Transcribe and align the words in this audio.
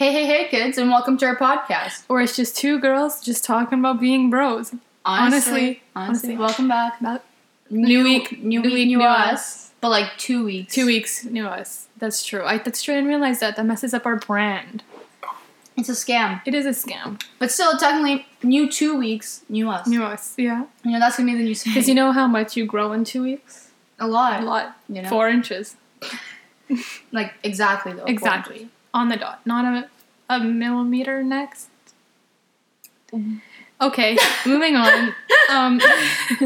Hey, 0.00 0.14
hey, 0.14 0.24
hey, 0.24 0.48
kids, 0.48 0.78
and 0.78 0.88
welcome 0.88 1.18
to 1.18 1.26
our 1.26 1.36
podcast. 1.36 2.04
Or 2.08 2.22
it's 2.22 2.34
just 2.34 2.56
two 2.56 2.80
girls 2.80 3.20
just 3.20 3.44
talking 3.44 3.80
about 3.80 4.00
being 4.00 4.30
bros. 4.30 4.72
Honestly, 5.04 5.04
honestly, 5.04 5.82
honestly. 5.94 6.36
welcome 6.38 6.68
back. 6.68 6.98
About 7.02 7.22
New, 7.68 8.02
week, 8.02 8.42
new, 8.42 8.62
week, 8.62 8.88
new, 8.88 9.02
us. 9.02 9.72
But 9.82 9.90
like 9.90 10.16
two 10.16 10.42
weeks. 10.42 10.74
two 10.74 10.86
weeks 10.86 11.26
new 11.26 11.46
us. 11.46 11.88
That's 11.98 12.24
true. 12.24 12.42
I 12.42 12.56
that's 12.56 12.82
true. 12.82 12.94
I 12.94 12.96
didn't 12.96 13.10
realize 13.10 13.40
that. 13.40 13.56
That 13.56 13.66
messes 13.66 13.92
up 13.92 14.06
our 14.06 14.16
brand. 14.16 14.84
It's 15.76 15.90
a 15.90 15.92
scam. 15.92 16.40
It 16.46 16.54
is 16.54 16.64
a 16.64 16.70
scam. 16.70 17.22
But 17.38 17.50
still, 17.50 17.76
technically, 17.76 18.24
new 18.42 18.70
two 18.70 18.96
weeks, 18.96 19.42
new 19.50 19.68
us. 19.68 19.86
New 19.86 20.02
us, 20.02 20.32
yeah. 20.38 20.64
You 20.82 20.92
know, 20.92 20.98
that's 20.98 21.18
gonna 21.18 21.30
be 21.30 21.36
the 21.36 21.44
new 21.44 21.54
scam. 21.54 21.74
Because 21.74 21.90
you 21.90 21.94
know 21.94 22.12
how 22.12 22.26
much 22.26 22.56
you 22.56 22.64
grow 22.64 22.92
in 22.92 23.04
two 23.04 23.22
weeks? 23.22 23.68
a 23.98 24.08
lot. 24.08 24.42
A 24.42 24.46
lot. 24.46 24.78
You 24.88 25.02
know? 25.02 25.10
Four 25.10 25.28
inches. 25.28 25.76
Like, 27.10 27.34
exactly, 27.42 27.92
though. 27.92 28.04
Exactly. 28.04 28.68
On 28.92 29.08
the 29.08 29.16
dot. 29.16 29.40
Not 29.46 29.64
a 29.64 29.88
a 30.32 30.40
millimeter 30.40 31.22
next. 31.22 31.68
Okay, 33.80 34.16
moving 34.46 34.76
on. 34.76 35.08
Um, 35.50 35.80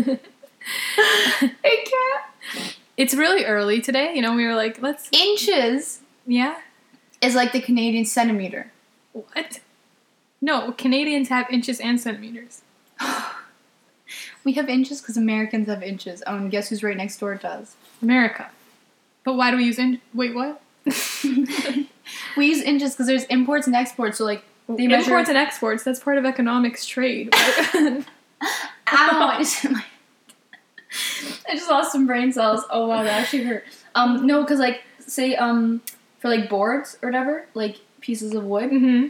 I 0.96 1.84
can't. 1.84 2.76
it's 2.96 3.14
really 3.14 3.44
early 3.44 3.80
today. 3.80 4.14
You 4.14 4.22
know, 4.22 4.34
we 4.34 4.46
were 4.46 4.54
like, 4.54 4.80
let's. 4.80 5.08
Inches 5.12 6.00
Yeah. 6.26 6.56
is 7.20 7.34
like 7.34 7.52
the 7.52 7.60
Canadian 7.60 8.04
centimeter. 8.06 8.70
What? 9.12 9.60
No, 10.40 10.72
Canadians 10.72 11.28
have 11.28 11.48
inches 11.50 11.80
and 11.80 12.00
centimeters. 12.00 12.62
We 14.44 14.52
have 14.52 14.68
inches 14.68 15.00
because 15.00 15.16
Americans 15.16 15.68
have 15.68 15.82
inches. 15.82 16.22
Oh, 16.26 16.36
and 16.36 16.50
guess 16.50 16.68
who's 16.68 16.82
right 16.82 16.96
next 16.96 17.16
door 17.18 17.34
does? 17.36 17.76
America. 18.02 18.50
But 19.24 19.36
why 19.36 19.50
do 19.50 19.56
we 19.56 19.64
use 19.64 19.78
in? 19.78 20.02
Wait, 20.12 20.34
what? 20.34 20.60
We 22.36 22.46
use 22.46 22.60
inches 22.62 22.92
because 22.92 23.06
there's 23.06 23.24
imports 23.24 23.66
and 23.66 23.74
exports. 23.76 24.18
So, 24.18 24.24
like, 24.24 24.42
they 24.68 24.84
Imports 24.84 25.08
measure. 25.08 25.30
and 25.30 25.38
exports. 25.38 25.84
That's 25.84 26.00
part 26.00 26.18
of 26.18 26.24
economics 26.24 26.86
trade. 26.86 27.34
Ow! 27.34 28.06
I 28.86 29.38
just, 29.38 29.66
I 31.48 31.54
just 31.54 31.68
lost 31.70 31.92
some 31.92 32.06
brain 32.06 32.32
cells. 32.32 32.62
Oh 32.70 32.86
wow, 32.88 33.02
that 33.02 33.22
actually 33.22 33.44
hurt. 33.44 33.64
Um, 33.94 34.26
no, 34.26 34.42
because 34.42 34.58
like, 34.58 34.82
say, 35.00 35.34
um, 35.36 35.82
for 36.18 36.28
like 36.28 36.48
boards 36.48 36.96
or 37.02 37.08
whatever, 37.08 37.46
like 37.54 37.80
pieces 38.00 38.34
of 38.34 38.44
wood, 38.44 38.70
hmm 38.70 39.06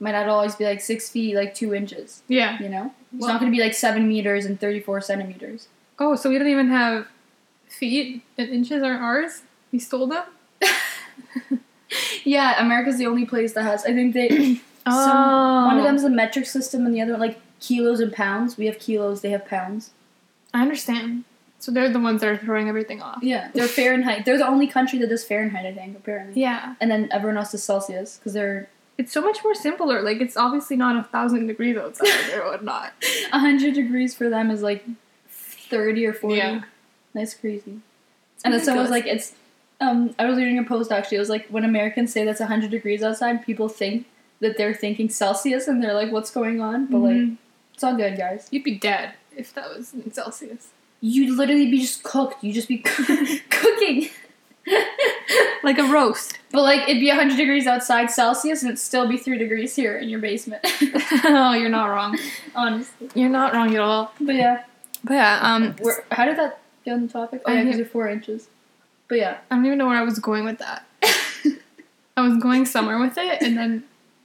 might 0.00 0.10
not 0.12 0.28
always 0.28 0.54
be 0.56 0.64
like 0.64 0.80
six 0.80 1.08
feet, 1.08 1.34
like 1.36 1.54
two 1.54 1.72
inches. 1.72 2.22
Yeah. 2.28 2.60
You 2.60 2.68
know, 2.68 2.92
it's 3.12 3.22
Well- 3.22 3.30
not 3.32 3.40
going 3.40 3.50
to 3.50 3.56
be 3.56 3.62
like 3.62 3.74
seven 3.74 4.08
meters 4.08 4.44
and 4.44 4.58
thirty-four 4.60 5.00
centimeters. 5.00 5.68
Oh, 5.98 6.14
so 6.16 6.28
we 6.28 6.36
don't 6.38 6.48
even 6.48 6.68
have 6.68 7.06
feet 7.68 8.22
and 8.36 8.48
inches 8.50 8.82
aren't 8.82 9.00
ours? 9.02 9.42
We 9.72 9.78
stole 9.78 10.06
them? 10.08 10.24
Yeah, 12.24 12.62
America's 12.64 12.98
the 12.98 13.06
only 13.06 13.26
place 13.26 13.52
that 13.54 13.62
has. 13.62 13.84
I 13.84 13.92
think 13.92 14.14
they. 14.14 14.60
Some, 14.86 15.16
Oh. 15.16 15.66
one 15.66 15.78
of 15.78 15.80
oh. 15.80 15.86
them's 15.86 16.04
a 16.04 16.10
metric 16.10 16.44
system, 16.44 16.84
and 16.84 16.94
the 16.94 17.00
other 17.00 17.12
one 17.12 17.20
like 17.20 17.40
kilos 17.58 18.00
and 18.00 18.12
pounds. 18.12 18.58
We 18.58 18.66
have 18.66 18.78
kilos, 18.78 19.22
they 19.22 19.30
have 19.30 19.46
pounds. 19.46 19.92
I 20.52 20.60
understand. 20.60 21.24
So 21.58 21.72
they're 21.72 21.88
the 21.88 22.00
ones 22.00 22.20
that 22.20 22.28
are 22.28 22.36
throwing 22.36 22.68
everything 22.68 23.00
off. 23.00 23.20
Yeah, 23.22 23.50
they're 23.54 23.66
Fahrenheit. 23.66 24.26
They're 24.26 24.36
the 24.36 24.46
only 24.46 24.66
country 24.66 24.98
that 24.98 25.08
does 25.08 25.24
Fahrenheit, 25.24 25.64
I 25.64 25.72
think, 25.72 25.96
apparently. 25.96 26.38
Yeah. 26.38 26.74
And 26.78 26.90
then 26.90 27.08
everyone 27.10 27.38
else 27.38 27.52
does 27.52 27.64
Celsius 27.64 28.18
because 28.18 28.34
they're 28.34 28.68
It's 28.98 29.10
so 29.12 29.22
much 29.22 29.38
more 29.42 29.54
simpler. 29.54 30.02
Like, 30.02 30.20
it's 30.20 30.36
obviously 30.36 30.76
not 30.76 30.96
a 30.96 31.04
thousand 31.04 31.46
degrees 31.46 31.78
outside 31.78 32.34
or 32.34 32.44
whatnot. 32.50 32.92
A 33.32 33.38
100 33.38 33.72
degrees 33.72 34.14
for 34.14 34.28
them 34.28 34.50
is 34.50 34.60
like 34.60 34.84
30 35.30 36.04
or 36.04 36.12
40. 36.12 36.36
Yeah. 36.36 36.62
That's 37.14 37.32
crazy. 37.32 37.80
And 38.44 38.52
then 38.52 38.60
someone 38.62 38.82
was 38.82 38.90
like, 38.90 39.06
it's. 39.06 39.32
Um, 39.84 40.14
I 40.18 40.26
was 40.26 40.36
reading 40.36 40.58
a 40.58 40.64
post 40.64 40.90
actually. 40.92 41.16
It 41.16 41.20
was 41.20 41.28
like 41.28 41.46
when 41.48 41.64
Americans 41.64 42.12
say 42.12 42.24
that's 42.24 42.40
100 42.40 42.70
degrees 42.70 43.02
outside, 43.02 43.44
people 43.44 43.68
think 43.68 44.06
that 44.40 44.56
they're 44.56 44.74
thinking 44.74 45.08
Celsius 45.08 45.68
and 45.68 45.82
they're 45.82 45.94
like, 45.94 46.10
what's 46.12 46.30
going 46.30 46.60
on? 46.60 46.86
But 46.86 46.98
like, 46.98 47.16
Mhm. 47.16 47.36
it's 47.74 47.84
all 47.84 47.96
good, 47.96 48.16
guys. 48.16 48.48
You'd 48.50 48.64
be 48.64 48.76
dead 48.78 49.12
if 49.36 49.52
that 49.54 49.68
was 49.74 49.92
in 49.94 50.12
Celsius. 50.12 50.68
You'd 51.00 51.36
literally 51.36 51.70
be 51.70 51.80
just 51.80 52.02
cooked. 52.02 52.42
You'd 52.42 52.54
just 52.54 52.68
be 52.68 52.78
cooking. 53.50 54.08
Like 55.62 55.78
a 55.78 55.84
roast. 55.84 56.38
But 56.52 56.62
like, 56.62 56.82
it'd 56.88 57.00
be 57.00 57.08
100 57.08 57.36
degrees 57.36 57.66
outside 57.66 58.10
Celsius 58.10 58.62
and 58.62 58.68
it'd 58.70 58.78
still 58.78 59.08
be 59.08 59.16
3 59.16 59.38
degrees 59.38 59.74
here 59.74 59.96
in 59.96 60.08
your 60.10 60.20
basement. 60.20 60.60
oh, 61.24 61.54
you're 61.54 61.70
not 61.70 61.86
wrong. 61.86 62.18
Honestly. 62.54 63.08
You're 63.14 63.30
not 63.30 63.54
wrong 63.54 63.74
at 63.74 63.80
all. 63.80 64.12
But 64.20 64.34
yeah. 64.34 64.64
But 65.02 65.14
yeah, 65.14 65.38
um, 65.42 65.74
Where, 65.80 66.04
how 66.12 66.26
did 66.26 66.36
that 66.36 66.60
get 66.84 66.92
on 66.94 67.06
the 67.06 67.12
topic? 67.12 67.40
Oh, 67.46 67.52
yeah, 67.52 67.62
because 67.64 67.78
you're 67.78 67.86
4 67.86 68.08
inches. 68.08 68.48
But 69.08 69.18
yeah. 69.18 69.38
I 69.50 69.54
don't 69.56 69.66
even 69.66 69.78
know 69.78 69.86
where 69.86 69.98
I 69.98 70.02
was 70.02 70.18
going 70.18 70.44
with 70.44 70.58
that. 70.58 70.84
I 72.16 72.20
was 72.26 72.42
going 72.42 72.64
somewhere 72.64 72.98
with 72.98 73.18
it, 73.18 73.42
and 73.42 73.56
then 73.56 73.84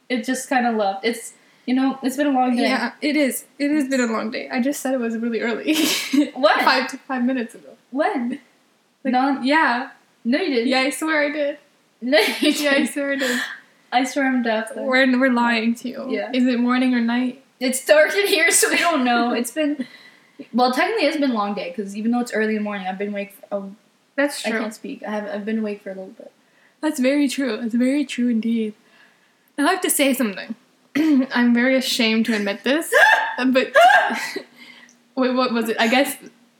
it 0.10 0.24
just 0.24 0.50
kind 0.50 0.66
of 0.68 0.76
left. 0.76 1.04
It's 1.06 1.34
you 1.66 1.76
know, 1.76 2.00
it's 2.02 2.18
been 2.18 2.28
a 2.28 2.32
long 2.32 2.56
day. 2.56 2.64
yeah, 2.64 2.94
it 3.02 3.16
is. 3.16 3.46
It 3.60 3.70
has 3.70 3.88
been 3.88 4.02
a 4.02 4.08
long 4.08 4.32
day. 4.32 4.50
I 4.50 4.60
just 4.60 4.82
said 4.82 4.94
it 4.94 5.00
was 5.00 5.16
really 5.18 5.42
early. 5.42 5.76
what? 6.34 6.62
Five 6.62 6.88
to 6.90 6.98
five 6.98 7.24
minutes 7.24 7.54
ago. 7.54 7.70
When? 7.92 8.40
Like, 9.04 9.12
no, 9.14 9.40
Yeah. 9.42 9.92
no, 10.26 10.40
you 10.40 10.54
didn't. 10.56 10.68
Yeah, 10.68 10.80
I 10.80 10.90
swear 10.90 11.24
I 11.26 11.30
did. 11.32 11.58
No, 12.02 12.18
you 12.18 12.50
Yeah, 12.52 12.72
I 12.72 12.86
swear 12.86 13.12
I 13.12 13.16
did. 13.18 13.42
I 13.92 14.04
swear 14.04 14.28
I'm 14.28 14.42
deaf. 14.42 14.72
We're 14.76 15.20
we're 15.20 15.32
lying 15.32 15.76
to 15.76 15.90
you. 15.90 16.06
Yeah. 16.10 16.32
Is 16.34 16.46
it 16.48 16.60
morning 16.60 16.94
or 16.96 17.02
night? 17.02 17.44
It's 17.60 17.86
dark 17.86 18.16
in 18.16 18.28
here, 18.28 18.50
so 18.52 18.70
we 18.70 18.78
don't 18.78 19.04
know. 19.04 19.34
It's 19.34 19.52
been 19.52 19.86
well, 20.54 20.72
technically, 20.72 21.06
it's 21.06 21.18
been 21.18 21.32
a 21.32 21.34
long 21.36 21.54
day 21.54 21.70
because 21.76 21.96
even 21.98 22.12
though 22.12 22.20
it's 22.22 22.34
early 22.34 22.56
in 22.56 22.58
the 22.58 22.64
morning, 22.64 22.88
I've 22.88 22.98
been 22.98 23.10
awake. 23.10 23.34
For, 23.34 23.46
oh, 23.52 23.76
That's 24.20 24.42
true. 24.42 24.58
I 24.58 24.60
can't 24.60 24.74
speak. 24.74 25.04
I 25.08 25.12
have. 25.12 25.26
I've 25.34 25.46
been 25.46 25.60
awake 25.60 25.82
for 25.84 25.92
a 25.92 25.96
little 25.96 26.16
bit. 26.22 26.32
That's 26.82 27.00
very 27.00 27.28
true. 27.28 27.58
That's 27.62 27.74
very 27.88 28.04
true 28.06 28.28
indeed. 28.30 28.74
Now 29.58 29.68
I 29.68 29.72
have 29.72 29.82
to 29.82 29.90
say 29.90 30.14
something. 30.14 30.56
I'm 31.38 31.54
very 31.54 31.76
ashamed 31.76 32.26
to 32.28 32.34
admit 32.36 32.64
this, 32.64 32.94
but 33.38 33.68
wait, 35.16 35.34
what 35.40 35.54
was 35.54 35.70
it? 35.70 35.78
I 35.80 35.88
guess 35.88 36.18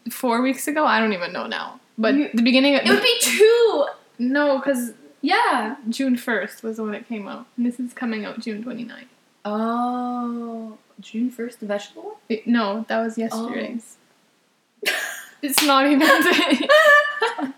four 0.10 0.42
weeks 0.42 0.68
ago. 0.68 0.86
I 0.86 1.00
don't 1.02 1.14
even 1.14 1.32
know 1.34 1.48
now. 1.48 1.80
But 1.98 2.16
You- 2.16 2.30
the 2.34 2.42
beginning 2.42 2.76
of 2.76 2.82
It 2.86 2.90
would 2.90 3.04
be 3.04 3.18
two. 3.20 3.86
no, 4.20 4.58
because 4.60 4.94
Yeah. 5.22 5.76
June 5.90 6.16
first 6.18 6.64
was 6.64 6.80
when 6.80 6.94
it 6.94 7.08
came 7.08 7.28
out. 7.28 7.46
And 7.58 7.66
this 7.66 7.80
is 7.80 7.94
coming 7.94 8.24
out 8.26 8.40
June 8.40 8.64
29th. 8.64 9.12
Oh, 9.46 10.78
June 11.02 11.30
first, 11.32 11.60
the 11.60 11.66
vegetable. 11.66 12.20
It- 12.30 12.46
no, 12.48 12.86
that 12.88 13.00
was 13.04 13.18
yesterday's. 13.18 13.98
Oh. 14.88 14.92
It's 15.42 15.64
not 15.66 15.86
even. 15.88 16.00
day. 16.08 16.68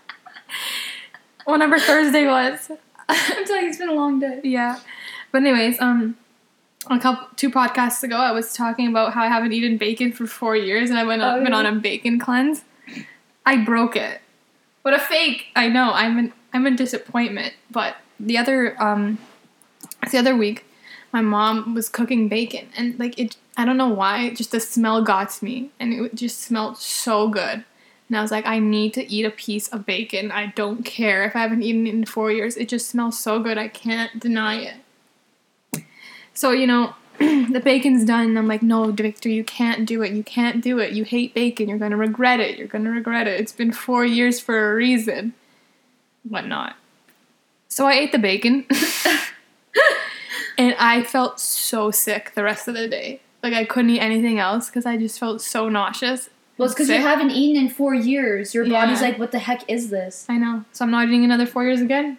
Whenever 1.44 1.78
Thursday 1.78 2.26
was. 2.26 2.70
I'm 3.08 3.44
telling 3.44 3.62
you, 3.64 3.68
it's 3.68 3.78
been 3.78 3.88
a 3.88 3.94
long 3.94 4.20
day. 4.20 4.40
Yeah. 4.44 4.78
But 5.32 5.38
anyways, 5.42 5.80
um 5.80 6.16
a 6.90 6.98
couple 6.98 7.28
two 7.36 7.50
podcasts 7.50 8.02
ago 8.02 8.16
I 8.16 8.32
was 8.32 8.52
talking 8.52 8.88
about 8.88 9.12
how 9.12 9.22
I 9.22 9.28
haven't 9.28 9.52
eaten 9.52 9.76
bacon 9.78 10.12
for 10.12 10.26
four 10.26 10.56
years 10.56 10.90
and 10.90 10.98
I 10.98 11.04
went 11.04 11.22
Oh, 11.22 11.38
been 11.42 11.52
yeah. 11.52 11.58
on 11.58 11.66
a 11.66 11.72
bacon 11.72 12.18
cleanse. 12.18 12.62
I 13.46 13.56
broke 13.64 13.96
it. 13.96 14.20
What 14.82 14.94
a 14.94 14.98
fake. 14.98 15.46
I 15.56 15.68
know, 15.68 15.92
I'm 15.92 16.18
in 16.18 16.32
I'm 16.52 16.66
in 16.66 16.76
disappointment. 16.76 17.54
But 17.70 17.96
the 18.20 18.38
other 18.38 18.80
um 18.82 19.18
the 20.10 20.18
other 20.18 20.36
week 20.36 20.64
my 21.12 21.20
mom 21.20 21.74
was 21.74 21.88
cooking 21.88 22.28
bacon 22.28 22.68
and 22.76 22.98
like 22.98 23.18
it 23.18 23.36
I 23.56 23.64
don't 23.64 23.76
know 23.76 23.88
why, 23.88 24.30
just 24.32 24.50
the 24.52 24.60
smell 24.60 25.02
got 25.02 25.30
to 25.30 25.44
me 25.44 25.70
and 25.80 25.92
it 25.92 26.14
just 26.14 26.40
smelled 26.40 26.78
so 26.78 27.28
good. 27.28 27.64
And 28.12 28.18
I 28.18 28.20
was 28.20 28.30
like, 28.30 28.44
I 28.44 28.58
need 28.58 28.92
to 28.92 29.10
eat 29.10 29.24
a 29.24 29.30
piece 29.30 29.68
of 29.68 29.86
bacon. 29.86 30.30
I 30.30 30.48
don't 30.54 30.84
care 30.84 31.24
if 31.24 31.34
I 31.34 31.38
haven't 31.38 31.62
eaten 31.62 31.86
it 31.86 31.94
in 31.94 32.04
four 32.04 32.30
years. 32.30 32.58
It 32.58 32.68
just 32.68 32.90
smells 32.90 33.18
so 33.18 33.40
good. 33.40 33.56
I 33.56 33.68
can't 33.68 34.20
deny 34.20 34.70
it. 35.72 35.82
So, 36.34 36.50
you 36.50 36.66
know, 36.66 36.94
the 37.18 37.62
bacon's 37.64 38.04
done. 38.04 38.26
And 38.26 38.38
I'm 38.38 38.46
like, 38.46 38.60
no, 38.60 38.92
Victor, 38.92 39.30
you 39.30 39.42
can't 39.42 39.86
do 39.86 40.02
it. 40.02 40.12
You 40.12 40.22
can't 40.22 40.62
do 40.62 40.78
it. 40.78 40.92
You 40.92 41.04
hate 41.04 41.32
bacon. 41.32 41.70
You're 41.70 41.78
going 41.78 41.92
to 41.92 41.96
regret 41.96 42.38
it. 42.38 42.58
You're 42.58 42.68
going 42.68 42.84
to 42.84 42.90
regret 42.90 43.26
it. 43.26 43.40
It's 43.40 43.50
been 43.50 43.72
four 43.72 44.04
years 44.04 44.38
for 44.38 44.72
a 44.72 44.74
reason. 44.74 45.32
Whatnot. 46.28 46.76
So 47.68 47.86
I 47.86 47.94
ate 47.94 48.12
the 48.12 48.18
bacon. 48.18 48.66
and 50.58 50.74
I 50.78 51.02
felt 51.02 51.40
so 51.40 51.90
sick 51.90 52.32
the 52.34 52.44
rest 52.44 52.68
of 52.68 52.74
the 52.74 52.88
day. 52.88 53.22
Like, 53.42 53.54
I 53.54 53.64
couldn't 53.64 53.88
eat 53.88 54.00
anything 54.00 54.38
else 54.38 54.66
because 54.68 54.84
I 54.84 54.98
just 54.98 55.18
felt 55.18 55.40
so 55.40 55.70
nauseous. 55.70 56.28
Well, 56.58 56.66
it's 56.66 56.74
because 56.74 56.88
you 56.88 56.96
haven't 57.00 57.30
eaten 57.30 57.60
in 57.62 57.68
four 57.70 57.94
years. 57.94 58.54
Your 58.54 58.64
body's 58.68 59.00
Yeah. 59.00 59.08
like, 59.08 59.18
what 59.18 59.32
the 59.32 59.38
heck 59.38 59.68
is 59.70 59.90
this? 59.90 60.26
I 60.28 60.36
know. 60.38 60.64
So 60.72 60.84
I'm 60.84 60.90
not 60.90 61.08
eating 61.08 61.24
another 61.24 61.46
four 61.46 61.64
years 61.64 61.80
again? 61.80 62.18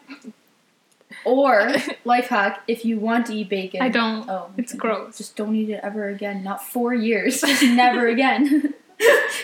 Or 1.26 1.72
life 2.06 2.28
hack: 2.28 2.64
if 2.68 2.84
you 2.84 2.98
want 3.00 3.28
to 3.28 3.34
eat 3.34 3.50
bacon, 3.50 3.82
I 3.82 3.90
don't. 3.90 4.28
Oh, 4.30 4.50
It's 4.58 4.74
gross. 4.74 5.18
Just 5.18 5.36
don't 5.36 5.56
eat 5.56 5.70
it 5.70 5.80
ever 5.84 6.10
again. 6.10 6.44
Not 6.44 6.64
four 6.66 6.94
years. 6.94 7.40
Just 7.46 7.64
never 7.64 8.08
again. 8.08 8.74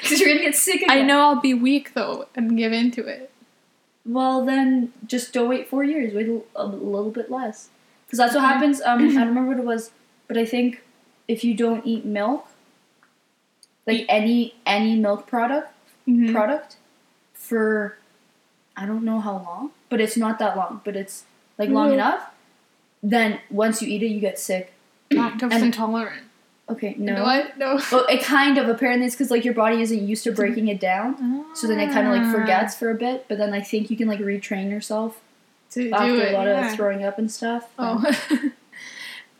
Because 0.01 0.21
you're 0.21 0.29
gonna 0.29 0.41
get 0.41 0.55
sick 0.55 0.83
again. 0.83 0.89
I 0.89 1.01
know 1.01 1.19
I'll 1.21 1.41
be 1.41 1.53
weak 1.53 1.93
though 1.93 2.27
and 2.33 2.55
give 2.57 2.71
in 2.71 2.91
to 2.91 3.05
it. 3.05 3.29
Well, 4.05 4.45
then 4.45 4.93
just 5.05 5.33
don't 5.33 5.49
wait 5.49 5.67
four 5.67 5.83
years. 5.83 6.13
Wait 6.13 6.27
a, 6.29 6.41
a 6.55 6.65
little 6.65 7.11
bit 7.11 7.29
less. 7.29 7.67
Because 8.05 8.19
that's 8.19 8.35
what 8.35 8.43
happens. 8.43 8.79
Um, 8.81 8.99
I 8.99 9.07
don't 9.13 9.27
remember 9.27 9.49
what 9.49 9.57
it 9.59 9.65
was, 9.65 9.91
but 10.29 10.37
I 10.37 10.45
think 10.45 10.81
if 11.27 11.43
you 11.43 11.53
don't 11.55 11.85
eat 11.85 12.05
milk, 12.05 12.47
like 13.89 14.05
any 14.09 14.55
any 14.65 14.95
milk 14.95 15.27
product 15.27 15.71
Mhm. 16.07 16.31
product, 16.31 16.77
for 17.33 17.97
I 18.75 18.85
don't 18.85 19.03
know 19.03 19.19
how 19.19 19.33
long, 19.33 19.71
but 19.89 19.99
it's 20.01 20.15
not 20.17 20.39
that 20.39 20.55
long. 20.55 20.81
But 20.83 20.95
it's 20.95 21.25
like 21.57 21.69
long 21.69 21.89
Ooh. 21.89 21.93
enough. 21.93 22.31
then 23.01 23.39
once 23.49 23.81
you 23.81 23.87
eat 23.87 24.03
it, 24.03 24.07
you 24.07 24.19
get 24.19 24.37
sick. 24.37 24.73
Lactose 25.11 25.53
And- 25.53 25.63
intolerant. 25.65 26.23
Okay, 26.69 26.95
no. 26.99 27.23
What? 27.23 27.57
No. 27.57 27.79
Well, 27.91 28.05
it 28.07 28.21
kind 28.21 28.57
of 28.57 28.67
apparently 28.69 29.05
it's 29.07 29.15
because 29.15 29.31
like 29.31 29.43
your 29.45 29.53
body 29.53 29.81
isn't 29.81 30.01
used 30.07 30.23
to 30.25 30.31
breaking 30.33 30.67
it 30.67 30.79
down, 30.81 31.45
so 31.55 31.65
then 31.67 31.79
it 31.79 31.91
kind 31.93 32.05
of 32.07 32.13
Ah. 32.13 32.17
like 32.17 32.31
forgets 32.35 32.75
for 32.77 32.91
a 32.91 32.95
bit. 32.95 33.25
But 33.29 33.37
then 33.37 33.53
I 33.53 33.61
think 33.61 33.89
you 33.89 33.95
can 33.97 34.07
like 34.09 34.19
retrain 34.19 34.69
yourself 34.69 35.19
to 35.71 35.83
do 35.85 35.91
after 35.93 36.15
it. 36.15 36.33
a 36.33 36.37
lot 36.37 36.45
yeah. 36.47 36.67
of 36.69 36.75
throwing 36.75 37.03
up 37.05 37.17
and 37.17 37.31
stuff. 37.31 37.69
Oh, 37.79 38.03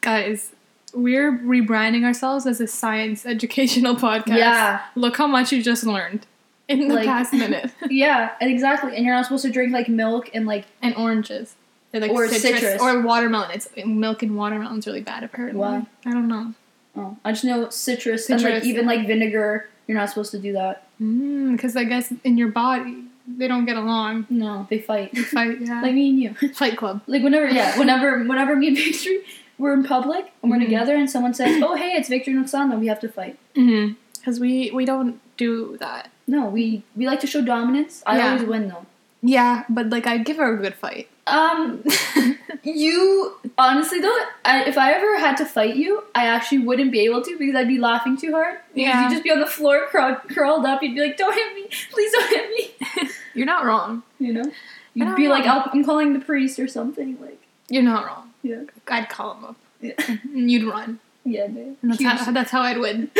guys, 0.02 0.52
we're 0.94 1.32
rebranding 1.40 2.04
ourselves 2.06 2.46
as 2.46 2.60
a 2.62 2.68
science 2.68 3.26
educational 3.26 3.96
podcast. 4.08 4.38
yeah, 4.38 4.82
Look 4.96 5.18
how 5.18 5.28
much 5.28 5.52
you 5.52 5.62
just 5.64 5.84
learned 5.84 6.26
in 6.68 6.88
the 6.88 6.96
Like- 6.96 7.06
past 7.06 7.34
minute. 7.34 7.72
yeah, 7.90 8.32
and 8.42 8.52
exactly. 8.52 8.96
And 8.96 9.06
you're 9.06 9.14
not 9.16 9.26
supposed 9.26 9.44
to 9.46 9.52
drink 9.52 9.74
like 9.74 9.90
milk 9.90 10.30
and 10.34 10.46
like 10.46 10.66
and 10.82 10.96
oranges. 10.96 11.56
They're 11.92 12.02
like 12.02 12.12
Or 12.12 12.28
citrus, 12.28 12.62
citrus. 12.62 12.82
or 12.82 13.02
watermelon. 13.02 13.50
It's 13.52 13.68
milk 13.86 14.22
and 14.22 14.36
watermelon's 14.38 14.86
really 14.86 15.02
bad 15.02 15.24
apparently. 15.24 15.60
Why? 15.60 15.86
I 16.06 16.12
don't 16.12 16.28
know. 16.28 16.54
oh, 16.96 17.18
I 17.26 17.32
just 17.32 17.44
know 17.44 17.70
citrus, 17.70 18.30
and 18.30 18.42
like 18.42 18.64
even 18.64 18.86
like 18.86 19.08
vinegar. 19.08 19.68
You're 19.88 19.98
not 19.98 20.10
supposed 20.10 20.30
to 20.32 20.40
do 20.40 20.54
that. 20.54 20.88
Mm, 21.02 21.54
because 21.56 21.76
I 21.76 21.84
guess 21.86 22.14
in 22.24 22.38
your 22.38 22.50
body 22.50 23.06
they 23.28 23.48
don't 23.48 23.66
get 23.66 23.76
along. 23.78 24.28
No, 24.30 24.68
they 24.70 24.80
fight. 24.80 25.14
They 25.14 25.24
fight. 25.24 25.62
Yeah. 25.62 25.82
like 25.82 25.94
me 25.96 26.10
and 26.10 26.20
you. 26.42 26.54
Fight 26.54 26.78
Club. 26.78 27.02
Like 27.08 27.24
whenever, 27.24 27.48
yeah, 27.48 27.78
whenever, 27.80 28.24
whenever 28.24 28.56
me 28.56 28.68
and 28.68 28.78
Victory 28.78 29.22
we're 29.60 29.74
in 29.74 29.84
public 29.84 30.32
and 30.42 30.50
we're 30.52 30.58
Mhm. 30.58 30.66
together, 30.66 30.96
and 30.96 31.10
someone 31.10 31.34
says, 31.34 31.62
"Oh, 31.62 31.76
hey, 31.76 31.92
it's 31.94 32.10
Victor 32.10 32.32
and 32.32 32.44
Oksana," 32.46 32.80
we 32.80 32.88
have 32.88 33.00
to 33.02 33.10
fight. 33.10 33.38
Mm-hmm. 33.56 33.94
Because 34.18 34.40
we 34.40 34.72
we 34.74 34.86
don't 34.86 35.20
do 35.38 35.78
that. 35.80 36.10
No, 36.28 36.46
we 36.46 36.84
we 36.96 37.06
like 37.08 37.20
to 37.22 37.28
show 37.28 37.42
dominance. 37.42 38.04
I 38.06 38.18
Yeah. 38.18 38.32
always 38.32 38.44
win 38.48 38.68
though. 38.70 38.86
Yeah, 39.22 39.64
but 39.70 39.90
like 39.90 40.08
I'd 40.08 40.24
give 40.26 40.38
her 40.38 40.54
a 40.54 40.58
good 40.58 40.76
fight. 40.76 41.08
Um, 41.28 41.84
you 42.64 43.34
honestly 43.58 44.00
though, 44.00 44.18
I, 44.46 44.64
if 44.66 44.78
I 44.78 44.94
ever 44.94 45.20
had 45.20 45.36
to 45.38 45.46
fight 45.46 45.76
you, 45.76 46.04
I 46.16 46.26
actually 46.26 46.60
wouldn't 46.60 46.92
be 46.92 47.02
able 47.02 47.22
to 47.22 47.38
because 47.38 47.56
I'd 47.56 47.68
be 47.68 47.78
laughing 47.78 48.18
too 48.18 48.32
hard. 48.32 48.58
Yeah. 48.74 49.04
you'd 49.04 49.12
just 49.12 49.24
be 49.24 49.32
on 49.32 49.40
the 49.40 49.46
floor, 49.46 49.86
crawl, 49.90 50.16
curled 50.30 50.66
up. 50.66 50.82
You'd 50.82 50.96
be 50.96 51.02
like, 51.02 51.18
"Don't 51.18 51.34
hit 51.34 51.54
me, 51.56 51.68
please 51.92 52.12
don't 52.12 52.30
hit 52.30 52.50
me." 52.50 53.10
You're 53.36 53.46
not 53.46 53.66
wrong. 53.66 54.04
You 54.20 54.34
know, 54.34 54.52
you'd 54.94 55.16
be 55.16 55.28
like. 55.28 55.46
I'll, 55.46 55.70
"I'm 55.74 55.84
calling 55.84 56.14
the 56.14 56.20
priest 56.20 56.60
or 56.60 56.68
something." 56.68 57.18
Like, 57.22 57.40
You're 57.70 57.84
not 57.84 58.06
wrong. 58.06 58.29
Yeah, 58.44 58.64
I'd 58.88 59.10
call 59.10 59.34
him 59.36 59.44
up. 59.46 59.56
yeah, 59.82 59.94
And 60.08 60.50
you'd 60.52 60.68
run. 60.68 61.00
yeah. 61.26 61.48
dude. 61.48 61.78
And 61.82 61.92
that's, 61.92 62.04
how, 62.04 62.32
that's 62.32 62.52
how 62.52 62.62
I'd 62.62 62.78
win. 62.80 63.10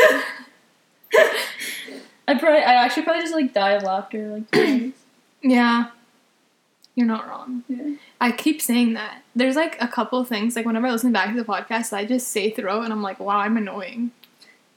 I'd 2.28 2.38
probably, 2.38 2.60
I'd 2.60 2.84
actually 2.84 3.02
probably 3.02 3.22
just 3.22 3.34
like 3.34 3.52
die 3.52 3.72
of 3.72 3.82
laughter. 3.82 4.28
Like, 4.28 4.50
to 4.52 4.58
be 4.58 4.72
honest. 4.72 4.96
Yeah. 5.42 5.86
You're 6.94 7.06
not 7.06 7.28
wrong. 7.28 7.64
yeah. 7.68 7.96
I 8.20 8.30
keep 8.32 8.60
saying 8.60 8.92
that. 8.94 9.22
There's 9.34 9.56
like 9.56 9.80
a 9.80 9.88
couple 9.88 10.22
things, 10.24 10.54
like 10.54 10.66
whenever 10.66 10.86
I 10.86 10.90
listen 10.92 11.12
back 11.12 11.30
to 11.30 11.36
the 11.36 11.44
podcast, 11.44 11.92
I 11.92 12.04
just 12.04 12.28
say 12.28 12.50
throughout 12.50 12.84
and 12.84 12.92
I'm 12.92 13.02
like, 13.02 13.18
wow, 13.20 13.38
I'm 13.38 13.56
annoying. 13.56 14.10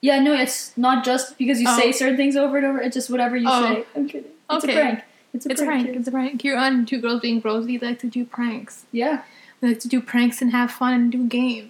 Yeah, 0.01 0.19
no, 0.19 0.33
it's 0.33 0.75
not 0.77 1.03
just 1.05 1.37
because 1.37 1.59
you 1.61 1.67
Oh. 1.69 1.77
say 1.77 1.91
certain 1.91 2.17
things 2.17 2.35
over 2.35 2.57
and 2.57 2.65
over. 2.65 2.81
It's 2.81 2.93
just 2.93 3.09
whatever 3.09 3.35
you 3.35 3.47
Oh. 3.49 3.73
say. 3.75 3.85
I'm 3.95 4.07
kidding. 4.07 4.31
It's 4.49 4.63
Okay. 4.63 4.73
a 4.73 4.75
prank. 4.81 4.99
It's 5.33 5.45
a 5.45 5.49
It's 5.49 5.61
prank. 5.61 5.83
prank. 5.85 5.97
It's 5.97 6.07
a 6.07 6.11
prank. 6.11 6.43
You're 6.43 6.57
on 6.57 6.85
Two 6.85 6.99
Girls 7.01 7.21
Being 7.21 7.39
Bros. 7.39 7.65
We 7.65 7.77
like 7.79 7.99
to 7.99 8.07
do 8.07 8.25
pranks. 8.25 8.85
Yeah. 8.91 9.23
We 9.63 9.69
like 9.69 9.79
to 9.79 9.87
do 9.87 10.01
pranks 10.01 10.41
and 10.41 10.51
have 10.51 10.71
fun 10.71 10.93
and 10.93 11.11
do 11.11 11.25
games. 11.25 11.69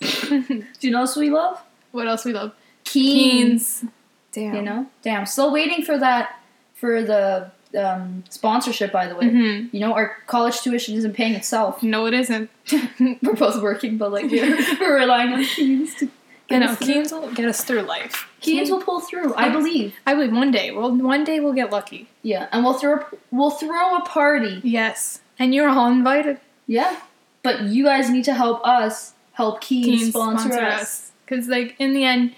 Do 0.00 0.64
you 0.80 0.90
know 0.90 0.98
what 0.98 1.08
else 1.08 1.16
we 1.16 1.30
love? 1.30 1.62
what 1.92 2.06
else 2.06 2.26
we 2.26 2.32
love? 2.34 2.52
Keens. 2.84 3.80
Keens. 3.80 3.92
Damn. 4.32 4.54
You 4.56 4.62
know? 4.62 4.86
Damn. 5.02 5.24
Still 5.24 5.50
waiting 5.50 5.82
for 5.82 5.96
that, 5.96 6.38
for 6.74 7.02
the 7.02 7.50
um, 7.78 8.22
sponsorship, 8.28 8.92
by 8.92 9.06
the 9.06 9.14
way. 9.16 9.30
hmm 9.30 9.66
You 9.74 9.80
know, 9.80 9.94
our 9.94 10.16
college 10.26 10.60
tuition 10.60 10.94
isn't 10.94 11.14
paying 11.14 11.32
itself. 11.34 11.82
No, 11.82 12.04
it 12.04 12.12
isn't. 12.12 12.50
We're 13.00 13.32
both 13.34 13.62
working, 13.62 13.96
but 13.96 14.12
like, 14.12 14.30
we're, 14.30 14.56
we're 14.80 14.98
relying 14.98 15.32
on 15.32 15.42
Keens 15.44 15.94
to 15.96 16.04
You 16.06 16.10
get 16.48 16.58
know, 16.58 16.66
us 16.66 16.76
through. 16.78 16.86
Keens 16.86 17.12
will 17.12 17.32
get 17.32 17.46
us 17.46 17.64
through 17.64 17.82
life. 17.82 18.28
Keens 18.42 18.70
will 18.70 18.82
pull 18.82 19.00
through, 19.00 19.34
I 19.36 19.48
believe. 19.48 19.94
I 20.06 20.14
believe 20.14 20.32
one 20.32 20.50
day. 20.50 20.70
Well, 20.70 20.94
one 20.94 21.24
day 21.24 21.40
we'll 21.40 21.54
get 21.54 21.70
lucky. 21.72 22.08
Yeah, 22.22 22.48
and 22.52 22.62
we'll 22.62 22.74
throw 22.74 23.04
we'll 23.30 23.50
throw 23.50 23.96
a 23.96 24.02
party. 24.04 24.60
Yes. 24.62 25.20
And 25.38 25.54
you're 25.54 25.68
all 25.70 25.90
invited. 25.90 26.40
Yeah, 26.66 27.00
but 27.42 27.62
you 27.62 27.84
guys 27.84 28.10
need 28.10 28.24
to 28.24 28.34
help 28.34 28.64
us 28.66 29.14
help 29.32 29.60
Keens, 29.60 29.86
Keens 29.86 30.08
sponsor, 30.10 30.60
us. 30.60 31.12
Because, 31.24 31.48
like, 31.48 31.74
in 31.78 31.94
the 31.94 32.04
end, 32.04 32.34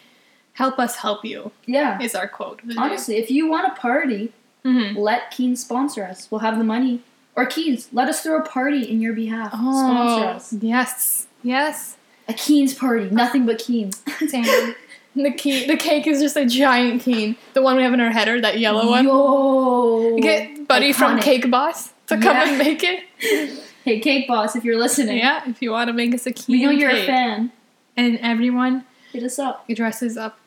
help 0.55 0.79
us 0.79 0.97
help 0.97 1.25
you 1.25 1.51
Yeah, 1.67 2.01
is 2.01 2.15
our 2.15 2.29
quote. 2.29 2.61
honestly, 2.77 3.17
if 3.17 3.31
you 3.31 3.49
want 3.49 3.67
a 3.67 3.75
party, 3.81 4.33
Mhm. 4.65 4.97
let 4.97 5.31
Keens 5.31 5.61
sponsor 5.61 6.05
us. 6.05 6.29
We'll 6.31 6.41
have 6.41 6.59
the 6.59 6.65
money. 6.65 7.01
Or 7.37 7.45
Keens, 7.47 7.89
let 7.93 8.09
us 8.09 8.21
throw 8.23 8.39
a 8.39 8.43
party 8.43 8.83
in 8.89 9.01
your 9.01 9.13
behalf. 9.13 9.49
Sponsor 9.53 10.25
Oh, 10.25 10.29
us. 10.29 10.53
yes. 10.61 11.27
Yes. 11.43 11.97
A 12.29 12.33
Keens 12.33 12.73
party, 12.73 13.09
nothing 13.11 13.45
but 13.45 13.59
Keens. 13.59 14.03
Damn. 14.31 14.75
the 15.17 15.31
key, 15.33 15.67
the 15.67 15.77
cake 15.77 16.07
is 16.07 16.21
just 16.21 16.37
a 16.37 16.45
giant 16.47 17.03
keen. 17.03 17.37
The 17.53 17.63
one 17.63 17.77
we 17.77 17.83
have 17.83 17.93
in 17.93 18.01
our 18.01 18.11
header, 18.11 18.41
that 18.41 18.59
yellow 18.59 18.89
one. 18.89 19.05
Yo. 19.05 20.17
Get 20.21 20.67
Buddy 20.67 20.93
from 20.93 21.21
Cake 21.21 21.51
Boss 21.51 21.91
to 22.07 22.17
come 22.17 22.37
Yeah. 22.37 22.49
and 22.49 22.59
make 22.59 22.83
it. 22.83 23.05
Hey, 23.85 24.01
Cake 24.01 24.27
Boss, 24.27 24.57
if 24.57 24.65
you're 24.65 24.79
listening, 24.79 25.19
Yeah, 25.19 25.43
if 25.49 25.61
you 25.61 25.71
want 25.71 25.89
to 25.89 25.93
make 25.93 26.15
us 26.15 26.27
a 26.27 26.33
keen 26.33 26.59
we 26.59 26.65
know 26.65 26.71
you're 26.71 26.91
cake. 26.91 27.05
a 27.05 27.07
fan. 27.07 27.53
And 27.97 28.19
everyone 28.21 28.85
Hit 29.13 29.23
us 29.23 29.39
up. 29.39 29.67
dresses 29.69 30.17
up 30.17 30.39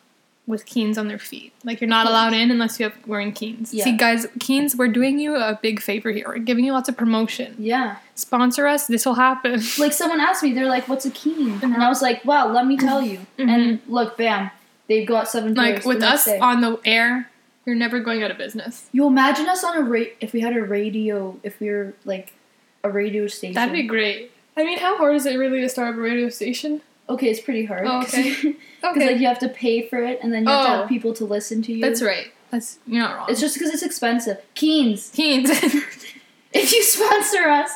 with 0.48 0.66
keens 0.66 0.98
on 0.98 1.08
their 1.08 1.20
feet. 1.20 1.54
Like 1.64 1.80
you're 1.82 1.90
not 1.90 2.08
allowed 2.08 2.34
in 2.34 2.50
unless 2.52 2.80
you 2.80 2.86
have 2.86 2.96
wearing 3.06 3.32
keens. 3.34 3.74
Yeah. 3.74 3.84
See, 3.84 3.96
guys, 3.98 4.26
keens, 4.40 4.76
we're 4.76 4.88
doing 4.88 5.20
you 5.20 5.36
a 5.36 5.60
big 5.62 5.82
favor 5.82 6.10
here. 6.10 6.26
We're 6.28 6.38
giving 6.40 6.64
you 6.66 6.72
lots 6.74 6.88
of 6.90 6.96
promotion. 6.98 7.56
Yeah. 7.60 7.98
Sponsor 8.16 8.66
us. 8.66 8.88
This 8.88 9.06
will 9.06 9.16
happen. 9.16 9.62
Like 9.78 9.94
someone 9.94 10.20
asked 10.22 10.42
me, 10.44 10.54
they're 10.54 10.66
like, 10.66 10.88
"What's 10.88 11.06
a 11.06 11.12
Keen?" 11.12 11.60
And 11.62 11.76
I 11.84 11.90
was 11.90 12.02
like, 12.02 12.24
"Wow, 12.26 12.52
let 12.52 12.66
me 12.66 12.78
tell 12.78 13.02
you." 13.02 13.20
Mhm. 13.38 13.50
And 13.50 13.80
look, 13.88 14.18
bam, 14.18 14.50
they've 14.88 15.08
got 15.08 15.28
seven. 15.30 15.54
Like 15.54 15.86
with 15.86 16.02
us 16.02 16.26
day. 16.26 16.40
on 16.40 16.62
the 16.62 16.80
air, 16.86 17.30
you're 17.66 17.76
never 17.76 18.00
going 18.00 18.24
out 18.24 18.32
of 18.32 18.38
business. 18.38 18.88
you 18.94 19.06
imagine 19.06 19.48
us 19.50 19.64
on 19.66 19.78
a 19.78 19.82
ra- 19.82 20.14
if 20.22 20.32
we 20.34 20.40
had 20.42 20.56
a 20.56 20.62
radio, 20.64 21.38
if 21.44 21.60
we 21.60 21.70
were 21.70 21.94
like 22.06 22.34
a 22.84 22.90
radio 22.90 23.28
station. 23.28 23.56
That'd 23.56 23.74
be 23.74 23.84
great. 23.84 24.32
I 24.56 24.64
mean, 24.64 24.80
how 24.80 24.98
hard 24.98 25.16
is 25.16 25.26
it 25.26 25.36
really 25.38 25.62
to 25.62 25.70
start 25.70 25.90
up 25.90 25.96
a 25.96 26.02
radio 26.02 26.30
station? 26.30 26.82
okay. 27.10 27.30
It's 27.30 27.40
pretty 27.40 27.66
hard. 27.66 27.86
Oh, 27.88 28.02
okay. 28.04 28.32
Because 28.34 28.56
Okay, 28.96 29.08
like 29.08 29.20
you 29.22 29.28
have 29.28 29.40
to 29.40 29.50
pay 29.50 29.88
for 29.88 29.98
it, 30.04 30.20
and 30.22 30.32
then 30.34 30.44
you 30.44 30.50
have 30.50 30.66
to 30.66 30.72
Oh. 30.74 30.78
have 30.80 30.90
people 30.90 31.14
to 31.16 31.26
listen 31.26 31.62
to 31.64 31.74
you. 31.74 31.82
that's 31.82 32.02
right. 32.02 32.32
That's 32.52 32.80
you're 32.88 33.02
not 33.02 33.16
wrong. 33.18 33.28
It's 33.30 33.40
just 33.42 33.56
because 33.56 33.74
it's 33.74 33.84
expensive. 33.84 34.38
Keens, 34.56 35.10
keens. 35.16 35.50
if 36.54 36.72
you 36.72 36.84
sponsor 36.84 37.48
us 37.50 37.72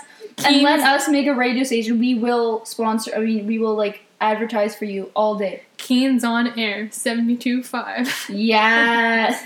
and 0.45 0.61
let 0.63 0.79
us 0.79 1.07
make 1.09 1.27
a 1.27 1.33
radio 1.33 1.63
station, 1.63 1.99
we 1.99 2.15
will 2.15 2.63
sponsor. 2.65 3.11
I 3.15 3.19
mean, 3.19 3.47
we 3.47 3.59
will 3.59 3.75
like 3.75 4.01
advertise 4.21 4.75
for 4.75 4.85
you 4.85 5.11
all 5.15 5.35
day. 5.35 5.63
keens 5.77 6.23
on 6.23 6.57
air. 6.59 6.89
Seventy 6.91 7.35
two 7.35 7.63
five. 7.63 8.07
Yes. 8.29 9.43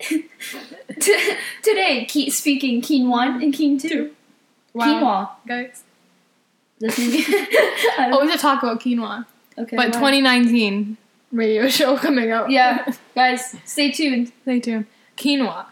T- 1.00 1.34
Today, 1.62 2.06
Ke- 2.06 2.32
speaking 2.32 2.80
Keen 2.80 3.08
1 3.08 3.42
and 3.42 3.52
Keen 3.54 3.78
2. 3.78 4.10
Wow, 4.74 5.36
guys. 5.46 5.82
Quinoa. 6.82 6.88
Listening. 6.88 7.24
Oh, 7.98 8.08
don't- 8.10 8.24
we 8.26 8.30
should 8.30 8.40
talk 8.40 8.62
about 8.62 8.80
quinoa. 8.80 9.26
okay. 9.58 9.76
But 9.76 9.88
wow. 9.94 10.00
2019 10.10 10.96
radio 11.32 11.68
show 11.78 11.96
coming 11.96 12.30
out. 12.30 12.50
Yeah. 12.50 12.90
Guys, 13.14 13.56
stay 13.64 13.90
tuned. 13.92 14.32
Stay 14.42 14.60
tuned. 14.60 14.86
Quinoa. 15.16 15.66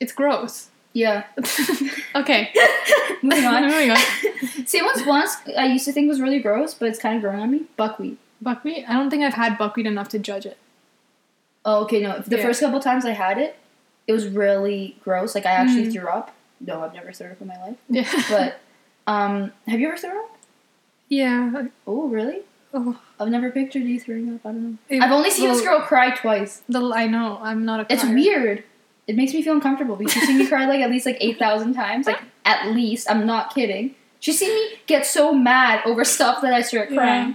It's 0.00 0.12
gross. 0.12 0.68
Yeah. 0.92 1.24
Okay. 2.16 2.50
Moving 3.22 3.44
on. 3.44 3.62
Moving 3.68 3.92
on. 3.92 3.98
See, 4.66 4.82
once 4.82 5.06
once 5.06 5.36
I 5.56 5.66
used 5.66 5.84
to 5.84 5.92
think 5.92 6.08
was 6.08 6.20
really 6.20 6.40
gross, 6.40 6.74
but 6.74 6.88
it's 6.88 6.98
kind 6.98 7.14
of 7.16 7.22
growing 7.22 7.38
on 7.40 7.50
me. 7.52 7.62
Buckwheat. 7.76 8.18
Buckwheat? 8.42 8.84
I 8.88 8.94
don't 8.94 9.08
think 9.10 9.22
I've 9.22 9.34
had 9.34 9.56
buckwheat 9.56 9.86
enough 9.86 10.08
to 10.08 10.18
judge 10.18 10.44
it. 10.46 10.58
Oh, 11.64 11.82
okay. 11.84 12.00
No, 12.02 12.18
the 12.18 12.36
Yeah. 12.36 12.42
first 12.42 12.60
couple 12.60 12.80
times 12.80 13.04
I 13.04 13.10
had 13.12 13.38
it, 13.38 13.56
it 14.06 14.12
was 14.12 14.26
really 14.26 14.96
gross. 15.04 15.34
Like 15.34 15.46
I 15.46 15.50
actually 15.52 15.86
Mm. 15.88 15.92
threw 15.92 16.08
up. 16.08 16.32
No, 16.60 16.82
I've 16.82 16.94
never 16.94 17.12
thrown 17.12 17.32
up 17.32 17.40
in 17.40 17.46
my 17.46 17.60
life. 17.60 17.76
Yeah. 17.88 18.08
But 18.28 18.60
um, 19.06 19.52
have 19.68 19.80
you 19.80 19.88
ever 19.88 19.96
thrown 19.96 20.16
up? 20.16 20.36
yeah. 21.08 21.62
Oh, 21.86 22.08
really? 22.08 22.40
Oh, 22.72 22.96
I've 23.18 23.28
never 23.28 23.50
pictured 23.50 23.82
you 23.82 23.98
throwing 23.98 24.32
up. 24.34 24.40
I 24.46 24.50
don't 24.52 24.62
know. 24.72 24.78
It- 24.88 25.02
I've 25.02 25.10
only 25.10 25.30
seen 25.30 25.48
this 25.48 25.60
girl 25.60 25.80
cry 25.80 26.10
twice. 26.14 26.62
The, 26.68 26.80
I 26.94 27.06
know. 27.08 27.38
I'm 27.42 27.64
not 27.64 27.80
a. 27.80 27.92
It's 27.92 28.04
weird. 28.04 28.62
It 29.08 29.16
makes 29.16 29.34
me 29.34 29.42
feel 29.42 29.54
uncomfortable 29.54 29.96
because 29.96 30.12
she's 30.12 30.26
seen 30.28 30.38
me 30.38 30.46
cry 30.52 30.66
like 30.66 30.80
at 30.80 30.88
least 30.90 31.04
like 31.04 31.16
eight 31.20 31.38
thousand 31.38 31.74
times, 31.74 32.06
like 32.06 32.20
at 32.44 32.68
least. 32.68 33.10
I'm 33.10 33.26
not 33.26 33.52
kidding. 33.54 33.96
She's 34.20 34.38
seen 34.38 34.54
me 34.54 34.78
get 34.86 35.04
so 35.04 35.32
mad 35.34 35.80
over 35.84 36.04
stuff 36.04 36.42
that 36.42 36.52
I 36.52 36.60
start 36.62 36.90
Yeah. 36.92 37.32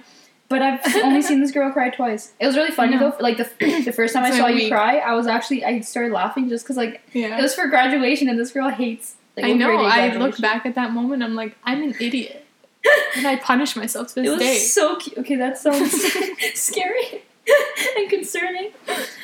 But 0.47 0.61
I've 0.61 0.95
only 1.03 1.21
seen 1.23 1.41
this 1.41 1.51
girl 1.51 1.71
cry 1.71 1.89
twice. 1.89 2.33
It 2.39 2.45
was 2.45 2.55
really 2.55 2.71
funny 2.71 2.93
Yeah. 2.93 2.99
though. 2.99 3.15
Like 3.19 3.37
the 3.37 3.49
the 3.83 3.91
first 3.91 4.13
time 4.13 4.23
I 4.23 4.31
saw 4.37 4.47
you 4.47 4.69
cry, 4.69 4.97
I 4.99 5.13
was 5.13 5.25
actually 5.27 5.65
I 5.65 5.79
started 5.81 6.11
laughing 6.13 6.49
just 6.49 6.63
because 6.65 6.77
like 6.77 7.01
Yeah. 7.13 7.37
it 7.39 7.41
was 7.41 7.55
for 7.55 7.67
graduation 7.67 8.29
and 8.29 8.39
this 8.39 8.51
girl 8.51 8.69
hates. 8.69 9.15
Like, 9.35 9.45
I 9.47 9.53
know. 9.53 9.75
I 9.83 10.15
look 10.15 10.37
back 10.39 10.65
at 10.65 10.75
that 10.75 10.91
moment. 10.91 11.23
I'm 11.23 11.35
like, 11.35 11.57
I'm 11.65 11.81
an 11.83 11.93
idiot, 11.99 12.45
and 13.17 13.27
I 13.27 13.35
punish 13.37 13.75
myself 13.75 14.09
to 14.09 14.15
this 14.21 14.31
It 14.31 14.39
this 14.39 14.39
was 14.39 14.39
day. 14.39 14.57
so 14.59 14.95
cute. 14.97 15.17
Okay, 15.17 15.35
that 15.35 15.57
sounds 15.57 15.91
scary 16.53 17.23
and 17.97 18.09
concerning. 18.09 18.71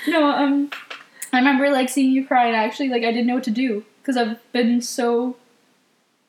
No, 0.07 0.25
um, 0.25 0.69
I 1.31 1.37
remember 1.37 1.69
like 1.69 1.87
seeing 1.87 2.11
you 2.11 2.25
cry 2.25 2.47
and 2.47 2.55
actually 2.55 2.89
like 2.89 3.03
I 3.03 3.11
didn't 3.11 3.27
know 3.27 3.35
what 3.35 3.43
to 3.45 3.51
do 3.51 3.85
because 4.01 4.17
I've 4.17 4.39
been 4.51 4.81
so 4.81 5.37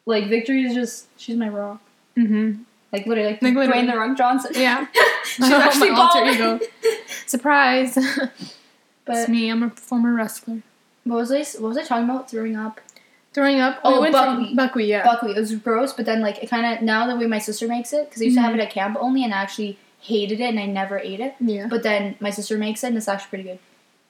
like 0.06 0.28
Victory 0.28 0.64
is 0.64 0.74
just 0.74 1.06
she's 1.18 1.36
my 1.36 1.48
rock. 1.48 1.80
Mm-hmm. 2.16 2.62
Like 2.92 3.06
literally, 3.06 3.30
like, 3.30 3.42
Like, 3.42 3.54
literally. 3.54 3.82
Dwayne 3.82 3.90
the 3.90 3.98
Rock 3.98 4.16
Johnson. 4.18 4.52
Yeah. 4.54 4.86
She's 5.24 5.44
actually 5.50 5.90
my 5.90 6.00
alter 6.00 6.24
ego. 6.26 6.60
Surprise. 7.26 7.94
But 9.04 9.16
it's 9.16 9.28
me. 9.28 9.48
I'm 9.48 9.62
a 9.62 9.70
former 9.70 10.12
wrestler. 10.12 10.62
what 11.04 11.16
was 11.16 11.32
I? 11.32 11.42
What 11.60 11.68
was 11.68 11.78
I 11.78 11.84
talking 11.84 12.04
about? 12.04 12.30
Throwing 12.30 12.54
up. 12.54 12.80
Throwing 13.32 13.60
up. 13.60 13.80
Oh, 13.82 13.96
oh 13.96 14.00
went 14.02 14.12
buckwheat. 14.12 14.56
buckwheat. 14.56 14.88
Yeah. 14.88 15.04
Buckwheat. 15.04 15.36
It 15.36 15.40
was 15.40 15.54
gross, 15.56 15.94
but 15.94 16.04
then 16.04 16.20
like 16.20 16.42
it 16.42 16.50
kind 16.50 16.66
of 16.66 16.82
now 16.82 17.06
the 17.06 17.16
way 17.16 17.26
my 17.26 17.38
sister 17.38 17.66
makes 17.66 17.94
it 17.94 18.08
because 18.08 18.20
I 18.20 18.26
used 18.26 18.36
to 18.36 18.42
have 18.42 18.52
it 18.52 18.58
mm-hmm. 18.58 18.66
at 18.66 18.72
camp 18.72 18.98
only, 19.00 19.24
and 19.24 19.32
I 19.32 19.38
actually 19.38 19.78
hated 20.00 20.40
it 20.40 20.44
and 20.44 20.60
I 20.60 20.66
never 20.66 20.98
ate 20.98 21.20
it. 21.20 21.34
yeah. 21.40 21.68
But 21.68 21.82
then 21.82 22.16
my 22.20 22.30
sister 22.30 22.58
makes 22.58 22.84
it, 22.84 22.88
and 22.88 22.96
it's 22.96 23.08
actually 23.08 23.28
pretty 23.28 23.44
good. 23.44 23.58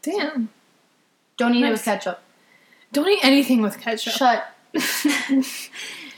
Damn. 0.03 0.49
Don't 1.37 1.55
eat 1.55 1.65
it 1.65 1.71
with 1.71 1.85
ketchup. 1.85 2.21
Don't 2.93 3.09
eat 3.09 3.21
anything 3.23 3.63
with 3.63 3.79
ketchup. 3.79 4.13
Shut. 4.13 4.45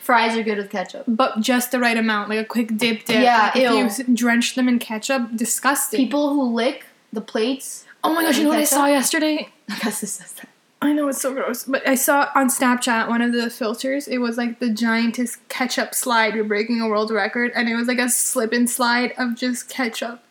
Fries 0.04 0.37
are 0.37 0.42
good 0.42 0.58
with 0.58 0.70
ketchup. 0.70 1.04
but 1.08 1.40
just 1.40 1.70
the 1.70 1.80
right 1.80 1.96
amount, 1.96 2.28
like 2.28 2.38
a 2.38 2.44
quick 2.44 2.76
dip 2.76 3.04
dip. 3.06 3.23
Yeah, 3.23 3.50
Like, 3.54 3.56
if 3.56 3.99
you 3.99 4.04
ew. 4.06 4.14
drench 4.14 4.54
them 4.54 4.68
in 4.68 4.78
ketchup, 4.78 5.34
disgusting. 5.34 5.99
People 5.99 6.30
who 6.34 6.54
lick 6.54 6.84
the 7.12 7.20
plates. 7.23 7.87
oh 8.04 8.12
my 8.12 8.23
gosh, 8.23 8.37
you 8.38 8.44
know 8.44 8.50
what 8.50 8.58
I 8.58 8.64
saw 8.64 8.87
yesterday? 8.87 9.49
I 9.70 9.78
guess 9.78 10.00
this 10.02 10.12
says 10.14 10.32
that. 10.34 10.49
I 10.82 10.92
know 10.92 11.08
it's 11.08 11.23
so 11.23 11.32
gross, 11.32 11.64
but 11.64 11.87
I 11.88 11.94
saw 11.94 12.28
on 12.34 12.49
Snapchat 12.50 13.08
one 13.08 13.23
of 13.23 13.32
the 13.32 13.49
filters. 13.49 14.06
It 14.06 14.18
was 14.18 14.37
like 14.37 14.61
the 14.61 14.66
giantest 14.66 15.38
ketchup 15.49 15.94
slide. 15.94 16.34
You're 16.34 16.44
breaking 16.44 16.82
a 16.82 16.88
world 16.88 17.11
record, 17.11 17.52
and 17.54 17.70
it 17.70 17.75
was 17.75 17.88
like 17.88 17.99
a 17.99 18.11
slip 18.11 18.52
and 18.52 18.68
slide 18.68 19.14
of 19.16 19.34
just 19.34 19.70
ketchup. 19.70 20.23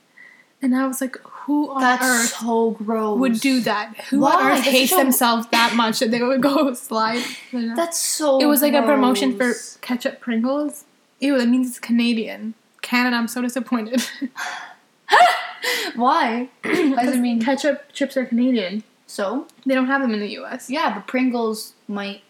And 0.62 0.76
I 0.76 0.86
was 0.86 1.02
like, 1.02 1.18
who 1.46 1.72
on 1.72 1.82
That's 1.82 2.04
earth 2.06 2.40
so 2.40 2.72
gross. 2.72 3.20
would 3.20 3.40
do 3.40 3.60
that? 3.62 3.96
Who 4.10 4.20
Why? 4.20 4.34
on 4.34 4.42
earth 4.52 4.58
That's 4.60 4.68
hates 4.70 4.92
a- 4.92 4.96
themselves 4.98 5.48
that 5.52 5.74
much 5.78 6.00
that 6.00 6.12
they 6.12 6.22
would 6.22 6.42
go 6.42 6.74
slide? 6.74 7.24
Know. 7.52 7.76
That's 7.76 7.98
so. 8.02 8.40
it 8.40 8.46
was 8.46 8.62
like 8.62 8.74
a 8.74 8.82
promotion 8.84 9.38
for 9.38 9.54
ketchup 9.82 10.20
Pringles. 10.22 10.86
Ew, 11.20 11.38
that 11.38 11.48
means 11.48 11.68
it's 11.70 11.80
Canadian. 11.80 12.54
Canada, 12.82 13.16
I'm 13.16 13.28
so 13.30 13.42
disappointed. 13.42 14.04
Why? 15.96 16.50
What 16.64 17.04
does 17.06 17.16
it 17.16 17.20
mean? 17.20 17.42
ketchup 17.42 17.92
chips 17.94 18.18
are 18.18 18.26
Canadian. 18.26 18.84
So 19.08 19.48
They 19.66 19.76
don't 19.76 19.88
have 19.88 20.02
them 20.02 20.14
in 20.14 20.20
the 20.20 20.30
U.S. 20.42 20.70
yeah, 20.70 20.94
but 20.94 21.08
Pringles 21.08 21.74
might 21.88 22.22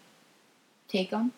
take 0.88 1.10
them 1.12 1.32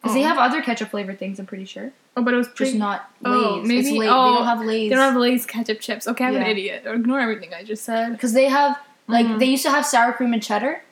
because 0.00 0.14
they 0.14 0.24
Oh. 0.24 0.28
have 0.28 0.38
other 0.38 0.62
ketchup 0.62 0.88
flavored 0.90 1.18
things. 1.18 1.38
I'm 1.38 1.46
pretty 1.46 1.64
sure, 1.66 1.92
Oh, 2.18 2.22
but 2.22 2.32
it 2.32 2.36
was 2.38 2.46
just 2.48 2.56
Pring- 2.56 2.78
not 2.78 3.10
Oh, 3.24 3.60
Lay's. 3.62 3.80
It's 3.86 3.88
maybe- 3.92 4.08
oh, 4.08 4.30
they 4.30 4.36
don't 4.38 4.44
have 4.46 4.60
Lay's. 4.64 4.88
They 4.90 4.96
don't 4.96 5.12
have 5.12 5.16
Lay's 5.20 5.44
ketchup 5.46 5.80
chips. 5.80 6.08
Okay, 6.08 6.24
I'm 6.24 6.34
an 6.36 6.42
Yeah. 6.42 6.48
idiot. 6.48 6.82
Ignore 6.86 7.20
everything 7.20 7.52
I 7.54 7.62
just 7.62 7.84
said. 7.84 8.12
because 8.12 8.32
they 8.32 8.46
have 8.46 8.78
like 9.08 9.26
Mhm. 9.26 9.38
they 9.38 9.46
used 9.46 9.62
to 9.64 9.70
have 9.70 9.84
sour 9.86 10.12
cream 10.12 10.32
and 10.32 10.42
cheddar 10.42 10.82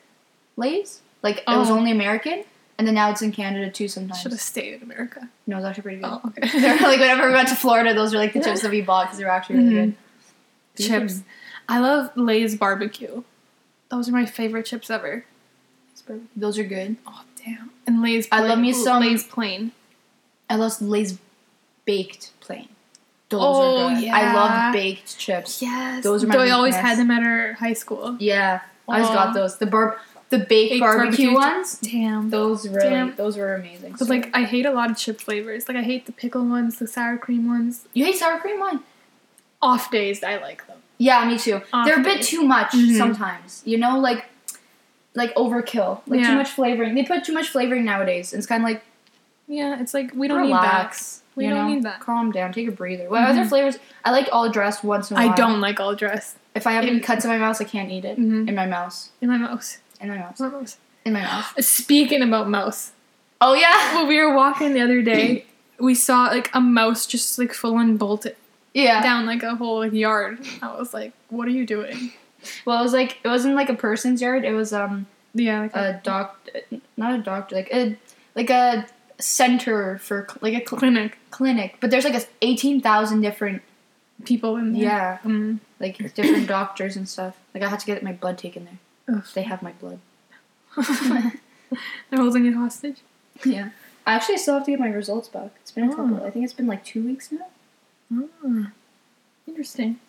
Lay's. 0.55 1.01
Like 1.23 1.37
it 1.39 1.43
was 1.57 1.69
Oh. 1.71 1.77
only 1.77 1.89
American, 1.91 2.43
and 2.77 2.87
then 2.87 2.93
now 2.95 3.09
it's 3.09 3.21
in 3.23 3.31
Canada 3.31 3.71
too. 3.71 3.87
Sometimes 3.87 4.21
Should 4.21 4.31
have 4.33 4.39
stayed 4.41 4.75
in 4.75 4.83
America. 4.83 5.27
no, 5.47 5.57
it's 5.57 5.65
actually 5.65 5.81
pretty 5.81 5.97
good. 5.97 6.05
Oh, 6.11 6.21
okay. 6.27 6.47
They're 6.59 6.77
like 6.77 6.99
whenever 6.99 7.27
we 7.27 7.33
went 7.33 7.47
to 7.49 7.55
Florida, 7.65 7.93
those 7.95 8.13
were 8.13 8.19
like 8.19 8.33
the 8.33 8.41
chips 8.43 8.61
that 8.61 8.69
we 8.71 8.81
bought 8.81 9.05
because 9.07 9.17
they 9.17 9.25
were 9.25 9.31
actually 9.31 9.57
really 9.57 9.69
Mhm. 9.73 9.93
good. 10.77 10.85
chips. 10.85 11.23
I 11.67 11.79
love 11.79 12.11
Lay's 12.15 12.55
barbecue. 12.55 13.23
Those 13.89 14.09
are 14.09 14.11
my 14.11 14.25
favorite 14.25 14.65
chips 14.67 14.89
ever. 14.91 15.25
Those 16.35 16.59
are 16.59 16.63
good. 16.63 16.97
Oh 17.07 17.21
damn! 17.43 17.71
And 17.87 18.01
Lay's. 18.03 18.27
I 18.31 18.41
love 18.41 18.59
me 18.59 18.71
some- 18.73 19.01
Lay's 19.01 19.23
plain. 19.23 19.71
I 20.49 20.55
love 20.55 20.81
Lay's 20.81 21.17
baked 21.85 22.31
plain. 22.39 22.69
Those 23.29 23.41
Oh, 23.43 23.87
are 23.87 23.93
good. 23.95 24.03
yeah. 24.03 24.15
I 24.15 24.33
love 24.33 24.73
baked 24.73 25.17
chips. 25.17 25.61
Yes. 25.61 26.03
Those 26.03 26.23
are 26.23 26.27
my 26.27 26.37
They 26.37 26.51
always 26.51 26.75
had 26.75 26.97
them 26.97 27.09
at 27.11 27.23
our 27.23 27.53
high 27.53 27.73
school. 27.73 28.15
Yeah, 28.19 28.61
I 28.87 28.99
just 28.99 29.11
Oh. 29.11 29.15
got 29.15 29.33
those. 29.33 29.57
The 29.57 29.65
bar, 29.65 29.97
the 30.29 30.37
baked, 30.37 30.73
Baked 30.73 30.79
barbecue, 30.81 31.33
barbecue 31.33 31.33
ones. 31.33 31.79
Damn. 31.79 32.29
Those 32.29 32.67
really, 32.67 32.89
Damn. 32.89 33.15
those 33.15 33.37
were 33.37 33.55
amazing. 33.55 33.95
But 33.97 34.09
like, 34.09 34.29
I 34.35 34.43
hate 34.43 34.65
a 34.65 34.71
lot 34.71 34.91
of 34.91 34.97
chip 34.97 35.19
flavors. 35.19 35.67
Like, 35.67 35.77
I 35.77 35.81
hate 35.81 36.05
the 36.05 36.11
pickle 36.11 36.45
ones, 36.45 36.77
the 36.77 36.87
sour 36.87 37.17
cream 37.17 37.47
ones. 37.47 37.85
you 37.93 38.05
hate 38.05 38.15
sour 38.17 38.39
cream 38.39 38.59
one? 38.59 38.81
Off 39.61 39.89
days, 39.89 40.23
I 40.23 40.37
like 40.37 40.65
them. 40.67 40.77
Yeah, 40.99 41.25
me 41.27 41.37
too. 41.39 41.61
Off 41.73 41.85
They're 41.87 41.99
a 41.99 42.03
bit 42.03 42.17
days. 42.17 42.27
too 42.29 42.43
much 42.43 42.71
Mhm. 42.71 42.97
sometimes. 42.97 43.63
You 43.65 43.77
know, 43.77 43.99
like 43.99 44.25
like 45.17 45.33
overkill, 45.35 46.01
like 46.07 46.19
Yeah. 46.19 46.31
too 46.31 46.35
much 46.35 46.49
flavoring. 46.49 46.93
They 46.93 47.03
put 47.03 47.23
too 47.23 47.31
much 47.33 47.47
flavoring 47.47 47.85
nowadays. 47.85 48.33
and 48.33 48.37
It's 48.39 48.45
kind 48.47 48.61
of 48.61 48.69
like 48.69 48.83
Yeah, 49.47 49.79
it's 49.79 49.93
like 49.93 50.11
we 50.15 50.27
don't 50.27 50.41
relax. 50.41 51.17
need 51.17 51.21
that. 51.21 51.21
We 51.37 51.49
don't 51.49 51.67
know? 51.67 51.73
need 51.75 51.83
that. 51.83 51.99
Calm 51.99 52.31
down. 52.31 52.53
Take 52.53 52.67
a 52.67 52.71
breather. 52.71 53.09
What 53.09 53.21
Mhm. 53.21 53.29
other 53.29 53.45
flavors? 53.45 53.77
I 54.03 54.11
like 54.11 54.29
all 54.31 54.49
dressed 54.49 54.83
once 54.83 55.11
in 55.11 55.17
a 55.17 55.19
while. 55.19 55.31
I 55.31 55.35
don't 55.35 55.59
like 55.61 55.79
all 55.79 55.93
dressed 55.95 56.37
If 56.55 56.65
I 56.65 56.71
have 56.71 56.85
any 56.85 56.99
cuts 57.01 57.25
in 57.25 57.29
my 57.31 57.37
mouth, 57.37 57.59
I 57.61 57.65
can't 57.65 57.91
eat 57.91 58.05
it. 58.05 58.17
Mhm. 58.17 58.47
In 58.47 58.55
my 58.55 58.65
mouth. 58.65 59.09
in 59.21 59.27
my 59.29 59.37
mouth. 59.37 59.77
In 59.99 60.07
my 60.09 60.17
mouth. 60.17 60.39
In 60.39 60.45
My 60.45 60.51
mouth. 60.59 60.77
In 61.05 61.13
my 61.13 61.21
mouth. 61.21 61.53
Speaking 61.63 62.21
about 62.21 62.47
mouse, 62.49 62.91
Oh 63.41 63.53
yeah. 63.53 63.95
when 63.97 64.07
we 64.07 64.17
were 64.21 64.33
walking 64.33 64.73
the 64.73 64.81
other 64.81 65.01
day, 65.01 65.45
we 65.79 65.93
saw 65.93 66.23
like 66.27 66.49
a 66.53 66.61
mouse 66.61 67.05
just 67.05 67.37
like 67.37 67.53
full 67.53 67.75
on 67.75 67.97
bolted 67.97 68.37
Yeah. 68.73 69.03
down 69.03 69.25
like 69.25 69.43
a 69.43 69.55
whole 69.55 69.79
like, 69.79 69.91
yard. 69.93 70.39
I 70.61 70.67
was 70.79 70.93
like, 70.93 71.11
"What 71.29 71.47
are 71.47 71.51
you 71.51 71.65
doing?" 71.65 72.13
Well, 72.63 72.79
it 72.79 72.83
was 72.83 72.93
like 72.93 73.17
it 73.23 73.27
wasn't 73.27 73.55
like 73.55 73.69
a 73.69 73.73
person's 73.75 74.21
yard. 74.21 74.45
It 74.45 74.53
was 74.53 74.71
um 74.71 75.07
Yeah, 75.33 75.59
like 75.61 75.75
a 75.75 75.99
doc, 76.03 76.39
not 76.95 77.13
a 77.15 77.17
doctor, 77.21 77.55
like 77.55 77.69
a 77.73 77.97
like 78.35 78.49
a 78.49 78.85
center 79.17 79.97
for 79.99 80.27
cl- 80.29 80.37
like 80.41 80.53
a 80.53 80.67
cl- 80.67 80.79
clinic 80.79 81.17
clinic. 81.31 81.77
But 81.79 81.89
there's 81.91 82.03
like 82.05 82.15
a 82.15 82.23
eighteen 82.41 82.81
thousand 82.81 83.21
different 83.21 83.61
people 84.25 84.55
in 84.57 84.73
there. 84.73 84.81
yeah 84.83 85.17
Mm. 85.23 85.59
like 85.79 85.97
different 86.15 86.47
doctors 86.47 86.95
and 86.95 87.07
stuff. 87.07 87.35
Like 87.53 87.63
I 87.63 87.69
had 87.69 87.79
to 87.79 87.85
get 87.85 88.03
my 88.03 88.13
blood 88.13 88.37
taken 88.37 88.65
there. 88.65 89.15
Ugh. 89.17 89.25
They 89.33 89.43
have 89.43 89.61
my 89.61 89.71
blood. 89.73 89.99
They're 92.09 92.19
holding 92.21 92.45
it 92.45 92.53
hostage. 92.53 92.97
Yeah. 93.45 93.69
I 94.05 94.13
actually 94.13 94.37
still 94.37 94.55
have 94.55 94.65
to 94.65 94.71
get 94.71 94.79
my 94.79 94.87
results 94.89 95.27
back. 95.29 95.51
It's 95.61 95.71
been 95.71 95.85
a 95.85 95.93
Oh. 95.93 95.95
couple. 95.95 96.23
I 96.23 96.29
think 96.29 96.45
it's 96.45 96.53
been 96.53 96.67
like 96.67 96.83
two 96.85 97.03
weeks 97.03 97.31
now. 97.31 97.47
Ah, 98.45 98.71
interesting. 99.47 99.99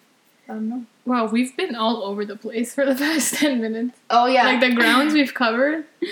I 0.48 0.52
don't 0.52 0.68
know. 0.68 0.84
Wow, 1.04 1.26
we've 1.26 1.56
been 1.56 1.74
all 1.74 2.04
over 2.04 2.24
the 2.24 2.36
place 2.36 2.74
for 2.74 2.84
the 2.84 2.94
past 3.04 3.34
ten 3.34 3.60
minutes. 3.60 3.98
Oh 4.10 4.26
yeah. 4.26 4.44
Like 4.44 4.60
the 4.60 4.74
grounds 4.74 5.12
we've 5.14 5.34
covered. 5.34 5.84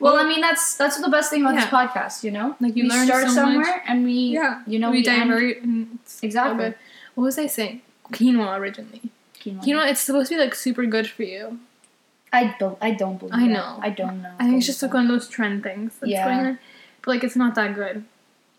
well, 0.00 0.16
I 0.16 0.24
mean 0.28 0.40
that's 0.40 0.76
that's 0.76 1.00
the 1.00 1.08
best 1.08 1.30
thing 1.30 1.42
about 1.42 1.54
this 1.56 1.64
podcast. 1.66 2.22
You 2.24 2.30
know, 2.30 2.56
Like 2.60 2.76
you 2.76 2.84
we 2.84 2.90
learn 2.90 3.06
start 3.06 3.24
so 3.28 3.34
somewhere 3.34 3.66
much. 3.66 3.82
and 3.86 4.04
we 4.04 4.12
Yeah, 4.12 4.62
you 4.66 4.78
know 4.78 4.90
we, 4.90 4.98
we 4.98 5.02
divert. 5.02 5.62
And 5.62 5.98
it's 6.02 6.22
all 6.22 6.26
Exactly. 6.28 6.64
good. 6.64 6.74
What 7.14 7.24
was 7.24 7.38
I 7.38 7.46
saying? 7.46 7.82
Quinoa 8.12 8.58
originally. 8.58 9.02
Quinoa. 9.40 9.62
Quinoa, 9.64 9.90
it's 9.90 10.00
supposed 10.00 10.28
to 10.30 10.36
be 10.36 10.40
like 10.40 10.54
super 10.54 10.86
good 10.86 11.08
for 11.08 11.22
you. 11.24 11.58
I 12.32 12.54
don't. 12.58 12.76
I 12.80 12.90
don't 12.92 13.18
believe. 13.18 13.34
I 13.34 13.46
that. 13.48 13.52
know. 13.52 13.78
I 13.82 13.90
don't 13.90 14.22
know. 14.22 14.32
I 14.38 14.44
think 14.44 14.58
it's 14.58 14.66
just 14.66 14.82
like 14.82 14.92
one 14.92 15.04
of 15.04 15.08
those 15.08 15.28
trend 15.28 15.62
things 15.62 15.94
that's 15.98 16.10
Yeah. 16.12 16.24
going 16.26 16.46
on. 16.46 16.58
But 17.02 17.10
like 17.12 17.24
it's 17.24 17.36
not 17.36 17.54
that 17.54 17.74
good. 17.74 18.04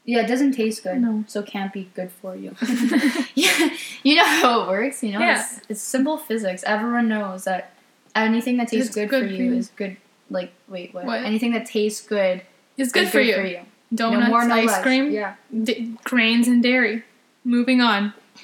Yeah, 0.06 0.22
it 0.22 0.28
doesn't 0.28 0.54
taste 0.54 0.82
good. 0.84 1.00
No. 1.02 1.24
So 1.28 1.42
it 1.42 1.46
can't 1.48 1.72
be 1.72 1.90
good 1.94 2.12
for 2.12 2.36
you. 2.36 2.56
yeah, 3.36 3.70
you 4.02 4.16
know 4.16 4.26
how 4.26 4.62
it 4.64 4.68
works. 4.68 5.04
You 5.04 5.12
know, 5.14 5.20
Yeah. 5.20 5.40
it's, 5.42 5.62
it's 5.70 5.82
simple 5.82 6.18
physics. 6.18 6.64
Everyone 6.66 7.08
knows 7.08 7.44
that 7.44 7.74
anything 8.16 8.58
that 8.58 8.70
tastes 8.70 8.94
good, 8.96 9.10
good 9.10 9.24
for 9.24 9.28
for 9.30 9.34
you 9.36 9.52
you. 9.52 9.54
is 9.54 9.70
good. 9.76 9.98
Like, 10.30 10.54
wait, 10.68 10.94
what? 10.94 11.06
What? 11.06 11.24
Anything 11.24 11.52
that 11.54 11.66
tastes 11.66 12.06
good 12.06 12.42
is 12.78 12.92
good, 12.92 13.04
is 13.04 13.10
for, 13.12 13.20
you. 13.22 13.36
For 13.36 13.46
you. 13.46 13.60
Donuts, 13.94 14.24
no 14.26 14.30
more, 14.30 14.46
no 14.48 14.54
ice 14.56 14.68
less. 14.68 14.84
cream, 14.84 15.12
Yeah. 15.12 15.36
d- 15.64 15.96
grains, 16.04 16.48
and 16.48 16.62
dairy. 16.62 17.04
Moving 17.44 17.82
on. 17.82 18.14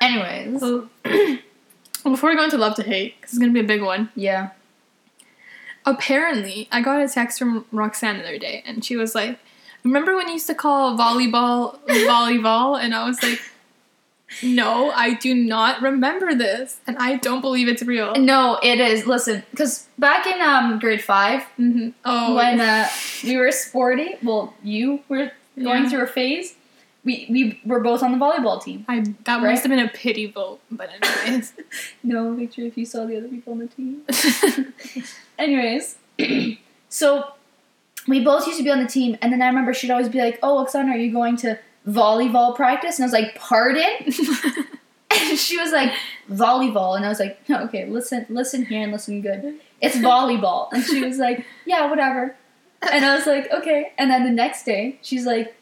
Anyways. 0.00 0.60
So, 0.60 0.88
before 2.02 2.30
we 2.30 2.36
go 2.36 2.44
into 2.44 2.58
love 2.58 2.74
to 2.76 2.82
hate, 2.82 3.20
'cause 3.20 3.30
it's 3.30 3.38
gonna 3.38 3.52
be 3.52 3.60
a 3.60 3.64
big 3.64 3.82
one. 3.82 4.10
yeah. 4.14 4.50
Apparently, 5.86 6.66
I 6.72 6.80
got 6.80 7.02
a 7.02 7.08
text 7.08 7.38
from 7.38 7.66
Roxanne 7.70 8.16
the 8.18 8.24
other 8.24 8.38
day, 8.38 8.62
and 8.66 8.82
she 8.82 8.96
was 8.96 9.14
like, 9.14 9.38
"Remember 9.82 10.16
when 10.16 10.28
you 10.28 10.34
used 10.34 10.46
to 10.46 10.54
call 10.54 10.96
volleyball 10.96 11.78
volleyball?" 11.86 12.80
And 12.82 12.94
I 12.94 13.06
was 13.06 13.22
like, 13.22 13.38
"No, 14.42 14.90
I 14.90 15.14
do 15.14 15.34
not 15.34 15.80
remember 15.82 16.34
this, 16.34 16.78
and 16.86 16.96
I 16.98 17.16
don't 17.16 17.40
believe 17.40 17.68
it's 17.68 17.82
real." 17.82 18.14
No, 18.16 18.58
it 18.62 18.80
is. 18.80 19.06
Listen, 19.06 19.42
because 19.50 19.86
back 19.98 20.26
in 20.26 20.40
um 20.40 20.78
grade 20.78 21.02
five, 21.02 21.42
hmm 21.56 21.90
Oh, 22.04 22.34
when 22.34 22.60
uh, 22.60 22.88
we 23.22 23.36
were 23.36 23.50
sporty, 23.52 24.16
well, 24.22 24.54
you 24.62 25.00
were 25.08 25.32
going 25.62 25.84
Yeah. 25.84 25.88
through 25.90 26.02
a 26.02 26.06
phase. 26.06 26.54
We 27.04 27.26
we 27.28 27.60
were 27.66 27.80
both 27.80 28.02
on 28.02 28.12
the 28.12 28.18
volleyball 28.24 28.62
team. 28.62 28.84
I 28.88 29.04
that 29.24 29.42
Right? 29.42 29.50
must 29.50 29.62
have 29.64 29.70
been 29.70 29.78
a 29.78 29.88
pity 29.88 30.26
vote, 30.26 30.60
but 30.70 30.88
anyways. 30.98 31.52
No 32.02 32.34
picture 32.34 32.62
if 32.62 32.76
you 32.78 32.86
saw 32.86 33.04
the 33.04 33.16
other 33.18 33.28
people 33.28 33.52
on 33.52 33.58
the 33.60 33.66
team. 33.66 34.02
Anyways, 35.38 35.96
so 36.88 37.32
we 38.06 38.22
both 38.24 38.46
used 38.46 38.58
to 38.58 38.64
be 38.64 38.70
on 38.70 38.82
the 38.82 38.88
team, 38.88 39.16
and 39.20 39.32
then 39.32 39.42
I 39.42 39.46
remember 39.48 39.72
she'd 39.74 39.90
always 39.90 40.08
be 40.08 40.18
like, 40.18 40.38
"Oh, 40.42 40.64
Oksana, 40.64 40.90
are 40.94 40.96
you 40.96 41.12
going 41.12 41.36
to 41.38 41.58
volleyball 41.88 42.54
practice?" 42.56 42.98
And 42.98 43.04
I 43.04 43.06
was 43.06 43.12
like, 43.12 43.34
"Pardon?" 43.36 43.84
And 45.16 45.38
she 45.38 45.56
was 45.56 45.70
like, 45.70 45.92
"Volleyball," 46.30 46.96
and 46.96 47.04
I 47.04 47.08
was 47.08 47.20
like, 47.20 47.48
"No, 47.48 47.62
okay, 47.64 47.86
listen, 47.86 48.26
listen 48.28 48.66
here 48.66 48.82
and 48.82 48.90
listen 48.92 49.22
good. 49.22 49.60
It's 49.80 49.96
volleyball." 49.96 50.72
And 50.72 50.82
she 50.84 51.04
was 51.04 51.18
like, 51.18 51.46
"Yeah, 51.64 51.88
whatever." 51.88 52.34
And 52.90 53.04
I 53.04 53.14
was 53.14 53.24
like, 53.26 53.50
"Okay." 53.52 53.92
And 53.96 54.10
then 54.10 54.24
the 54.24 54.30
next 54.30 54.64
day, 54.64 54.98
she's 55.02 55.24
like, 55.24 55.54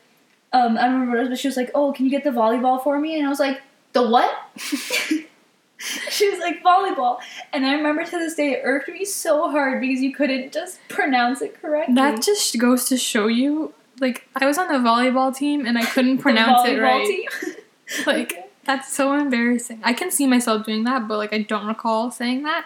um, 0.53 0.77
I 0.77 0.83
don't 0.83 0.93
remember 0.93 1.13
what 1.13 1.19
it 1.19 1.21
was, 1.23 1.29
but 1.31 1.39
she 1.39 1.49
was 1.49 1.57
like, 1.57 1.71
"Oh, 1.75 1.93
can 1.93 2.05
you 2.07 2.11
get 2.11 2.25
the 2.25 2.31
volleyball 2.31 2.83
for 2.83 2.99
me?" 2.99 3.17
And 3.19 3.27
I 3.27 3.29
was 3.29 3.41
like, 3.41 3.61
"The 3.93 4.07
what?" 4.09 4.31
she 4.57 6.31
was 6.31 6.39
like, 6.41 6.63
"Volleyball." 6.63 7.19
And 7.53 7.65
I 7.67 7.75
remember 7.75 8.05
to 8.05 8.11
this 8.11 8.35
day, 8.35 8.53
it 8.53 8.61
irked 8.65 8.89
me 8.89 9.05
so 9.05 9.51
hard 9.51 9.81
because 9.81 10.01
you 10.01 10.15
couldn't 10.15 10.53
just 10.53 10.79
pronounce 10.89 11.41
it 11.43 11.61
correctly. 11.61 11.95
that 11.95 12.23
just 12.23 12.59
goes 12.59 12.85
to 12.87 12.97
show 12.97 13.27
you 13.27 13.73
like 14.01 14.29
I 14.37 14.47
was 14.47 14.59
on 14.59 14.69
the 14.69 14.75
volleyball 14.75 15.35
team 15.35 15.67
and 15.67 15.79
I 15.79 15.85
couldn't 15.85 16.19
pronounce 16.27 16.69
it 16.69 16.79
volleyball 16.79 16.83
right. 16.83 17.07
team. 17.07 17.55
Like 18.07 18.51
that's 18.65 18.91
so 18.91 19.13
embarrassing. 19.15 19.81
I 19.83 19.93
can 19.93 20.11
see 20.11 20.27
myself 20.27 20.65
doing 20.65 20.85
that, 20.85 21.09
but 21.09 21.19
like 21.19 21.33
I 21.33 21.43
don't 21.43 21.67
recall 21.67 22.11
saying 22.11 22.45
that. 22.45 22.65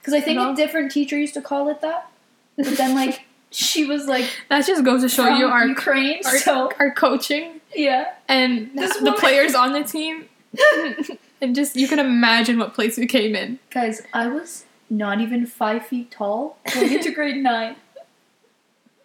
Because 0.00 0.14
I 0.14 0.20
think 0.20 0.38
a 0.40 0.54
different 0.54 0.90
teacher 0.90 1.18
used 1.18 1.34
to 1.34 1.42
call 1.42 1.68
it 1.68 1.80
that. 1.82 2.10
But 2.56 2.76
then, 2.76 2.94
like, 2.94 3.26
she 3.50 3.84
was 3.84 4.06
like 4.06 4.24
That 4.48 4.66
just 4.66 4.84
goes 4.84 5.02
to 5.02 5.08
show 5.08 5.28
you 5.36 5.46
our 5.46 5.66
Ukraine, 5.66 6.20
our, 6.24 6.38
so 6.38 6.72
our 6.78 6.92
coaching 6.92 7.60
yeah. 7.74 8.14
and 8.28 8.70
This 8.74 8.96
the 8.96 9.12
players 9.12 9.54
on 9.54 9.72
the 9.72 9.84
team. 9.84 10.28
and 11.40 11.54
just 11.54 11.76
you 11.76 11.86
can 11.86 11.98
imagine 11.98 12.58
what 12.58 12.74
place 12.74 12.96
we 12.96 13.06
came 13.06 13.36
in. 13.36 13.58
Guys, 13.70 14.02
I 14.12 14.28
was 14.28 14.64
not 14.88 15.20
even 15.20 15.46
five 15.46 15.86
feet 15.86 16.10
tall 16.10 16.58
going 16.72 16.92
into 16.92 17.10
grade 17.12 17.36
nine. 17.36 17.76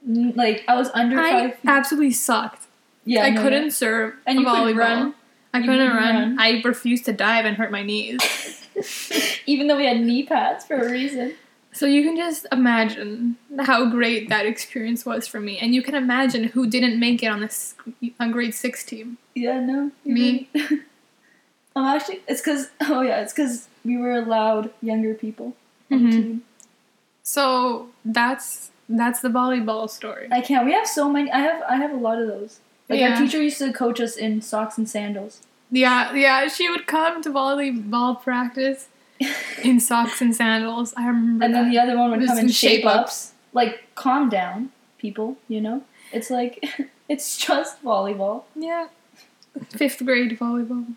Like 0.06 0.64
I 0.68 0.76
was 0.76 0.90
under 0.94 1.20
I 1.20 1.32
five 1.32 1.52
feet. 1.56 1.70
absolutely 1.70 2.12
sucked. 2.12 2.66
yeah, 3.06 3.24
I 3.24 3.30
no, 3.32 3.42
couldn't 3.42 3.72
serve 3.72 4.16
And 4.26 4.40
you 4.40 4.46
volleyball. 4.46 4.64
couldn't 4.64 4.78
run. 4.78 5.16
I 5.54 5.60
couldn't 5.60 5.76
couldn't 5.78 5.96
run. 5.96 6.16
run. 6.16 6.40
I 6.40 6.62
refused 6.64 7.06
to 7.06 7.14
dive 7.14 7.46
and 7.46 7.58
hurt 7.58 7.72
my 7.72 7.84
knees. 7.84 8.20
Even 9.46 9.68
though 9.68 9.78
we 9.78 9.86
had 9.86 10.00
knee 10.02 10.24
pads 10.24 10.66
for 10.66 10.76
a 10.76 10.90
reason. 10.90 11.36
So 11.74 11.86
you 11.86 12.04
can 12.04 12.18
just 12.18 12.46
imagine 12.52 13.38
how 13.60 13.90
great 13.90 14.28
that 14.30 14.46
experience 14.46 15.06
was 15.06 15.26
for 15.28 15.40
me, 15.40 15.58
and 15.58 15.74
you 15.74 15.82
can 15.82 15.96
imagine 15.96 16.46
who 16.46 16.68
didn't 16.68 17.00
make 17.00 17.22
it 17.24 17.28
on 17.28 17.40
this 17.42 17.76
on 18.20 18.32
grade 18.32 18.54
six 18.54 18.84
team. 18.84 19.18
Yeah, 19.36 19.60
no. 19.62 19.92
Me. 20.04 20.50
I'm 21.76 21.96
actually. 21.96 22.22
It's 22.28 22.42
because. 22.42 22.70
Oh 22.82 23.02
yeah, 23.02 23.22
it's 23.22 23.32
because 23.34 23.68
we 23.86 23.96
were 23.98 24.12
allowed 24.12 24.72
younger 24.82 25.14
people 25.14 25.56
on 25.90 26.04
the 26.04 26.10
Mhm. 26.10 26.12
team. 26.12 26.44
So 27.24 27.90
that's 28.04 28.72
that's 28.98 29.20
the 29.22 29.30
volleyball 29.30 29.90
story. 29.90 30.28
I 30.32 30.42
can't. 30.42 30.66
We 30.66 30.74
have 30.74 30.88
so 30.88 31.10
many. 31.10 31.32
I 31.32 31.40
have. 31.40 31.62
I 31.68 31.76
have 31.78 31.92
a 31.92 31.98
lot 31.98 32.20
of 32.22 32.28
those. 32.28 32.60
Like 32.90 33.00
Yeah. 33.00 33.12
our 33.14 33.18
teacher 33.18 33.42
used 33.42 33.58
to 33.60 33.72
coach 33.72 34.00
us 34.02 34.16
in 34.18 34.42
socks 34.42 34.78
and 34.78 34.88
sandals. 34.90 35.42
Yeah, 35.72 36.14
yeah. 36.14 36.48
She 36.48 36.70
would 36.70 36.86
come 36.88 37.22
to 37.24 37.30
volleyball 37.30 38.22
practice 38.22 38.88
in 39.64 39.80
socks 39.80 40.22
and 40.22 40.36
sandals. 40.36 40.94
I 40.98 41.08
remember. 41.08 41.46
And 41.46 41.56
then 41.56 41.70
the 41.70 41.80
other 41.80 41.98
one 41.98 42.12
would 42.12 42.26
come 42.28 42.38
in 42.40 42.50
shape 42.50 42.82
shape-ups. 42.82 42.98
ups. 43.00 43.34
Like, 43.54 43.84
calm 43.96 44.30
down, 44.30 44.72
people, 44.98 45.38
you 45.48 45.62
know? 45.62 45.84
It's 46.14 46.30
like, 46.30 46.66
it's 47.10 47.38
just 47.38 47.84
volleyball. 47.84 48.44
yeah, 48.56 48.88
fifth 49.70 50.06
grade 50.06 50.38
volleyball. 50.40 50.94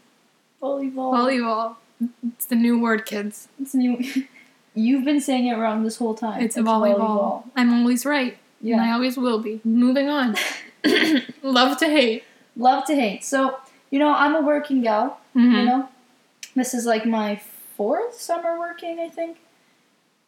Volleyball. 0.63 1.13
Volleyball. 1.15 1.77
It's 2.35 2.47
the 2.47 2.57
new 2.57 2.79
word, 2.81 3.07
kids. 3.07 3.49
It's 3.61 3.75
new. 3.75 3.99
You've 4.75 5.05
been 5.05 5.21
saying 5.21 5.47
it 5.47 5.55
wrong 5.57 5.85
this 5.85 5.97
whole 5.97 6.15
time. 6.15 6.43
It's, 6.43 6.57
volleyball. 6.57 7.45
I'm 7.57 7.73
always 7.73 8.05
right. 8.05 8.37
And 8.63 8.81
I 8.81 8.93
always 8.93 9.17
will 9.17 9.39
be. 9.39 9.61
Moving 9.65 10.09
on. 10.09 10.37
Love 11.43 11.79
to 11.79 11.87
hate. 11.87 12.25
Love 12.57 12.85
to 12.87 12.95
hate. 12.95 13.25
So, 13.25 13.59
you 13.91 13.99
know, 13.99 14.13
I'm 14.15 14.35
a 14.35 14.41
working 14.41 14.81
gal, 14.83 15.19
Mhm. 15.37 15.53
you 15.59 15.65
know? 15.65 15.89
This 16.57 16.73
is 16.75 16.87
like 16.87 17.05
my 17.07 17.37
fourth 17.77 18.15
summer 18.21 18.59
working, 18.59 18.99
I 19.01 19.09
think. 19.09 19.39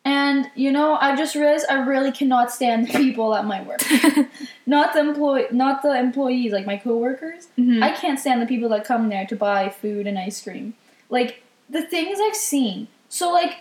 And, 0.04 0.50
you 0.54 0.70
know, 0.70 0.96
I 1.00 1.16
just 1.16 1.34
realized 1.34 1.66
I 1.68 1.78
really 1.84 2.12
cannot 2.12 2.52
stand 2.52 2.86
the 2.88 2.92
people 2.98 3.34
at 3.34 3.44
my 3.44 3.62
work. 3.62 3.80
not 4.66 4.92
the 4.92 5.00
employ 5.00 5.46
not 5.50 5.82
the 5.82 5.98
employees, 5.98 6.52
like 6.52 6.66
my 6.66 6.76
coworkers. 6.76 7.48
Mhm. 7.58 7.82
I 7.82 7.90
can't 7.90 8.18
stand 8.20 8.40
the 8.40 8.46
people 8.46 8.68
that 8.68 8.84
come 8.84 9.08
there 9.08 9.26
to 9.26 9.34
buy 9.34 9.68
food 9.68 10.06
and 10.06 10.16
ice 10.18 10.40
cream. 10.42 10.74
Like 11.10 11.42
the 11.68 11.82
things 11.82 12.18
I've 12.22 12.36
seen. 12.36 12.86
So 13.08 13.32
like 13.32 13.56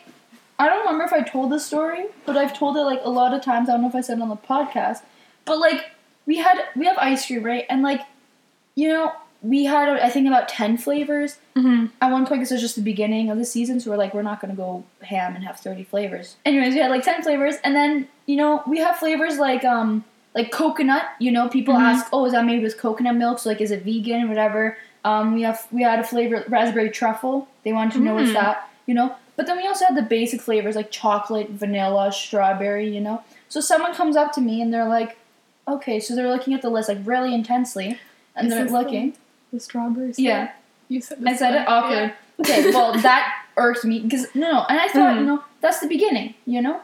I 0.57 0.67
don't 0.67 0.79
remember 0.85 1.03
if 1.03 1.13
I 1.13 1.21
told 1.21 1.51
this 1.51 1.65
story, 1.65 2.05
but 2.25 2.37
I've 2.37 2.57
told 2.57 2.77
it 2.77 2.81
like 2.81 3.01
a 3.03 3.09
lot 3.09 3.33
of 3.33 3.41
times. 3.43 3.67
I 3.69 3.73
don't 3.73 3.81
know 3.81 3.89
if 3.89 3.95
I 3.95 4.01
said 4.01 4.17
it 4.17 4.21
on 4.21 4.29
the 4.29 4.37
podcast. 4.37 5.01
But 5.45 5.59
like 5.59 5.91
we 6.25 6.37
had 6.37 6.57
we 6.75 6.85
have 6.85 6.97
ice 6.97 7.25
cream, 7.27 7.43
right? 7.43 7.65
And 7.69 7.81
like 7.83 8.01
you 8.75 8.87
know, 8.89 9.11
we 9.41 9.65
had 9.65 9.89
I 9.89 10.09
think 10.09 10.27
about 10.27 10.49
10 10.49 10.77
flavors 10.77 11.37
Mhm. 11.55 11.91
at 12.01 12.11
one 12.11 12.25
point 12.25 12.39
because 12.41 12.51
it 12.51 12.55
was 12.55 12.61
just 12.61 12.75
the 12.75 12.81
beginning 12.81 13.29
of 13.29 13.37
the 13.37 13.45
season, 13.45 13.79
so 13.79 13.91
we're 13.91 13.97
like, 13.97 14.13
we're 14.13 14.21
not 14.21 14.39
gonna 14.41 14.55
go 14.55 14.83
ham 15.03 15.35
and 15.35 15.43
have 15.45 15.59
thirty 15.59 15.83
flavors. 15.83 16.35
Anyways, 16.45 16.73
we 16.73 16.79
had 16.79 16.89
like 16.91 17.03
ten 17.03 17.21
flavors, 17.21 17.55
and 17.63 17.75
then 17.75 18.07
you 18.25 18.35
know 18.37 18.63
we 18.67 18.79
have 18.79 18.97
flavors 18.97 19.37
like 19.37 19.63
um 19.65 20.03
like 20.33 20.51
coconut. 20.51 21.03
You 21.19 21.31
know, 21.31 21.47
people 21.47 21.75
Mhm. 21.75 21.81
ask, 21.81 22.07
oh, 22.11 22.25
is 22.25 22.31
that 22.33 22.43
made 22.45 22.61
with 22.63 22.77
coconut 22.77 23.15
milk? 23.15 23.39
So 23.39 23.49
like, 23.49 23.61
is 23.61 23.71
it 23.71 23.83
vegan? 23.83 24.27
Whatever. 24.29 24.77
Um, 25.05 25.33
we 25.35 25.43
have 25.43 25.67
we 25.71 25.83
had 25.83 25.99
a 25.99 26.03
flavor 26.03 26.43
raspberry 26.47 26.89
truffle. 26.89 27.47
They 27.63 27.71
wanted 27.73 27.93
to 27.93 27.99
know 27.99 28.15
what's 28.15 28.29
Mm. 28.31 28.33
that. 28.33 28.69
You 28.87 28.95
know, 28.95 29.15
but 29.35 29.45
then 29.47 29.57
we 29.57 29.67
also 29.67 29.85
had 29.85 29.95
the 29.95 30.01
basic 30.01 30.41
flavors 30.41 30.75
like 30.75 30.91
chocolate, 30.91 31.49
vanilla, 31.49 32.11
strawberry. 32.11 32.87
You 32.93 33.01
know, 33.01 33.23
so 33.49 33.59
someone 33.61 33.93
comes 33.93 34.15
up 34.15 34.31
to 34.33 34.41
me 34.41 34.61
and 34.61 34.73
they're 34.73 34.87
like, 34.87 35.17
okay, 35.67 35.99
so 35.99 36.15
they're 36.15 36.29
looking 36.29 36.53
at 36.53 36.61
the 36.61 36.69
list 36.69 36.89
like 36.89 36.99
really 37.05 37.33
intensely, 37.33 37.99
and 38.35 38.51
they're 38.51 38.65
looking. 38.65 39.15
The 39.51 39.59
strawberries. 39.59 40.19
Yeah. 40.19 40.51
You 40.89 41.01
said. 41.01 41.23
I 41.25 41.35
said 41.35 41.55
it 41.55 41.67
awkward. 41.67 42.13
Okay, 42.39 42.69
well 42.71 42.93
that 43.01 43.43
irked 43.57 43.85
me 43.85 43.99
because 44.01 44.27
no, 44.35 44.51
no, 44.51 44.65
and 44.69 44.79
I 44.79 44.87
thought 44.89 45.15
Mhm. 45.15 45.19
you 45.21 45.25
know 45.25 45.43
that's 45.61 45.79
the 45.79 45.87
beginning, 45.87 46.35
you 46.45 46.61
know. 46.61 46.81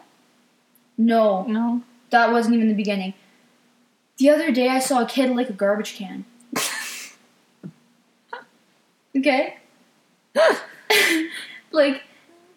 No, 0.98 1.44
No. 1.44 1.82
that 2.12 2.32
wasn't 2.32 2.56
even 2.56 2.68
the 2.70 2.74
beginning. 2.76 3.14
The 4.18 4.30
other 4.30 4.52
day 4.52 4.70
I 4.70 4.80
saw 4.80 5.02
a 5.02 5.06
kid 5.06 5.32
lick 5.32 5.50
a 5.50 5.54
garbage 5.54 5.96
can. 5.96 6.26
Okay. 9.16 9.58
like, 11.72 12.04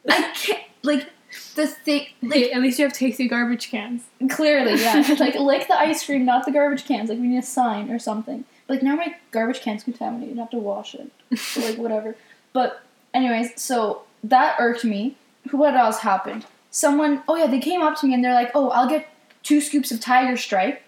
I 0.09 0.33
can't. 0.35 0.63
Like 0.83 1.09
the 1.55 1.67
thing. 1.67 2.07
Like 2.23 2.53
at 2.53 2.61
least 2.61 2.79
you 2.79 2.85
have 2.85 2.93
tasty 2.93 3.29
garbage 3.29 3.71
cans. 3.71 4.03
clearly, 4.31 4.81
yeah. 4.81 5.17
like 5.21 5.35
lick 5.35 5.67
the 5.69 5.79
ice 5.79 6.05
cream, 6.05 6.25
not 6.25 6.45
the 6.45 6.53
garbage 6.53 6.87
cans. 6.87 7.09
Like 7.09 7.19
we 7.19 7.29
need 7.29 7.39
a 7.39 7.43
sign 7.43 7.91
or 7.91 7.99
something. 7.99 8.45
But 8.67 8.75
like 8.75 8.83
now 8.83 8.97
my 8.97 9.15
garbage 9.31 9.61
can's 9.61 9.85
contaminated. 9.85 10.39
I 10.39 10.43
have 10.43 10.51
to 10.51 10.59
wash 10.59 10.95
it. 10.95 11.11
So, 11.37 11.61
like 11.61 11.79
whatever. 11.79 12.17
But 12.53 12.83
anyways, 13.13 13.61
so 13.61 14.03
that 14.23 14.57
irked 14.59 14.85
me. 14.85 15.17
What 15.51 15.75
else 15.75 15.99
happened? 15.99 16.47
Someone, 16.71 17.23
oh 17.29 17.37
yeah, 17.37 17.47
they 17.47 17.61
came 17.61 17.83
up 17.83 17.99
to 18.01 18.07
me 18.07 18.15
and 18.15 18.25
they're 18.25 18.35
like, 18.35 18.51
"Oh, 18.55 18.71
I'll 18.71 18.89
get 18.89 19.09
two 19.43 19.61
scoops 19.61 19.93
of 19.93 20.01
Tiger 20.01 20.37
Stripe." 20.37 20.83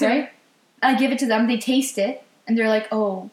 Right? 0.00 0.30
I 0.82 0.94
give 0.94 1.10
it 1.10 1.18
to 1.20 1.26
them. 1.26 1.46
They 1.46 1.58
taste 1.58 1.98
it 1.98 2.22
and 2.46 2.56
they're 2.56 2.68
like, 2.68 2.88
"Oh, 2.92 3.30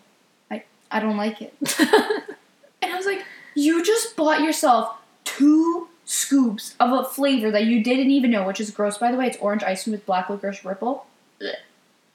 I 0.49 0.63
I 0.89 0.99
don't 0.99 1.17
like 1.17 1.41
it." 1.41 1.53
And 2.82 2.93
I 2.93 2.95
was 2.95 3.06
like, 3.06 3.25
"You 3.58 3.84
just 3.84 4.15
bought 4.15 4.41
yourself 4.41 4.96
two 5.24 5.89
scoops 6.06 6.76
of 6.80 6.91
a 6.93 7.04
flavor 7.04 7.52
that 7.52 7.65
you 7.65 7.84
didn't 7.84 8.12
even 8.12 8.32
know, 8.32 8.46
which 8.46 8.62
is 8.62 8.72
gross 8.72 8.98
by 8.98 9.12
the 9.12 9.17
way. 9.17 9.28
It's 9.28 9.38
orange 9.38 9.63
ice 9.63 9.84
cream 9.84 9.93
with 9.93 10.06
black 10.06 10.30
licorice 10.30 10.63
ripple. 10.63 11.06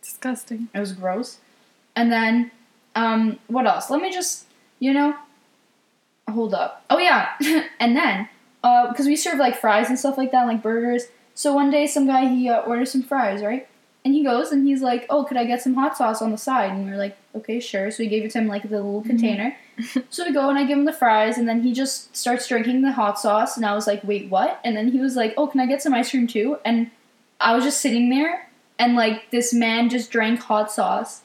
Disgusting. 0.01 0.69
It 0.75 0.81
was 0.81 0.93
gross. 0.93 1.39
And 1.95 2.11
then, 2.11 2.51
um, 2.95 3.39
what 3.49 3.67
else? 3.67 3.91
Let 3.91 4.01
me 4.01 4.13
just, 4.13 4.47
you 4.79 4.93
know, 4.93 5.17
hold 6.29 6.55
up. 6.55 6.85
Oh 6.89 6.99
yeah, 6.99 7.31
and 7.81 7.97
then, 7.97 8.29
uh, 8.63 8.89
because 8.89 9.07
we 9.07 9.17
serve 9.17 9.39
like 9.39 9.57
fries 9.57 9.89
and 9.89 9.99
stuff 9.99 10.17
like 10.17 10.33
that, 10.33 10.47
like 10.47 10.63
burgers. 10.63 11.05
So 11.35 11.55
one 11.55 11.71
day, 11.71 11.87
some 11.87 12.07
guy 12.07 12.29
he 12.29 12.49
uh, 12.49 12.61
orders 12.61 12.93
some 12.93 13.03
fries, 13.03 13.43
right? 13.43 13.69
And 14.05 14.13
he 14.15 14.25
goes 14.25 14.51
and 14.51 14.67
he's 14.67 14.83
like, 14.83 15.07
"Oh, 15.11 15.23
could 15.25 15.37
I 15.37 15.45
get 15.45 15.63
some 15.63 15.75
hot 15.75 15.97
sauce 15.97 16.21
on 16.21 16.33
the 16.33 16.37
side?" 16.39 16.73
And 16.73 16.87
we 16.87 16.93
are 16.93 16.97
like, 16.97 17.17
"Okay, 17.37 17.61
sure." 17.61 17.91
So 17.93 18.03
we 18.03 18.09
gave 18.09 18.25
it 18.25 18.33
to 18.33 18.39
him 18.39 18.49
like 18.49 18.63
the 18.63 18.77
little 18.77 19.03
container. 19.03 19.57
so 20.11 20.25
we 20.27 20.33
go 20.33 20.49
and 20.49 20.59
I 20.59 20.65
give 20.65 20.77
him 20.77 20.87
the 20.87 20.93
fries, 20.93 21.39
and 21.39 21.49
then 21.49 21.63
he 21.63 21.73
just 21.73 22.15
starts 22.17 22.49
drinking 22.49 22.83
the 22.83 22.93
hot 22.93 23.21
sauce, 23.21 23.57
and 23.57 23.65
I 23.65 23.75
was 23.75 23.87
like, 23.87 24.03
"Wait, 24.03 24.29
what?" 24.29 24.59
And 24.65 24.77
then 24.77 24.89
he 24.91 24.99
was 24.99 25.15
like, 25.15 25.35
"Oh, 25.37 25.47
can 25.47 25.61
I 25.61 25.67
get 25.67 25.83
some 25.83 25.95
ice 25.95 26.11
cream 26.11 26.27
too?" 26.27 26.59
And 26.65 26.91
I 27.41 27.55
was 27.55 27.63
just 27.63 27.81
sitting 27.81 28.09
there, 28.11 28.49
and 28.79 28.97
like 28.97 29.31
this 29.31 29.55
man 29.55 29.89
just 29.89 30.11
drank 30.11 30.41
hot 30.41 30.73
sauce, 30.73 31.23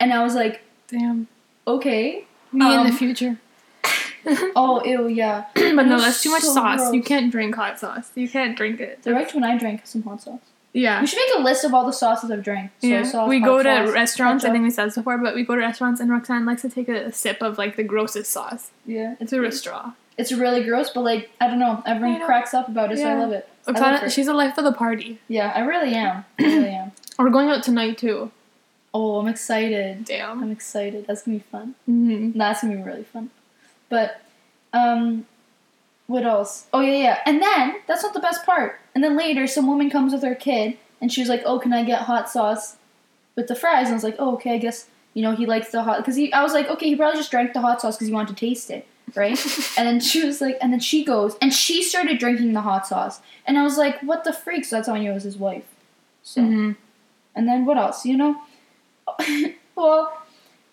and 0.00 0.12
I 0.12 0.22
was 0.24 0.34
like, 0.34 0.62
Damn. 0.88 1.28
"Okay." 1.66 2.24
Me 2.52 2.72
in 2.72 2.80
Um, 2.80 2.86
the 2.86 2.92
future. 2.94 3.36
Oh, 4.56 4.82
ew, 4.84 5.08
yeah. 5.08 5.44
but 5.54 5.86
no, 5.86 6.00
that's 6.00 6.22
too 6.22 6.30
much 6.30 6.42
so 6.42 6.54
sauce. 6.54 6.92
You 6.94 7.02
can't 7.02 7.30
drink 7.30 7.54
hot 7.54 7.78
sauce. 7.78 8.10
You 8.14 8.28
can't 8.28 8.56
drink 8.56 8.80
it. 8.80 9.02
The 9.02 9.12
right 9.12 9.32
when 9.34 9.44
I 9.44 9.58
drank 9.58 9.86
some 9.86 10.02
hot 10.02 10.22
sauce. 10.22 10.40
Yeah. 10.72 11.00
We 11.00 11.06
should 11.06 11.18
make 11.18 11.38
a 11.38 11.42
list 11.42 11.64
of 11.64 11.72
all 11.74 11.86
the 11.86 11.92
sauces 11.92 12.30
I've 12.30 12.42
drank. 12.42 12.70
Soy 12.80 12.88
Yeah. 12.88 13.02
sauce, 13.04 13.28
we 13.28 13.40
go 13.40 13.62
to 13.62 13.86
sauce, 13.86 13.94
restaurants. 13.94 14.44
I 14.44 14.50
think 14.50 14.64
we 14.64 14.70
said 14.70 14.86
this 14.86 14.96
before, 14.96 15.18
but 15.18 15.34
we 15.34 15.42
go 15.44 15.54
to 15.54 15.60
restaurants 15.60 16.00
and 16.00 16.10
Roxanne 16.10 16.44
likes 16.44 16.62
to 16.62 16.68
take 16.68 16.88
a 16.88 17.10
sip 17.12 17.42
of 17.42 17.58
like 17.58 17.76
the 17.76 17.82
grossest 17.84 18.30
sauce 18.30 18.70
Yeah, 18.86 19.14
it's 19.20 19.30
through 19.30 19.46
a 19.46 19.52
straw. 19.52 19.92
It's 20.18 20.32
really 20.32 20.64
gross, 20.64 20.90
but 20.90 21.02
like 21.02 21.30
I 21.40 21.46
don't 21.48 21.58
know, 21.58 21.82
everyone 21.86 22.18
know. 22.20 22.26
cracks 22.26 22.52
up 22.54 22.68
about 22.68 22.92
it, 22.92 22.98
so 22.98 23.08
I 23.08 23.14
love 23.14 23.32
it. 23.32 23.48
I 23.66 23.70
love 23.72 23.80
Roxanne, 23.80 24.10
she's 24.10 24.28
a 24.28 24.34
life 24.34 24.58
of 24.58 24.64
the 24.64 24.72
party. 24.72 25.20
Yeah, 25.28 25.52
I 25.54 25.60
really 25.60 25.94
am. 25.94 26.24
I 26.38 26.42
really 26.42 26.68
am. 26.70 26.92
We're 27.18 27.30
going 27.30 27.48
out 27.48 27.62
tonight 27.62 27.98
too. 27.98 28.30
Oh, 28.94 29.18
I'm 29.20 29.28
excited. 29.28 30.04
Damn. 30.06 30.42
I'm 30.42 30.50
excited. 30.50 31.06
That's 31.06 31.22
gonna 31.22 31.38
be 31.38 31.44
fun. 31.44 31.74
hmm 31.86 32.32
That's 32.36 32.62
gonna 32.62 32.76
be 32.76 32.82
really 32.82 33.04
fun. 33.04 33.30
But, 33.90 34.20
um, 34.72 35.26
what 36.06 36.24
else? 36.24 36.66
Oh 36.72 36.80
yeah, 36.80 36.96
yeah. 36.96 37.18
And 37.26 37.40
then 37.42 37.76
that's 37.86 38.02
not 38.02 38.14
the 38.14 38.20
best 38.20 38.44
part. 38.46 38.80
And 38.98 39.04
then 39.04 39.16
later, 39.16 39.46
some 39.46 39.68
woman 39.68 39.90
comes 39.90 40.12
with 40.12 40.24
her 40.24 40.34
kid, 40.34 40.76
and 41.00 41.12
she's 41.12 41.28
like, 41.28 41.44
"Oh, 41.46 41.60
can 41.60 41.72
I 41.72 41.84
get 41.84 42.02
hot 42.02 42.28
sauce 42.28 42.78
with 43.36 43.46
the 43.46 43.54
fries?" 43.54 43.86
And 43.86 43.90
I 43.90 43.94
was 43.94 44.02
like, 44.02 44.16
"Oh, 44.18 44.34
okay. 44.34 44.54
I 44.54 44.58
guess 44.58 44.88
you 45.14 45.22
know 45.22 45.36
he 45.36 45.46
likes 45.46 45.70
the 45.70 45.84
hot." 45.84 45.98
Because 45.98 46.16
he, 46.16 46.32
I 46.32 46.42
was 46.42 46.52
like, 46.52 46.68
"Okay, 46.68 46.88
he 46.88 46.96
probably 46.96 47.16
just 47.16 47.30
drank 47.30 47.52
the 47.52 47.60
hot 47.60 47.80
sauce 47.80 47.94
because 47.94 48.08
he 48.08 48.12
wanted 48.12 48.36
to 48.36 48.40
taste 48.44 48.72
it, 48.72 48.88
right?" 49.14 49.38
and 49.78 49.86
then 49.86 50.00
she 50.00 50.26
was 50.26 50.40
like, 50.40 50.58
and 50.60 50.72
then 50.72 50.80
she 50.80 51.04
goes 51.04 51.36
and 51.40 51.54
she 51.54 51.80
started 51.80 52.18
drinking 52.18 52.54
the 52.54 52.62
hot 52.62 52.88
sauce, 52.88 53.20
and 53.46 53.56
I 53.56 53.62
was 53.62 53.78
like, 53.78 54.00
"What 54.00 54.24
the 54.24 54.32
freak?" 54.32 54.64
So 54.64 54.74
that's 54.74 54.88
how 54.88 54.94
I 54.94 54.98
knew 54.98 55.12
it 55.12 55.14
was 55.14 55.22
his 55.22 55.36
wife. 55.36 55.68
So 56.24 56.42
hmm 56.42 56.72
And 57.36 57.46
then 57.46 57.66
what 57.66 57.78
else? 57.78 58.04
You 58.04 58.16
know, 58.16 58.42
well, 59.76 60.20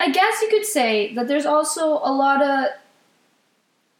I 0.00 0.10
guess 0.10 0.42
you 0.42 0.48
could 0.48 0.66
say 0.66 1.14
that 1.14 1.28
there's 1.28 1.46
also 1.46 2.00
a 2.02 2.10
lot 2.10 2.42
of 2.42 2.70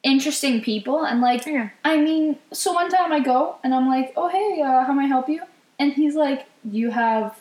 interesting 0.06 0.62
people 0.62 1.04
and 1.04 1.20
like 1.20 1.44
Yeah. 1.44 1.70
I 1.84 1.96
mean, 1.98 2.38
so 2.52 2.72
one 2.72 2.88
time 2.88 3.12
I 3.12 3.20
go 3.20 3.56
and 3.64 3.74
I'm 3.74 3.88
like, 3.88 4.12
"Oh 4.16 4.28
hey, 4.28 4.62
uh, 4.62 4.84
how 4.84 4.92
may 4.92 5.04
I 5.04 5.08
help 5.08 5.28
you?" 5.28 5.42
And 5.78 5.92
he's 5.92 6.14
like, 6.14 6.46
"You 6.64 6.90
have 6.92 7.38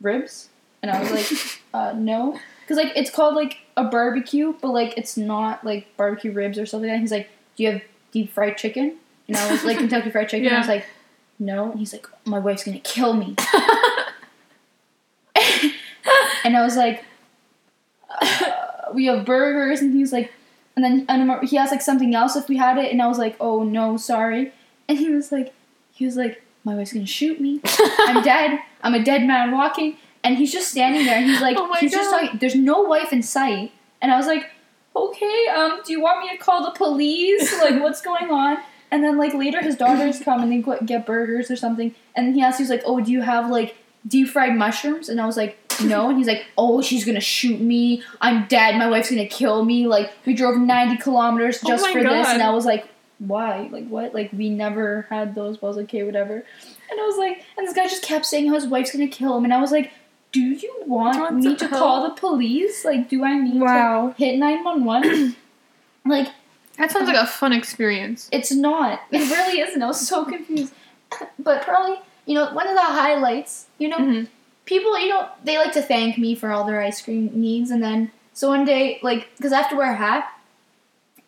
ribs?" 0.00 0.48
And 0.82 0.90
I 0.90 1.00
was 1.00 1.10
like, 1.12 1.26
uh, 1.74 1.92
"No," 1.96 2.38
because 2.62 2.78
like 2.82 2.92
it's 2.96 3.10
called 3.10 3.34
like 3.34 3.58
a 3.76 3.84
barbecue, 3.84 4.54
but 4.60 4.68
like 4.68 4.96
it's 4.96 5.16
not 5.18 5.64
like 5.64 5.94
barbecue 5.98 6.32
ribs 6.32 6.58
or 6.58 6.64
something 6.66 6.88
like 6.88 6.96
that. 6.96 7.02
He's 7.02 7.12
like, 7.12 7.28
"Do 7.56 7.62
you 7.62 7.72
have 7.72 7.82
deep 8.10 8.32
fried 8.32 8.56
chicken?" 8.56 8.96
And 9.28 9.36
I 9.36 9.52
was 9.52 9.62
like, 9.64 9.76
"Kentucky 9.82 10.10
Fried 10.10 10.28
Chicken." 10.30 10.46
And 10.46 10.56
I 10.56 10.60
was 10.60 10.68
like, 10.68 10.86
"No." 11.38 11.70
And 11.70 11.78
he's 11.78 11.92
like, 11.92 12.06
"My 12.24 12.38
wife's 12.38 12.64
gonna 12.64 12.80
kill 12.80 13.12
me." 13.12 13.36
and 16.44 16.56
I 16.56 16.62
was 16.62 16.76
like, 16.76 17.04
uh, 18.08 18.50
"We 18.94 19.04
have 19.06 19.26
burgers," 19.26 19.82
and 19.82 19.92
he's 19.92 20.10
like. 20.12 20.32
And 20.76 20.84
then 20.84 21.04
I 21.08 21.18
remember 21.18 21.44
he 21.46 21.58
asked 21.58 21.70
like 21.72 21.82
something 21.82 22.14
else 22.14 22.34
if 22.36 22.48
we 22.48 22.56
had 22.56 22.78
it, 22.78 22.90
and 22.92 23.02
I 23.02 23.06
was 23.06 23.18
like, 23.18 23.36
"Oh 23.40 23.62
no, 23.62 23.96
sorry." 23.96 24.52
And 24.88 24.98
he 24.98 25.10
was 25.10 25.30
like, 25.30 25.52
he 25.92 26.04
was 26.06 26.16
like, 26.16 26.42
"My 26.64 26.74
wife's 26.74 26.92
gonna 26.92 27.06
shoot 27.06 27.40
me. 27.40 27.60
I'm 27.98 28.22
dead. 28.32 28.58
I'm 28.82 28.94
a 28.94 29.02
dead 29.04 29.26
man 29.26 29.50
walking." 29.52 29.96
And 30.24 30.36
he's 30.38 30.52
just 30.52 30.68
standing 30.70 31.04
there, 31.04 31.16
and 31.16 31.26
he's 31.26 31.40
like, 31.40 31.56
Oh 31.58 31.74
he's 31.80 31.92
just 31.92 32.10
God. 32.10 32.22
like, 32.22 32.40
"There's 32.40 32.54
no 32.54 32.82
wife 32.82 33.12
in 33.12 33.22
sight." 33.22 33.72
And 34.00 34.10
I 34.12 34.16
was 34.16 34.26
like, 34.26 34.46
"Okay, 34.96 35.46
um, 35.54 35.80
do 35.84 35.92
you 35.92 36.00
want 36.00 36.20
me 36.24 36.30
to 36.30 36.36
call 36.42 36.64
the 36.64 36.70
police? 36.70 37.52
Like, 37.60 37.80
what's 37.82 38.00
going 38.00 38.30
on?" 38.30 38.58
And 38.90 39.02
then 39.02 39.16
like 39.18 39.34
later, 39.34 39.60
his 39.62 39.76
daughters 39.76 40.20
come 40.20 40.42
and 40.42 40.52
they 40.52 40.58
go- 40.58 40.78
get 40.84 41.06
burgers 41.06 41.50
or 41.50 41.56
something, 41.56 41.94
and 42.14 42.34
he 42.34 42.42
asked, 42.42 42.58
he 42.58 42.62
was 42.62 42.70
like, 42.70 42.82
"Oh, 42.86 43.00
do 43.00 43.10
you 43.12 43.22
have 43.22 43.50
like 43.50 43.76
deep 44.06 44.28
fried 44.28 44.54
mushrooms?" 44.56 45.08
And 45.08 45.20
I 45.20 45.26
was 45.26 45.36
like, 45.36 45.58
"No." 45.80 46.08
And 46.08 46.18
he's 46.18 46.26
like, 46.26 46.44
"Oh, 46.58 46.82
she's 46.82 47.04
gonna 47.04 47.20
shoot 47.20 47.60
me. 47.60 48.02
I'm 48.20 48.46
dead. 48.46 48.76
My 48.76 48.88
wife's 48.88 49.10
gonna 49.10 49.26
kill 49.26 49.64
me. 49.64 49.86
Like, 49.86 50.12
we 50.26 50.34
drove 50.34 50.58
90 50.58 50.96
kilometers 50.98 51.60
Oh 51.64 51.68
just 51.68 51.82
my 51.84 51.92
for 51.92 52.02
this." 52.02 52.28
And 52.28 52.42
I 52.42 52.50
was 52.50 52.64
like, 52.66 52.86
"Why? 53.18 53.68
Like, 53.72 53.88
what? 53.88 54.14
Like, 54.14 54.30
we 54.32 54.50
never 54.50 55.06
had 55.10 55.34
those." 55.34 55.56
But 55.58 55.66
I 55.66 55.68
was 55.68 55.76
like, 55.78 55.84
"Okay, 55.86 56.02
whatever." 56.02 56.34
And 56.90 57.00
I 57.00 57.04
was 57.06 57.16
like, 57.16 57.42
and 57.56 57.66
this 57.66 57.74
guy 57.74 57.84
just 57.88 58.02
kept 58.02 58.26
saying 58.26 58.48
how 58.48 58.54
his 58.54 58.66
wife's 58.66 58.92
gonna 58.92 59.08
kill 59.08 59.36
him, 59.36 59.44
and 59.44 59.54
I 59.54 59.60
was 59.60 59.72
like, 59.72 59.90
"Do 60.32 60.40
you 60.40 60.74
want, 60.86 61.34
me 61.36 61.56
to 61.56 61.68
call 61.68 62.02
the 62.02 62.14
police? 62.14 62.84
Like, 62.84 63.08
do 63.08 63.24
I 63.24 63.38
need 63.38 63.60
Wow. 63.60 64.10
to 64.16 64.24
hit 64.24 64.38
911?" 64.38 65.36
like, 66.04 66.28
That 66.78 66.90
sounds 66.90 67.06
like 67.08 67.16
a 67.16 67.26
fun 67.26 67.52
experience. 67.52 68.28
it's 68.32 68.50
not. 68.52 69.00
It 69.10 69.18
really 69.30 69.60
isn't. 69.60 69.82
I 69.82 69.86
was 69.86 70.06
so 70.06 70.24
confused. 70.24 70.74
But 71.38 71.62
probably, 71.62 71.96
you 72.26 72.34
know, 72.34 72.50
one 72.52 72.66
of 72.66 72.74
the 72.74 72.80
highlights, 72.80 73.66
you 73.78 73.88
know, 73.88 73.98
Mhm. 73.98 74.28
People, 74.64 74.98
you 74.98 75.08
know, 75.08 75.28
they 75.44 75.58
like 75.58 75.72
to 75.72 75.82
thank 75.82 76.18
me 76.18 76.34
for 76.34 76.50
all 76.50 76.64
their 76.64 76.80
ice 76.80 77.02
cream 77.02 77.30
needs. 77.34 77.70
And 77.70 77.82
then, 77.82 78.10
so 78.32 78.48
one 78.48 78.64
day, 78.64 78.98
like, 79.02 79.28
because 79.36 79.52
I 79.52 79.60
have 79.60 79.70
to 79.70 79.76
wear 79.76 79.92
a 79.92 79.96
hat. 79.96 80.28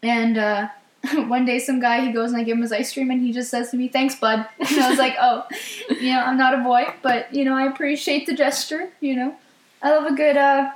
And 0.03 0.37
uh, 0.39 0.69
one 1.27 1.45
day, 1.45 1.59
some 1.59 1.81
guy, 1.81 2.01
he 2.05 2.13
goes 2.13 2.31
and 2.33 2.41
I 2.41 2.45
give 2.45 2.57
him 2.57 2.63
his 2.63 2.73
ice 2.73 2.93
cream 2.93 3.11
and 3.11 3.21
he 3.21 3.33
just 3.33 3.51
says 3.51 3.71
to 3.71 3.77
me, 3.77 3.89
thanks, 3.89 4.15
bud. 4.15 4.47
And 4.59 4.81
I 4.81 4.91
was 4.91 4.99
like, 4.99 5.17
oh, 5.21 5.45
you 5.89 6.13
know, 6.13 6.21
I'm 6.21 6.37
not 6.39 6.55
a 6.55 6.59
boy, 6.63 6.85
but, 7.03 7.35
you 7.35 7.45
know, 7.45 7.55
I 7.57 7.65
appreciate 7.65 8.27
the 8.27 8.35
gesture, 8.35 8.91
you 9.01 9.17
know. 9.17 9.37
I 9.83 9.91
love 9.91 10.11
a 10.11 10.15
good, 10.15 10.37
uh, 10.37 10.71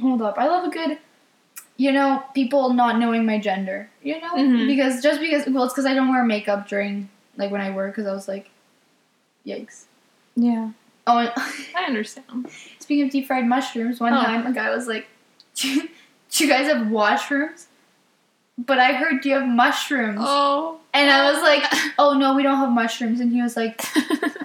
hold 0.00 0.22
up. 0.22 0.38
I 0.38 0.46
love 0.46 0.66
a 0.66 0.70
good, 0.70 0.98
you 1.76 1.92
know, 1.92 2.22
people 2.34 2.72
not 2.72 2.98
knowing 2.98 3.26
my 3.26 3.38
gender, 3.38 3.90
you 4.02 4.20
know? 4.20 4.34
Mhm. 4.34 4.66
Because 4.66 5.02
just 5.02 5.20
because, 5.20 5.46
well, 5.48 5.64
it's 5.64 5.74
because 5.74 5.86
I 5.86 5.94
don't 5.94 6.08
wear 6.08 6.24
makeup 6.24 6.68
during, 6.68 7.08
like, 7.36 7.50
when 7.50 7.60
I 7.60 7.70
work, 7.70 7.92
because 7.94 8.06
I 8.06 8.12
was 8.12 8.28
like, 8.28 8.50
yikes. 9.46 9.84
Yeah. 10.36 10.70
Oh, 11.06 11.18
and 11.18 11.32
I 11.76 11.84
understand. 11.86 12.48
speaking 12.78 13.04
of 13.06 13.10
deep 13.10 13.26
fried 13.26 13.46
mushrooms, 13.46 14.00
one 14.00 14.12
Oh. 14.14 14.22
time 14.22 14.46
a 14.46 14.52
guy 14.52 14.74
was 14.74 14.86
like, 14.86 15.06
do 15.54 15.68
you, 15.72 15.88
do 16.30 16.44
you 16.44 16.50
guys 16.50 16.66
have 16.66 16.86
washrooms? 16.86 17.66
But 18.56 18.78
I 18.78 18.92
heard, 18.92 19.20
do 19.20 19.28
you 19.30 19.34
have 19.34 19.48
mushrooms? 19.48 20.20
Oh. 20.22 20.78
And 20.92 21.10
I 21.10 21.32
was 21.32 21.42
like, 21.42 21.64
oh 21.98 22.16
no, 22.16 22.34
we 22.36 22.42
don't 22.44 22.56
have 22.58 22.70
mushrooms. 22.70 23.18
And 23.20 23.32
he 23.32 23.42
was 23.42 23.56
like, 23.56 23.82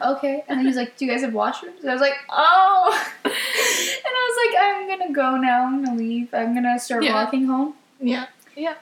okay. 0.01 0.43
And 0.47 0.57
then 0.57 0.61
he 0.61 0.65
was 0.67 0.75
like, 0.77 0.97
do 0.97 1.05
you 1.05 1.11
guys 1.11 1.21
have 1.21 1.31
washrooms? 1.33 1.79
And 1.81 1.89
I 1.89 1.93
was 1.93 2.01
like, 2.01 2.15
oh. 2.29 3.07
And 3.23 3.33
I 3.33 4.29
was 4.29 4.53
like, 4.53 4.63
I'm 4.65 4.87
gonna 4.99 5.13
go 5.13 5.37
now. 5.37 5.65
I'm 5.65 5.83
gonna 5.85 5.97
leave. 5.97 6.33
I'm 6.33 6.53
gonna 6.55 6.79
start 6.79 7.03
Yeah. 7.03 7.13
walking 7.13 7.45
home. 7.45 7.75
yeah. 8.01 8.25
Yeah. 8.55 8.75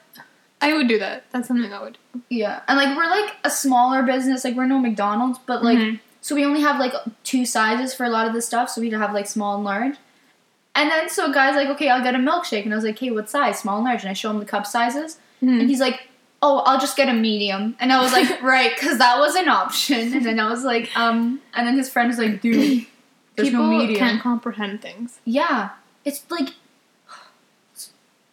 I 0.60 0.72
would 0.72 0.88
do 0.88 0.98
that. 0.98 1.24
That's 1.30 1.46
something 1.46 1.72
I 1.72 1.80
would. 1.82 1.98
do. 2.14 2.22
Yeah. 2.30 2.62
And 2.66 2.76
like, 2.78 2.96
we're 2.96 3.06
like 3.08 3.36
a 3.44 3.50
smaller 3.50 4.02
business. 4.02 4.42
Like, 4.44 4.56
we're 4.56 4.66
no 4.66 4.78
McDonald's, 4.80 5.38
but 5.46 5.62
like, 5.62 5.78
Mhm. 5.78 6.00
So 6.20 6.34
we 6.34 6.44
only 6.44 6.60
have 6.60 6.78
like 6.80 6.92
two 7.24 7.44
sizes 7.46 7.94
for 7.94 8.04
a 8.04 8.08
lot 8.10 8.26
of 8.26 8.32
the 8.34 8.42
stuff. 8.42 8.70
So 8.70 8.80
we 8.80 8.90
have 8.90 9.12
like 9.14 9.26
small 9.26 9.54
and 9.56 9.64
large. 9.64 9.96
And 10.74 10.90
then 10.90 11.08
so 11.08 11.30
a 11.30 11.34
guy's 11.34 11.56
like, 11.56 11.68
okay, 11.70 11.88
I'll 11.88 12.02
get 12.02 12.14
a 12.14 12.18
milkshake. 12.18 12.64
And 12.64 12.72
I 12.72 12.76
was 12.76 12.84
like, 12.84 12.98
hey, 12.98 13.10
what 13.10 13.28
size? 13.28 13.58
Small 13.58 13.76
and 13.76 13.84
large. 13.84 14.02
And 14.02 14.10
I 14.10 14.12
show 14.12 14.30
him 14.30 14.38
the 14.38 14.44
cup 14.44 14.66
sizes. 14.66 15.18
Mhm. 15.42 15.60
And 15.60 15.68
he's 15.70 15.80
like, 15.80 16.08
oh, 16.40 16.58
I'll 16.66 16.78
just 16.78 16.96
get 16.96 17.08
a 17.08 17.12
medium. 17.12 17.76
And 17.80 17.92
I 17.92 18.00
was 18.00 18.12
like, 18.12 18.42
right, 18.42 18.72
because 18.74 18.98
that 18.98 19.18
was 19.18 19.34
an 19.34 19.48
option. 19.48 20.12
And 20.14 20.24
then 20.24 20.38
I 20.38 20.48
was 20.48 20.64
like, 20.64 20.90
um, 20.96 21.40
and 21.54 21.66
then 21.66 21.76
his 21.76 21.88
friend 21.88 22.08
was 22.08 22.18
like, 22.18 22.40
dude, 22.40 22.86
there's 23.36 23.48
People 23.48 23.64
no 23.64 23.70
medium. 23.70 23.90
You 23.90 23.98
can't 23.98 24.22
comprehend 24.22 24.80
things. 24.82 25.18
Yeah, 25.24 25.70
it's 26.04 26.24
like, 26.30 26.50
it's 27.72 27.90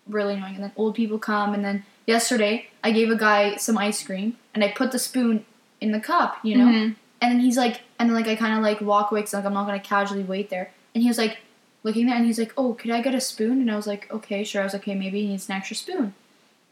really 0.08 0.36
annoying. 0.36 0.56
And 0.56 0.64
then 0.66 0.72
old 0.76 0.96
people 0.96 1.18
come. 1.18 1.54
And 1.54 1.64
then 1.66 1.84
yesterday, 2.06 2.68
I 2.84 2.92
gave 2.92 3.10
a 3.10 3.16
guy 3.16 3.56
some 3.56 3.78
ice 3.78 4.04
cream 4.04 4.38
and 4.54 4.64
I 4.64 4.70
put 4.70 4.92
the 4.92 5.00
spoon 5.00 5.46
in 5.82 5.92
the 5.92 6.00
cup, 6.00 6.38
you 6.44 6.58
know? 6.58 6.66
Mhm. 6.66 6.96
And 7.26 7.34
then 7.34 7.40
he's 7.40 7.58
like, 7.58 7.82
and 7.98 8.08
then 8.08 8.16
like 8.16 8.28
I 8.28 8.36
kind 8.36 8.56
of 8.56 8.62
like 8.62 8.82
walk 8.82 9.10
away 9.12 9.22
because 9.22 9.34
like 9.34 9.46
I'm 9.46 9.54
not 9.54 9.66
gonna 9.66 9.80
casually 9.80 10.22
wait 10.24 10.52
there. 10.52 10.72
And 10.94 11.02
he 11.02 11.10
was 11.10 11.18
like, 11.18 11.40
looking 11.82 12.06
there, 12.06 12.16
and 12.16 12.24
he's 12.26 12.38
like, 12.38 12.54
"Oh, 12.56 12.74
could 12.74 12.92
I 12.92 13.02
get 13.02 13.16
a 13.16 13.20
spoon?" 13.22 13.62
And 13.62 13.72
I 13.72 13.76
was 13.76 13.88
like, 13.88 14.12
"Okay, 14.12 14.44
sure." 14.44 14.62
I 14.62 14.64
was 14.64 14.74
like, 14.74 14.84
"Okay, 14.84 14.94
maybe 14.96 15.22
he 15.22 15.28
needs 15.30 15.50
an 15.50 15.56
extra 15.56 15.76
spoon." 15.76 16.14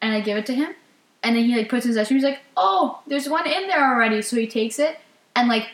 And 0.02 0.14
I 0.14 0.22
give 0.22 0.38
it 0.38 0.46
to 0.48 0.54
him, 0.54 0.76
and 1.24 1.36
then 1.36 1.44
he 1.46 1.56
like 1.58 1.70
puts 1.70 1.86
in 1.86 1.90
his 1.90 1.98
ice 1.98 2.08
cream. 2.08 2.18
He's 2.20 2.24
like, 2.24 2.42
"Oh, 2.56 3.02
there's 3.08 3.28
one 3.28 3.48
in 3.48 3.68
there 3.68 3.84
already." 3.94 4.22
So 4.22 4.36
he 4.38 4.46
takes 4.48 4.78
it, 4.80 5.00
and 5.36 5.48
like, 5.48 5.70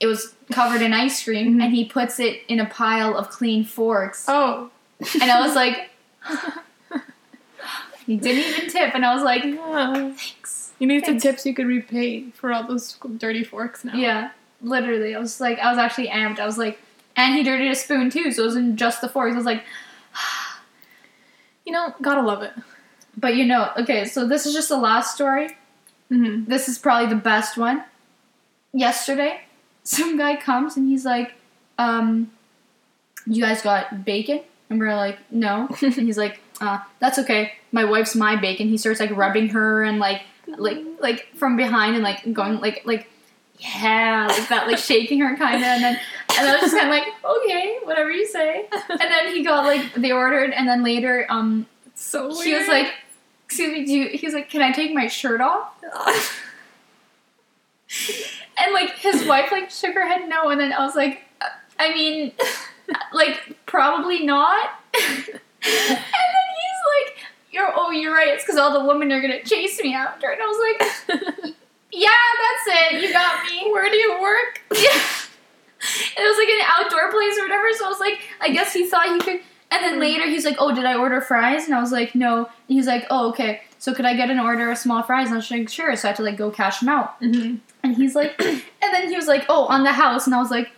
it 0.00 0.06
was 0.06 0.34
covered 0.52 0.82
in 0.82 0.92
ice 0.92 1.24
cream, 1.24 1.58
Mhm. 1.58 1.62
and 1.64 1.74
he 1.74 1.84
puts 1.86 2.20
it 2.20 2.42
in 2.48 2.60
a 2.60 2.66
pile 2.66 3.16
of 3.16 3.30
clean 3.30 3.64
forks. 3.64 4.26
Oh. 4.28 4.70
And 5.20 5.30
I 5.30 5.40
was 5.46 5.54
like, 5.54 5.90
he 8.06 8.16
didn't 8.16 8.44
even 8.56 8.68
tip, 8.70 8.94
and 8.94 9.04
I 9.04 9.14
was 9.14 9.22
like. 9.22 9.44
You 10.78 10.86
need 10.86 11.04
some 11.06 11.18
tips 11.18 11.46
you 11.46 11.54
could 11.54 11.66
repay 11.66 12.30
for 12.30 12.52
all 12.52 12.66
those 12.66 12.98
dirty 13.16 13.44
forks 13.44 13.84
now. 13.84 13.94
Yeah, 13.94 14.30
literally. 14.60 15.14
I 15.14 15.18
was 15.18 15.40
like, 15.40 15.58
I 15.58 15.70
was 15.70 15.78
actually 15.78 16.08
amped. 16.08 16.38
I 16.38 16.46
was 16.46 16.58
like, 16.58 16.78
and 17.16 17.34
he 17.34 17.42
dirtied 17.44 17.70
a 17.70 17.74
spoon 17.74 18.10
too, 18.10 18.32
so 18.32 18.42
it 18.42 18.46
wasn't 18.46 18.76
just 18.76 19.00
the 19.00 19.08
forks. 19.08 19.34
I 19.34 19.36
was 19.36 19.46
like, 19.46 19.62
You 21.64 21.72
know, 21.72 21.94
gotta 22.02 22.20
love 22.20 22.42
it. 22.42 22.52
but 23.16 23.36
you 23.36 23.44
know, 23.46 23.70
okay, 23.78 24.04
so 24.04 24.26
this 24.28 24.44
is 24.44 24.52
just 24.52 24.68
the 24.68 24.76
last 24.76 25.14
story. 25.14 25.56
Mm-hmm. 26.10 26.50
This 26.50 26.68
is 26.68 26.78
probably 26.78 27.08
the 27.08 27.20
best 27.20 27.56
one. 27.56 27.84
Yesterday, 28.72 29.40
some 29.84 30.18
guy 30.18 30.36
comes 30.36 30.76
and 30.76 30.88
he's 30.88 31.04
like, 31.04 31.32
um, 31.78 32.30
you 33.26 33.42
guys 33.42 33.62
got 33.62 34.04
bacon? 34.04 34.40
And 34.68 34.78
we're 34.78 34.94
like, 34.94 35.18
no. 35.30 35.68
and 35.82 35.94
he's 35.94 36.18
like, 36.18 36.40
uh, 36.60 36.78
that's 36.98 37.18
okay. 37.20 37.52
My 37.72 37.84
wife's 37.84 38.14
my 38.14 38.36
bacon. 38.36 38.68
He 38.68 38.76
starts 38.76 39.00
like 39.00 39.10
rubbing 39.16 39.48
her 39.50 39.82
and 39.82 39.98
like, 39.98 40.22
like, 40.58 40.78
like 41.00 41.28
from 41.34 41.56
behind 41.56 41.94
and 41.94 42.04
like 42.04 42.32
going 42.32 42.60
like, 42.60 42.82
like, 42.84 43.08
yeah, 43.58 44.26
like 44.28 44.48
that, 44.48 44.66
like 44.66 44.78
shaking 44.90 45.20
her 45.20 45.36
kind 45.36 45.56
of. 45.56 45.62
And 45.62 45.82
then, 45.82 46.00
and 46.38 46.48
I 46.48 46.52
was 46.52 46.62
just 46.62 46.76
kind 46.76 46.88
of 46.88 46.94
like, 46.94 47.12
okay, 47.24 47.78
whatever 47.84 48.10
you 48.10 48.26
say. 48.26 48.66
And 48.88 49.00
then 49.00 49.28
he 49.28 49.44
got 49.44 49.64
like, 49.64 49.94
they 49.94 50.12
ordered, 50.12 50.52
and 50.52 50.68
then 50.68 50.82
later, 50.82 51.26
um, 51.30 51.66
so 51.94 52.28
weird. 52.28 52.44
he 52.44 52.54
was 52.54 52.68
like, 52.68 52.92
excuse 53.46 53.72
me, 53.72 53.84
do 53.84 53.92
you, 53.92 54.08
he 54.08 54.26
was 54.26 54.34
like, 54.34 54.50
can 54.50 54.62
I 54.62 54.72
take 54.72 54.92
my 54.92 55.06
shirt 55.06 55.40
off? 55.40 56.40
And 58.56 58.72
like 58.72 58.90
his 58.90 59.26
wife 59.26 59.50
like 59.50 59.70
shook 59.70 59.94
her 59.94 60.06
head 60.06 60.28
no, 60.28 60.48
and 60.50 60.60
then 60.60 60.72
I 60.72 60.84
was 60.84 60.94
like, 60.94 61.22
I 61.78 61.92
mean, 61.92 62.32
like 63.12 63.56
probably 63.66 64.24
not. 64.24 64.70
and 64.94 65.26
then 65.26 65.40
he's 65.66 66.80
like, 66.94 67.23
you're 67.54 67.72
oh 67.74 67.90
you're 67.90 68.12
right. 68.12 68.28
It's 68.28 68.44
because 68.44 68.58
all 68.58 68.72
the 68.72 68.84
women 68.84 69.12
are 69.12 69.20
gonna 69.20 69.42
chase 69.42 69.80
me 69.80 69.94
after. 69.94 70.28
And 70.28 70.42
I 70.42 70.46
was 70.46 70.58
like, 70.58 71.54
yeah, 71.92 72.08
that's 72.08 72.92
it. 72.92 73.02
You 73.02 73.12
got 73.12 73.44
me. 73.44 73.62
Where 73.72 73.88
do 73.88 73.96
you 73.96 74.20
work? 74.20 74.60
Yeah. 74.74 75.00
It 76.16 76.22
was 76.22 76.38
like 76.38 76.48
an 76.48 76.66
outdoor 76.66 77.10
place 77.10 77.38
or 77.38 77.42
whatever. 77.42 77.66
So 77.72 77.86
I 77.86 77.88
was 77.88 78.00
like, 78.00 78.20
I 78.40 78.48
guess 78.50 78.72
he 78.72 78.86
thought 78.86 79.06
he 79.06 79.18
could. 79.20 79.40
And 79.70 79.84
then 79.84 80.00
later 80.00 80.26
he's 80.26 80.44
like, 80.44 80.56
oh, 80.58 80.74
did 80.74 80.84
I 80.84 80.96
order 80.96 81.20
fries? 81.20 81.66
And 81.66 81.74
I 81.74 81.80
was 81.80 81.92
like, 81.92 82.14
no. 82.14 82.38
And 82.38 82.46
he's 82.68 82.86
like, 82.86 83.06
oh, 83.10 83.28
okay. 83.30 83.62
So 83.78 83.92
could 83.92 84.06
I 84.06 84.14
get 84.14 84.30
an 84.30 84.40
order 84.40 84.70
of 84.70 84.78
small 84.78 85.02
fries? 85.02 85.26
And 85.26 85.34
I 85.34 85.36
was 85.36 85.50
like, 85.50 85.68
sure. 85.68 85.94
So 85.96 86.08
I 86.08 86.10
had 86.10 86.16
to 86.16 86.22
like 86.22 86.38
go 86.38 86.50
cash 86.50 86.80
them 86.80 86.88
out. 86.88 87.20
Mm-hmm. 87.20 87.56
And 87.82 87.96
he's 87.96 88.14
like, 88.14 88.34
and 88.40 88.62
then 88.80 89.08
he 89.08 89.16
was 89.16 89.26
like, 89.26 89.44
oh, 89.48 89.66
on 89.66 89.84
the 89.84 89.92
house. 89.92 90.26
And 90.26 90.34
I 90.34 90.38
was 90.38 90.50
like, 90.50 90.70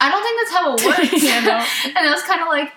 I 0.00 0.10
don't 0.10 0.22
think 0.22 0.40
that's 0.40 0.52
how 0.52 0.74
it 0.74 1.12
works. 1.12 1.22
Yeah, 1.22 1.40
no. 1.40 1.92
And 1.98 2.08
I 2.08 2.12
was 2.12 2.22
kind 2.22 2.40
of 2.40 2.48
like, 2.48 2.72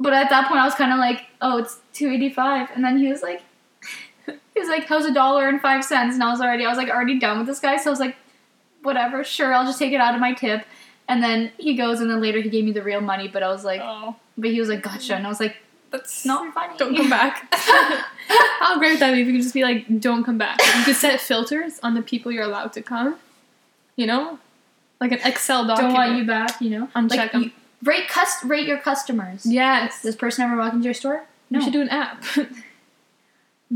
but 0.00 0.12
at 0.12 0.30
that 0.30 0.48
point 0.48 0.60
I 0.60 0.64
was 0.64 0.74
kind 0.74 0.92
of 0.92 0.98
like, 0.98 1.26
oh, 1.40 1.58
it's 1.58 1.78
two 1.92 2.08
eighty 2.10 2.30
five. 2.30 2.68
And 2.74 2.84
then 2.84 2.98
he 2.98 3.08
was 3.08 3.22
like, 3.22 3.42
he 4.26 4.60
was 4.60 4.68
like, 4.68 4.84
how's 4.86 5.04
a 5.04 5.12
dollar 5.14 5.48
and 5.48 5.60
five 5.60 5.84
cents? 5.84 6.14
And 6.14 6.22
I 6.22 6.30
was 6.30 6.40
already, 6.40 6.64
I 6.64 6.68
was 6.68 6.78
like 6.78 6.88
already 6.88 7.18
done 7.18 7.38
with 7.38 7.46
this 7.46 7.60
guy. 7.60 7.76
So 7.76 7.90
I 7.90 7.92
was 7.92 8.00
like, 8.00 8.16
whatever, 8.82 9.24
sure, 9.24 9.52
I'll 9.54 9.64
just 9.66 9.78
take 9.78 9.92
it 9.92 10.00
out 10.00 10.14
of 10.14 10.20
my 10.20 10.32
tip. 10.34 10.64
And 11.08 11.22
then 11.22 11.52
he 11.58 11.74
goes, 11.74 12.00
and 12.00 12.10
then 12.10 12.20
later 12.20 12.40
he 12.40 12.48
gave 12.48 12.64
me 12.64 12.72
the 12.72 12.82
real 12.82 13.00
money, 13.02 13.28
but 13.28 13.42
I 13.42 13.48
was 13.48 13.64
like, 13.64 13.80
oh, 13.82 14.16
but 14.38 14.50
he 14.50 14.58
was 14.60 14.68
like, 14.70 14.82
gotcha. 14.82 15.14
And 15.14 15.26
I 15.26 15.28
was 15.28 15.38
like, 15.40 15.56
that's 15.90 16.24
not 16.24 16.52
funny. 16.54 16.76
Don't 16.78 16.96
come 16.96 17.10
back. 17.10 17.46
How 18.60 18.78
great 18.78 18.92
would 18.92 19.00
that 19.00 19.12
be 19.12 19.20
if 19.20 19.26
you 19.26 19.34
could 19.34 19.42
just 19.42 19.54
be 19.54 19.62
like, 19.62 20.00
don't 20.00 20.24
come 20.24 20.38
back. 20.38 20.58
You 20.78 20.84
could 20.84 20.96
set 20.96 21.20
filters 21.20 21.78
on 21.82 21.94
the 21.94 22.02
people 22.02 22.32
you're 22.32 22.44
allowed 22.44 22.72
to 22.72 22.82
come. 22.82 23.16
You 23.96 24.06
know? 24.06 24.38
Like 25.00 25.12
an 25.12 25.20
Excel 25.24 25.66
document. 25.66 25.94
Don't 25.94 26.08
want 26.08 26.18
you 26.18 26.24
back, 26.26 26.60
you 26.60 26.70
know? 26.70 26.88
Uncheck 26.96 27.16
like, 27.16 27.34
'em. 27.34 27.42
you- 27.44 27.50
rate, 27.84 28.08
cust- 28.08 28.44
rate 28.44 28.66
your 28.66 28.78
customers. 28.78 29.44
Yes. 29.46 29.94
Does 29.94 30.02
this 30.02 30.16
person 30.16 30.44
ever 30.44 30.56
walk 30.56 30.72
into 30.72 30.84
your 30.84 30.94
store? 30.94 31.24
We 31.50 31.58
No. 31.58 31.64
should 31.64 31.72
do 31.72 31.80
an 31.82 31.88
app. 31.90 32.24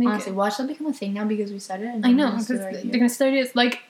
Honestly, 0.00 0.32
it. 0.32 0.34
watch 0.36 0.56
that 0.58 0.68
become 0.68 0.86
a 0.86 0.92
thing 0.92 1.14
now 1.14 1.24
because 1.24 1.50
we 1.50 1.58
said 1.58 1.80
it. 1.82 2.00
I 2.04 2.12
know. 2.12 2.30
Because 2.32 2.46
they're 2.48 2.82
gonna 2.92 3.08
start 3.08 3.34
it. 3.34 3.54
Like, 3.56 3.80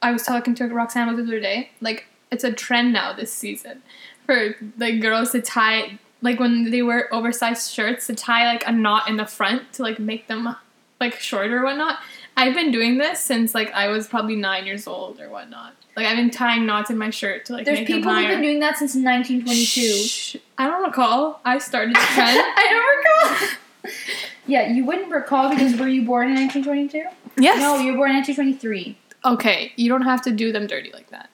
I 0.00 0.10
was 0.10 0.24
talking 0.24 0.54
to 0.56 0.66
Roxanne 0.66 1.14
the 1.14 1.22
other 1.22 1.38
day. 1.40 1.70
Like, 1.80 2.06
it's 2.32 2.42
a 2.44 2.52
trend 2.52 2.92
now 2.92 3.12
this 3.12 3.32
season 3.32 3.82
for 4.26 4.56
like 4.78 5.00
girls 5.00 5.32
to 5.32 5.42
tie 5.42 5.98
like 6.22 6.40
when 6.40 6.70
they 6.70 6.82
wear 6.82 7.12
oversized 7.14 7.70
shirts 7.70 8.06
to 8.06 8.14
tie 8.14 8.46
like 8.46 8.66
a 8.66 8.72
knot 8.72 9.08
in 9.08 9.16
the 9.16 9.26
front 9.26 9.72
to 9.74 9.82
like 9.82 9.98
make 9.98 10.28
them 10.28 10.56
like 11.00 11.14
shorter 11.20 11.58
or 11.60 11.64
whatnot. 11.64 11.98
I've 12.36 12.54
been 12.54 12.70
doing 12.70 12.98
this 12.98 13.20
since 13.20 13.54
like 13.54 13.72
I 13.72 13.88
was 13.88 14.08
probably 14.08 14.36
nine 14.36 14.66
years 14.66 14.86
old 14.86 15.20
or 15.20 15.28
whatnot. 15.28 15.74
Like 15.96 16.06
I've 16.06 16.16
been 16.16 16.30
tying 16.30 16.64
knots 16.64 16.90
in 16.90 16.96
my 16.96 17.10
shirt 17.10 17.44
to 17.46 17.52
like 17.52 17.64
There's 17.64 17.80
make 17.80 17.88
them 17.88 17.98
people 17.98 18.14
who've 18.14 18.28
been 18.28 18.42
doing 18.42 18.60
that 18.60 18.78
since 18.78 18.94
1922. 18.94 19.80
Shh. 19.80 20.36
I 20.56 20.66
don't 20.66 20.82
recall. 20.82 21.40
I 21.44 21.58
started 21.58 21.94
the 21.94 22.00
trend. 22.00 22.38
I 22.56 23.28
don't 23.30 23.42
recall. 23.42 23.92
yeah, 24.46 24.68
you 24.68 24.84
wouldn't 24.84 25.12
recall 25.12 25.50
because 25.50 25.78
were 25.78 25.88
you 25.88 26.04
born 26.04 26.28
in 26.28 26.34
1922? 26.34 27.42
yes. 27.42 27.60
No, 27.60 27.78
you 27.78 27.92
were 27.92 27.98
born 27.98 28.10
in 28.10 28.16
1923. 28.16 28.98
Okay, 29.24 29.72
you 29.76 29.88
don't 29.88 30.02
have 30.02 30.22
to 30.22 30.30
do 30.30 30.50
them 30.50 30.66
dirty 30.66 30.90
like 30.92 31.10
that. 31.10 31.30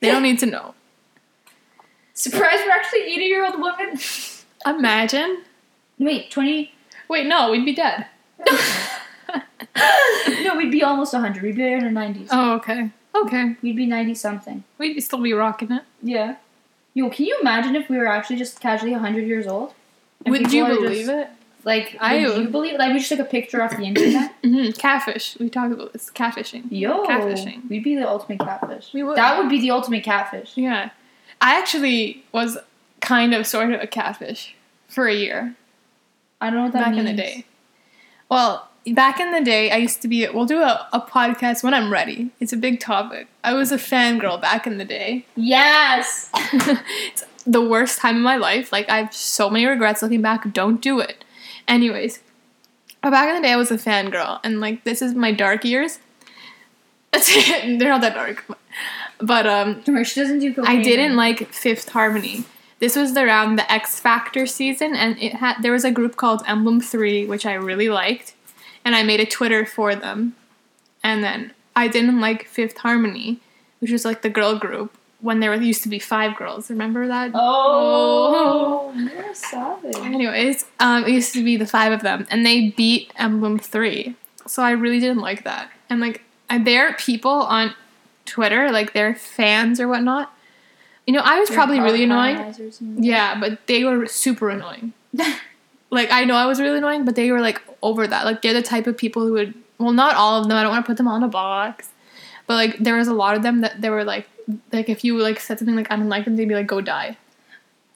They 0.00 0.10
don't 0.10 0.22
need 0.22 0.40
to 0.40 0.46
know. 0.46 0.74
Surprise, 2.12 2.58
we're 2.66 2.72
actually 2.72 3.02
80 3.02 3.24
year 3.24 3.44
old 3.44 3.60
women. 3.60 3.98
Imagine. 4.66 5.44
Wait, 5.98 6.30
20. 6.30 6.72
Wait, 7.08 7.26
no, 7.26 7.50
we'd 7.50 7.64
be 7.64 7.74
dead. 7.74 8.06
no, 10.44 10.56
we'd 10.56 10.70
be 10.70 10.82
almost 10.82 11.12
100. 11.12 11.42
We'd 11.42 11.56
be 11.56 11.72
in 11.72 11.84
our 11.84 11.90
90s. 11.90 12.28
Oh, 12.30 12.54
okay. 12.54 12.90
Okay. 13.14 13.56
We'd 13.62 13.76
be 13.76 13.86
90 13.86 14.14
something. 14.14 14.64
We'd 14.78 15.00
still 15.00 15.20
be 15.20 15.32
rocking 15.32 15.72
it. 15.72 15.82
Yeah. 16.02 16.36
Yo, 16.94 17.08
can 17.10 17.26
you 17.26 17.38
imagine 17.40 17.74
if 17.76 17.88
we 17.88 17.96
were 17.98 18.06
actually 18.06 18.36
just 18.36 18.60
casually 18.60 18.92
100 18.92 19.26
years 19.26 19.46
old? 19.46 19.74
And 20.24 20.32
Would 20.32 20.52
you 20.52 20.66
believe 20.66 21.06
just- 21.06 21.10
it? 21.10 21.28
Like, 21.64 21.96
I 22.00 22.26
would 22.26 22.38
you 22.38 22.48
believe 22.48 22.76
Like, 22.76 22.92
we 22.92 22.98
just 22.98 23.08
took 23.08 23.20
a 23.20 23.24
picture 23.24 23.62
off 23.62 23.76
the 23.76 23.84
internet. 23.84 24.32
hmm 24.44 24.70
Catfish. 24.72 25.36
We 25.38 25.48
talked 25.48 25.72
about 25.72 25.92
this. 25.92 26.10
Catfishing. 26.10 26.64
Yo, 26.70 27.04
Catfishing. 27.04 27.68
we'd 27.70 27.84
be 27.84 27.94
the 27.94 28.08
ultimate 28.08 28.40
catfish. 28.40 28.92
We 28.92 29.04
would. 29.04 29.16
That 29.16 29.38
would 29.38 29.48
be 29.48 29.60
the 29.60 29.70
ultimate 29.70 30.02
catfish. 30.02 30.56
Yeah. 30.56 30.90
I 31.40 31.56
actually 31.58 32.24
was 32.32 32.58
kind 33.00 33.32
of 33.32 33.46
sort 33.46 33.72
of 33.72 33.80
a 33.80 33.86
catfish 33.86 34.56
for 34.88 35.06
a 35.06 35.14
year 35.14 35.54
I 36.40 36.46
don't 36.50 36.56
know 36.56 36.62
what 36.64 36.72
that 36.72 36.84
back 36.86 36.94
means. 36.94 37.08
in 37.08 37.16
the 37.16 37.22
day. 37.22 37.46
Well, 38.28 38.68
back 38.86 39.20
in 39.20 39.32
the 39.32 39.40
day, 39.40 39.70
I 39.70 39.76
used 39.76 40.02
to 40.02 40.08
be. 40.08 40.28
We'll 40.28 40.46
do 40.46 40.60
a, 40.60 40.88
a 40.92 41.00
podcast 41.00 41.62
when 41.62 41.74
I'm 41.74 41.92
ready. 41.92 42.30
It's 42.40 42.52
a 42.52 42.56
big 42.56 42.80
topic. 42.80 43.28
I 43.44 43.54
was 43.54 43.72
a 43.72 43.76
fangirl 43.76 44.40
back 44.40 44.66
in 44.66 44.78
the 44.78 44.84
day. 44.84 45.26
Yes. 45.36 46.30
it's 46.34 47.24
the 47.46 47.60
worst 47.60 47.98
time 47.98 48.16
of 48.16 48.22
my 48.22 48.36
life. 48.36 48.72
Like 48.72 48.88
I 48.88 48.98
have 48.98 49.14
so 49.14 49.50
many 49.50 49.66
regrets 49.66 50.02
looking 50.02 50.22
back. 50.22 50.52
Don't 50.52 50.80
do 50.80 51.00
it. 51.00 51.24
Anyways, 51.68 52.20
back 53.02 53.28
in 53.28 53.36
the 53.36 53.46
day, 53.46 53.52
I 53.52 53.56
was 53.56 53.70
a 53.70 53.76
fangirl, 53.76 54.40
and 54.42 54.60
like 54.60 54.84
this 54.84 55.02
is 55.02 55.14
my 55.14 55.32
dark 55.32 55.64
years. 55.64 55.98
They're 57.12 57.76
not 57.76 58.00
that 58.00 58.14
dark, 58.14 58.44
but 59.18 59.46
um, 59.46 59.82
she 60.04 60.20
doesn't 60.20 60.38
do 60.38 60.54
cocaine. 60.54 60.80
I 60.80 60.82
didn't 60.82 61.14
like 61.16 61.52
Fifth 61.52 61.90
Harmony. 61.90 62.44
This 62.78 62.96
was 62.96 63.16
around 63.16 63.56
the 63.56 63.70
X 63.70 64.00
Factor 64.00 64.46
season, 64.46 64.96
and 64.96 65.16
it 65.22 65.34
had 65.34 65.62
there 65.62 65.72
was 65.72 65.84
a 65.84 65.92
group 65.92 66.16
called 66.16 66.42
Emblem 66.48 66.80
Three, 66.80 67.26
which 67.26 67.46
I 67.46 67.54
really 67.54 67.88
liked, 67.88 68.34
and 68.84 68.94
I 68.94 69.02
made 69.02 69.20
a 69.20 69.26
Twitter 69.26 69.64
for 69.64 69.94
them. 69.94 70.34
And 71.02 71.22
then 71.22 71.52
I 71.74 71.88
didn't 71.88 72.20
like 72.20 72.46
Fifth 72.46 72.78
Harmony, 72.78 73.40
which 73.80 73.90
was 73.90 74.04
like 74.04 74.22
the 74.22 74.30
girl 74.30 74.58
group 74.58 74.96
when 75.20 75.40
there 75.40 75.54
used 75.54 75.82
to 75.84 75.88
be 75.88 75.98
five 75.98 76.36
girls. 76.36 76.68
Remember 76.68 77.06
that? 77.06 77.30
Oh, 77.34 78.92
you're 78.94 79.30
a 79.30 79.34
savage. 79.34 79.96
Anyways, 79.96 80.66
um, 80.80 81.04
it 81.04 81.10
used 81.12 81.32
to 81.34 81.44
be 81.44 81.56
the 81.56 81.66
five 81.66 81.92
of 81.92 82.02
them, 82.02 82.26
and 82.30 82.44
they 82.44 82.70
beat 82.70 83.12
Emblem 83.16 83.58
Three. 83.58 84.16
So 84.46 84.62
I 84.62 84.72
really 84.72 84.98
didn't 84.98 85.20
like 85.20 85.44
that. 85.44 85.70
And 85.88 86.00
like, 86.00 86.22
are 86.50 86.94
people 86.94 87.30
on 87.30 87.74
Twitter, 88.26 88.70
like 88.70 88.92
they're 88.92 89.14
fans 89.14 89.80
or 89.80 89.88
whatnot. 89.88 90.32
You 91.06 91.14
know, 91.14 91.22
I 91.24 91.40
was 91.40 91.50
probably 91.50 91.80
really 91.80 92.04
annoying. 92.04 92.54
Yeah, 92.80 93.38
but 93.38 93.66
they 93.66 93.84
were 93.84 94.06
super 94.06 94.50
annoying. 94.50 94.92
like 95.92 96.10
I 96.10 96.24
know 96.24 96.34
I 96.34 96.46
was 96.46 96.58
really 96.60 96.78
annoying, 96.78 97.04
but 97.04 97.14
they 97.14 97.30
were 97.30 97.40
like 97.40 97.60
over 97.82 98.06
that. 98.06 98.24
Like 98.24 98.42
they're 98.42 98.54
the 98.54 98.62
type 98.62 98.86
of 98.86 98.96
people 98.96 99.24
who 99.24 99.34
would 99.34 99.54
well 99.78 99.92
not 99.92 100.16
all 100.16 100.40
of 100.40 100.48
them, 100.48 100.56
I 100.56 100.62
don't 100.62 100.72
want 100.72 100.84
to 100.84 100.90
put 100.90 100.96
them 100.96 101.06
all 101.06 101.16
in 101.16 101.22
a 101.22 101.28
box. 101.28 101.90
But 102.46 102.54
like 102.54 102.78
there 102.78 102.96
was 102.96 103.08
a 103.08 103.14
lot 103.14 103.36
of 103.36 103.42
them 103.42 103.60
that 103.60 103.80
they 103.80 103.90
were 103.90 104.02
like 104.02 104.28
like 104.72 104.88
if 104.88 105.04
you 105.04 105.18
like 105.18 105.38
said 105.38 105.58
something 105.58 105.76
like 105.76 105.90
I 105.92 105.96
don't 105.96 106.08
like 106.08 106.24
them, 106.24 106.36
they'd 106.36 106.48
be 106.48 106.54
like, 106.54 106.66
Go 106.66 106.80
die. 106.80 107.16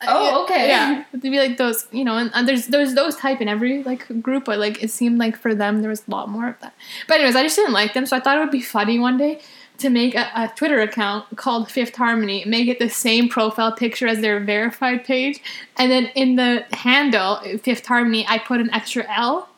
Oh, 0.06 0.44
okay. 0.44 0.68
Yeah. 0.68 1.04
They'd 1.14 1.30
be 1.30 1.38
like 1.38 1.56
those 1.56 1.86
you 1.90 2.04
know, 2.04 2.18
and, 2.18 2.30
and 2.34 2.46
there's 2.46 2.66
there's 2.66 2.94
those 2.94 3.16
type 3.16 3.40
in 3.40 3.48
every 3.48 3.82
like 3.82 4.22
group, 4.22 4.44
but 4.44 4.58
like 4.58 4.82
it 4.82 4.90
seemed 4.90 5.18
like 5.18 5.36
for 5.36 5.54
them 5.54 5.80
there 5.80 5.88
was 5.88 6.06
a 6.06 6.10
lot 6.10 6.28
more 6.28 6.48
of 6.48 6.60
that. 6.60 6.74
But 7.08 7.14
anyways, 7.14 7.34
I 7.34 7.42
just 7.42 7.56
didn't 7.56 7.72
like 7.72 7.94
them, 7.94 8.04
so 8.04 8.14
I 8.14 8.20
thought 8.20 8.36
it 8.36 8.40
would 8.40 8.50
be 8.50 8.60
funny 8.60 8.98
one 8.98 9.16
day 9.16 9.40
to 9.78 9.90
make 9.90 10.14
a, 10.14 10.30
a 10.34 10.52
Twitter 10.56 10.80
account 10.80 11.36
called 11.36 11.70
Fifth 11.70 11.96
Harmony, 11.96 12.44
make 12.46 12.68
it 12.68 12.78
the 12.78 12.88
same 12.88 13.28
profile 13.28 13.72
picture 13.72 14.06
as 14.06 14.20
their 14.20 14.40
verified 14.40 15.04
page, 15.04 15.40
and 15.76 15.90
then 15.90 16.06
in 16.14 16.36
the 16.36 16.64
handle 16.72 17.40
Fifth 17.62 17.86
Harmony, 17.86 18.26
I 18.28 18.38
put 18.38 18.60
an 18.60 18.70
extra 18.72 19.04
L. 19.14 19.48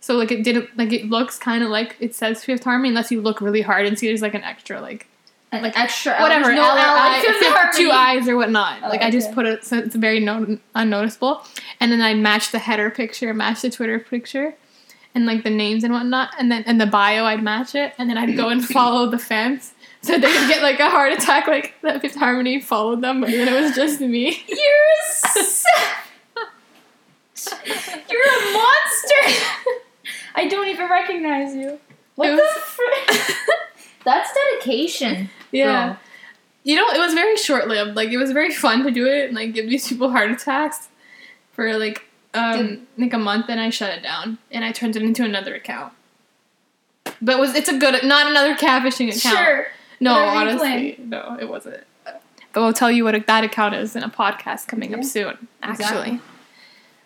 So 0.00 0.14
like 0.16 0.32
it 0.32 0.42
didn't 0.42 0.76
like 0.76 0.92
it 0.92 1.06
looks 1.06 1.38
kind 1.38 1.62
of 1.62 1.70
like 1.70 1.96
it 2.00 2.14
says 2.14 2.42
Fifth 2.44 2.64
Harmony 2.64 2.88
unless 2.88 3.12
you 3.12 3.20
look 3.20 3.40
really 3.40 3.62
hard 3.62 3.86
and 3.86 3.96
see 3.96 4.08
there's 4.08 4.22
like 4.22 4.34
an 4.34 4.42
extra 4.42 4.80
like 4.80 5.06
Like 5.52 5.78
uh, 5.78 5.82
extra 5.82 6.16
whatever 6.18 6.52
no 6.52 6.62
L, 6.62 6.76
I, 6.76 7.18
like 7.18 7.24
Fifth 7.24 7.36
fifth- 7.36 7.76
two 7.76 7.90
eyes 7.92 8.26
or 8.26 8.36
whatnot. 8.36 8.80
Oh, 8.82 8.88
like 8.88 9.02
I 9.02 9.10
just 9.12 9.32
put 9.32 9.46
it 9.46 9.64
so 9.64 9.78
it's 9.78 9.94
very 9.94 10.18
no, 10.18 10.58
unnoticeable, 10.74 11.44
and 11.78 11.92
then 11.92 12.00
I 12.00 12.14
match 12.14 12.50
the 12.50 12.58
header 12.58 12.90
picture, 12.90 13.32
match 13.32 13.62
the 13.62 13.70
Twitter 13.70 14.00
picture, 14.00 14.54
and 15.14 15.26
like 15.26 15.44
the 15.44 15.50
names 15.50 15.84
and 15.84 15.92
whatnot, 15.92 16.30
and 16.38 16.50
then 16.50 16.62
in 16.64 16.78
the 16.78 16.86
bio 16.86 17.24
I'd 17.24 17.42
match 17.42 17.74
it, 17.74 17.92
and 17.98 18.08
then 18.08 18.16
I'd 18.18 18.36
go 18.36 18.48
and 18.48 18.64
follow 18.78 19.10
the 19.10 19.18
fans. 19.18 19.72
So 20.02 20.12
they 20.18 20.26
would 20.26 20.48
get 20.48 20.62
like 20.62 20.80
a 20.80 20.90
heart 20.90 21.12
attack, 21.12 21.46
like 21.46 21.74
that 21.82 22.00
Fifth 22.00 22.16
Harmony 22.16 22.60
followed 22.60 23.02
them, 23.02 23.20
but 23.20 23.30
then 23.30 23.46
it 23.48 23.60
was 23.60 23.74
just 23.74 24.00
me. 24.00 24.44
You're 24.48 24.58
a 24.58 25.42
You're 28.10 28.22
a 28.22 28.52
monster. 28.52 29.42
I 30.34 30.48
don't 30.48 30.68
even 30.68 30.88
recognize 30.88 31.54
you. 31.54 31.78
What 32.14 32.30
It 32.30 32.36
the 32.36 32.42
was- 32.42 32.62
frick? 32.62 33.36
That's 34.04 34.30
dedication. 34.32 35.30
Yeah. 35.52 35.86
Girl. 35.88 35.98
You 36.64 36.76
know, 36.76 36.86
it 36.88 36.98
was 36.98 37.14
very 37.14 37.36
short 37.36 37.68
lived. 37.68 37.96
Like 37.96 38.10
it 38.10 38.16
was 38.18 38.32
very 38.32 38.52
fun 38.52 38.84
to 38.84 38.90
do 38.90 39.06
it 39.06 39.26
and 39.26 39.34
like 39.34 39.52
give 39.54 39.68
these 39.68 39.86
people 39.88 40.10
heart 40.10 40.30
attacks 40.30 40.88
for 41.52 41.76
like 41.78 42.02
um 42.34 42.86
like 42.96 43.12
a 43.12 43.18
month 43.18 43.46
and 43.48 43.60
I 43.60 43.70
shut 43.70 43.90
it 43.96 44.02
down 44.02 44.38
and 44.50 44.64
I 44.64 44.72
turned 44.72 44.96
it 44.96 45.02
into 45.02 45.24
another 45.24 45.54
account. 45.54 45.92
But 47.20 47.36
it 47.36 47.40
was 47.40 47.54
it's 47.54 47.68
a 47.68 47.78
good 47.78 48.04
not 48.04 48.30
another 48.30 48.54
catfishing 48.54 49.08
account. 49.08 49.36
Sure. 49.36 49.66
No, 50.00 50.14
honestly, 50.14 50.96
no, 50.98 51.36
it 51.40 51.48
wasn't. 51.48 51.84
But 52.04 52.60
we'll 52.60 52.72
tell 52.72 52.90
you 52.90 53.04
what 53.04 53.26
that 53.26 53.44
account 53.44 53.74
is 53.74 53.96
in 53.96 54.02
a 54.02 54.10
podcast 54.10 54.66
coming 54.66 54.94
up 54.94 55.04
soon. 55.04 55.48
Actually. 55.62 55.84
Exactly. 55.84 56.20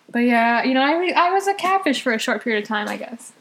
But 0.09 0.19
yeah, 0.19 0.63
you 0.63 0.73
know, 0.73 0.81
I 0.81 1.11
I 1.15 1.31
was 1.31 1.47
a 1.47 1.53
catfish 1.53 2.01
for 2.01 2.13
a 2.13 2.19
short 2.19 2.43
period 2.43 2.63
of 2.63 2.67
time, 2.67 2.87
I 2.87 2.97
guess. 2.97 3.33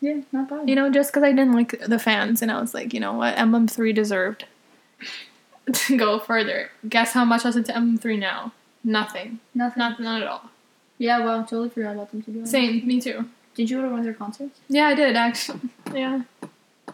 Yeah, 0.00 0.20
not 0.32 0.48
bad. 0.48 0.68
You 0.68 0.74
know, 0.74 0.90
just 0.90 1.12
because 1.12 1.22
I 1.22 1.30
didn't 1.30 1.52
like 1.52 1.78
the 1.80 1.98
fans, 1.98 2.42
and 2.42 2.50
I 2.50 2.60
was 2.60 2.74
like, 2.74 2.92
you 2.92 3.00
know 3.00 3.14
what, 3.14 3.38
Emblem 3.38 3.68
Three 3.68 3.92
deserved 3.92 4.44
to 5.72 5.96
go 5.96 6.18
further. 6.18 6.70
Guess 6.88 7.12
how 7.12 7.24
much 7.24 7.44
I 7.44 7.48
was 7.48 7.56
into 7.56 7.74
Emblem 7.74 7.98
Three 7.98 8.16
now? 8.16 8.52
Nothing. 8.82 9.40
Nothing. 9.54 9.78
Not 9.78 10.00
not 10.00 10.22
at 10.22 10.28
all. 10.28 10.50
Yeah, 10.98 11.24
well, 11.24 11.42
totally 11.42 11.70
forgot 11.70 11.94
about 11.94 12.10
them 12.10 12.22
to 12.22 12.30
be 12.30 12.38
honest. 12.38 12.52
Same. 12.52 12.86
Me 12.86 13.00
too. 13.00 13.24
Did 13.54 13.70
you 13.70 13.76
go 13.78 13.82
to 13.84 13.88
one 13.90 14.00
of 14.00 14.04
their 14.04 14.14
concerts? 14.14 14.60
Yeah, 14.68 14.86
I 14.88 14.94
did 14.94 15.16
actually. 15.16 15.60
Yeah. 15.94 16.22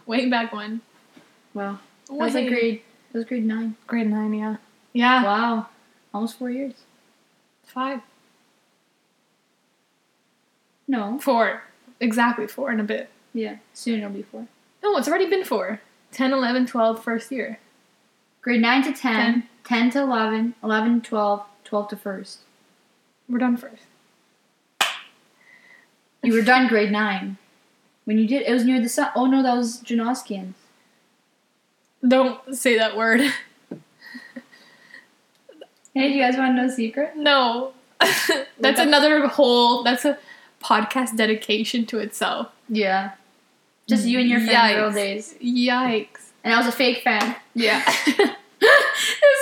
Way 0.05 0.29
back 0.29 0.53
when. 0.53 0.81
Wow. 1.53 1.79
That 2.07 2.13
was 2.13 2.33
like 2.35 2.49
grade. 2.49 2.81
That 3.11 3.19
was 3.19 3.27
grade 3.27 3.45
nine. 3.45 3.75
grade 3.87 4.09
nine. 4.09 4.33
Yeah. 4.33 4.57
Yeah. 4.93 5.23
Wow. 5.23 5.67
Almost 6.13 6.37
four 6.37 6.49
years. 6.49 6.73
Five. 7.63 8.01
No. 10.87 11.19
Four. 11.19 11.63
Exactly 11.99 12.47
four 12.47 12.69
and 12.69 12.81
a 12.81 12.83
bit. 12.83 13.09
Yeah. 13.33 13.57
Soon 13.73 13.99
it'll 13.99 14.11
be 14.11 14.23
four. 14.23 14.47
No, 14.83 14.97
it's 14.97 15.07
already 15.07 15.29
been 15.29 15.45
four. 15.45 15.81
10, 16.11 16.33
11, 16.33 16.65
12, 16.65 17.03
first 17.03 17.31
year. 17.31 17.59
Grade 18.41 18.61
9 18.61 18.83
to 18.83 18.93
10, 18.93 19.47
10, 19.63 19.89
to 19.91 20.01
11, 20.01 20.55
11 20.63 21.01
to 21.01 21.09
12, 21.09 21.43
12 21.63 21.89
to 21.89 21.95
1st. 21.95 22.37
We're 23.29 23.37
done 23.37 23.55
first. 23.55 23.83
You 26.23 26.33
were 26.33 26.41
done 26.41 26.67
grade 26.67 26.91
9. 26.91 27.37
When 28.05 28.17
you 28.17 28.27
did, 28.27 28.43
it 28.43 28.53
was 28.53 28.65
near 28.65 28.81
the 28.81 28.89
sun. 28.89 29.11
Oh 29.15 29.25
no, 29.25 29.41
that 29.43 29.55
was 29.55 29.81
Janoskians. 29.81 30.53
Don't 32.07 32.55
say 32.55 32.77
that 32.77 32.97
word. 32.97 33.21
Hey, 35.93 36.07
do 36.07 36.13
you 36.15 36.21
guys 36.21 36.37
want 36.37 36.51
to 36.51 36.61
know 36.61 36.65
a 36.67 36.71
secret? 36.71 37.17
No. 37.17 37.73
that's 38.59 38.79
another 38.79 39.27
whole. 39.27 39.83
That's 39.83 40.05
a 40.05 40.17
podcast 40.63 41.17
dedication 41.17 41.85
to 41.87 41.99
itself. 41.99 42.47
Yeah. 42.69 43.11
Just 43.89 44.05
you 44.05 44.19
and 44.19 44.29
your 44.29 44.39
fangirl 44.39 44.91
Yikes. 44.91 44.95
days. 44.95 45.35
Yikes. 45.43 46.29
And 46.43 46.53
I 46.53 46.57
was 46.57 46.67
a 46.67 46.71
fake 46.71 47.03
fan. 47.03 47.35
Yeah. 47.53 47.83
this 48.05 48.15
girl 48.17 49.40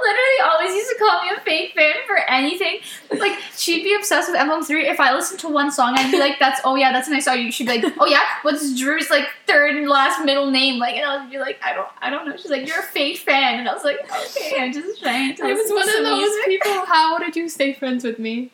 literally 0.00 0.40
always 0.44 0.74
used 0.74 0.90
to 0.90 0.96
call 0.98 1.22
me 1.22 1.30
a 1.36 1.40
fake 1.40 1.74
fan 1.74 1.94
for 2.06 2.18
anything. 2.28 2.80
Like 3.18 3.38
she'd 3.56 3.82
be 3.82 3.94
obsessed 3.94 4.30
with 4.30 4.38
MM3. 4.40 4.84
If 4.90 5.00
I 5.00 5.12
listened 5.14 5.40
to 5.40 5.48
one 5.48 5.70
song, 5.70 5.94
I'd 5.96 6.10
be 6.10 6.18
like, 6.18 6.38
"That's 6.38 6.60
oh 6.64 6.74
yeah, 6.76 6.92
that's 6.92 7.08
a 7.08 7.10
nice 7.10 7.24
song." 7.24 7.50
She'd 7.50 7.66
be 7.66 7.80
like, 7.80 7.94
"Oh 7.98 8.06
yeah, 8.06 8.22
what's 8.42 8.78
Drew's 8.78 9.10
like 9.10 9.26
third 9.46 9.76
and 9.76 9.88
last 9.88 10.24
middle 10.24 10.50
name?" 10.50 10.78
Like, 10.78 10.96
and 10.96 11.04
I 11.04 11.20
would 11.22 11.30
be 11.30 11.38
like, 11.38 11.58
"I 11.62 11.74
don't, 11.74 11.88
I 12.00 12.10
don't 12.10 12.26
know." 12.28 12.36
She's 12.36 12.50
like, 12.50 12.66
"You're 12.66 12.80
a 12.80 12.82
fake 12.82 13.18
fan," 13.18 13.60
and 13.60 13.68
I 13.68 13.74
was 13.74 13.84
like, 13.84 13.98
"Okay, 14.04 14.56
I'm 14.60 14.72
just 14.72 15.00
trying 15.02 15.34
to." 15.36 15.44
I 15.44 15.52
was 15.52 15.70
one 15.70 15.88
of 15.88 16.04
those 16.04 16.18
music." 16.18 16.44
people. 16.46 16.86
How 16.86 17.18
did 17.18 17.36
you 17.36 17.48
stay 17.48 17.72
friends 17.72 18.04
with 18.04 18.18
me? 18.18 18.50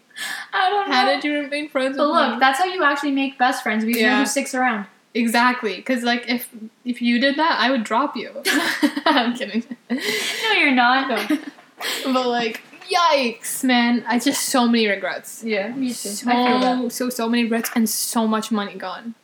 I 0.53 0.71
don't 0.71 0.89
know. 0.89 0.95
How 0.95 1.05
did 1.07 1.25
you 1.25 1.39
remain 1.41 1.69
friends 1.69 1.97
But 1.97 2.07
look, 2.09 2.33
me? 2.35 2.39
that's 2.41 2.59
how 2.59 2.65
you 2.65 2.83
actually 2.83 3.13
make 3.13 3.39
best 3.39 3.63
friends. 3.63 3.85
Because 3.85 4.01
you 4.01 4.07
know 4.07 4.19
who 4.21 4.27
sticks 4.27 4.55
around. 4.55 4.87
Exactly, 5.17 5.77
because 5.77 6.03
like 6.03 6.29
if 6.29 6.49
if 6.85 7.01
you 7.01 7.19
did 7.19 7.37
that, 7.37 7.57
I 7.59 7.71
would 7.71 7.85
drop 7.85 8.17
you. 8.17 8.31
I'm 9.07 9.35
kidding. 9.35 9.65
No, 9.91 10.53
you're 10.53 10.73
not. 10.73 11.09
No. 11.09 11.39
But 12.13 12.29
like, 12.29 12.63
yikes, 12.91 13.65
man! 13.65 14.05
I 14.07 14.19
just 14.19 14.49
so 14.51 14.67
many 14.67 14.87
regrets. 14.87 15.43
Yeah, 15.43 15.75
me 15.75 15.93
too. 15.95 16.11
I 16.27 16.49
feel 16.49 16.59
that. 16.61 16.79
So 16.83 16.89
so 16.89 17.11
so 17.11 17.29
many 17.29 17.45
regrets 17.45 17.71
and 17.75 17.89
so 17.89 18.27
much 18.27 18.51
money 18.51 18.75
gone. 18.75 19.15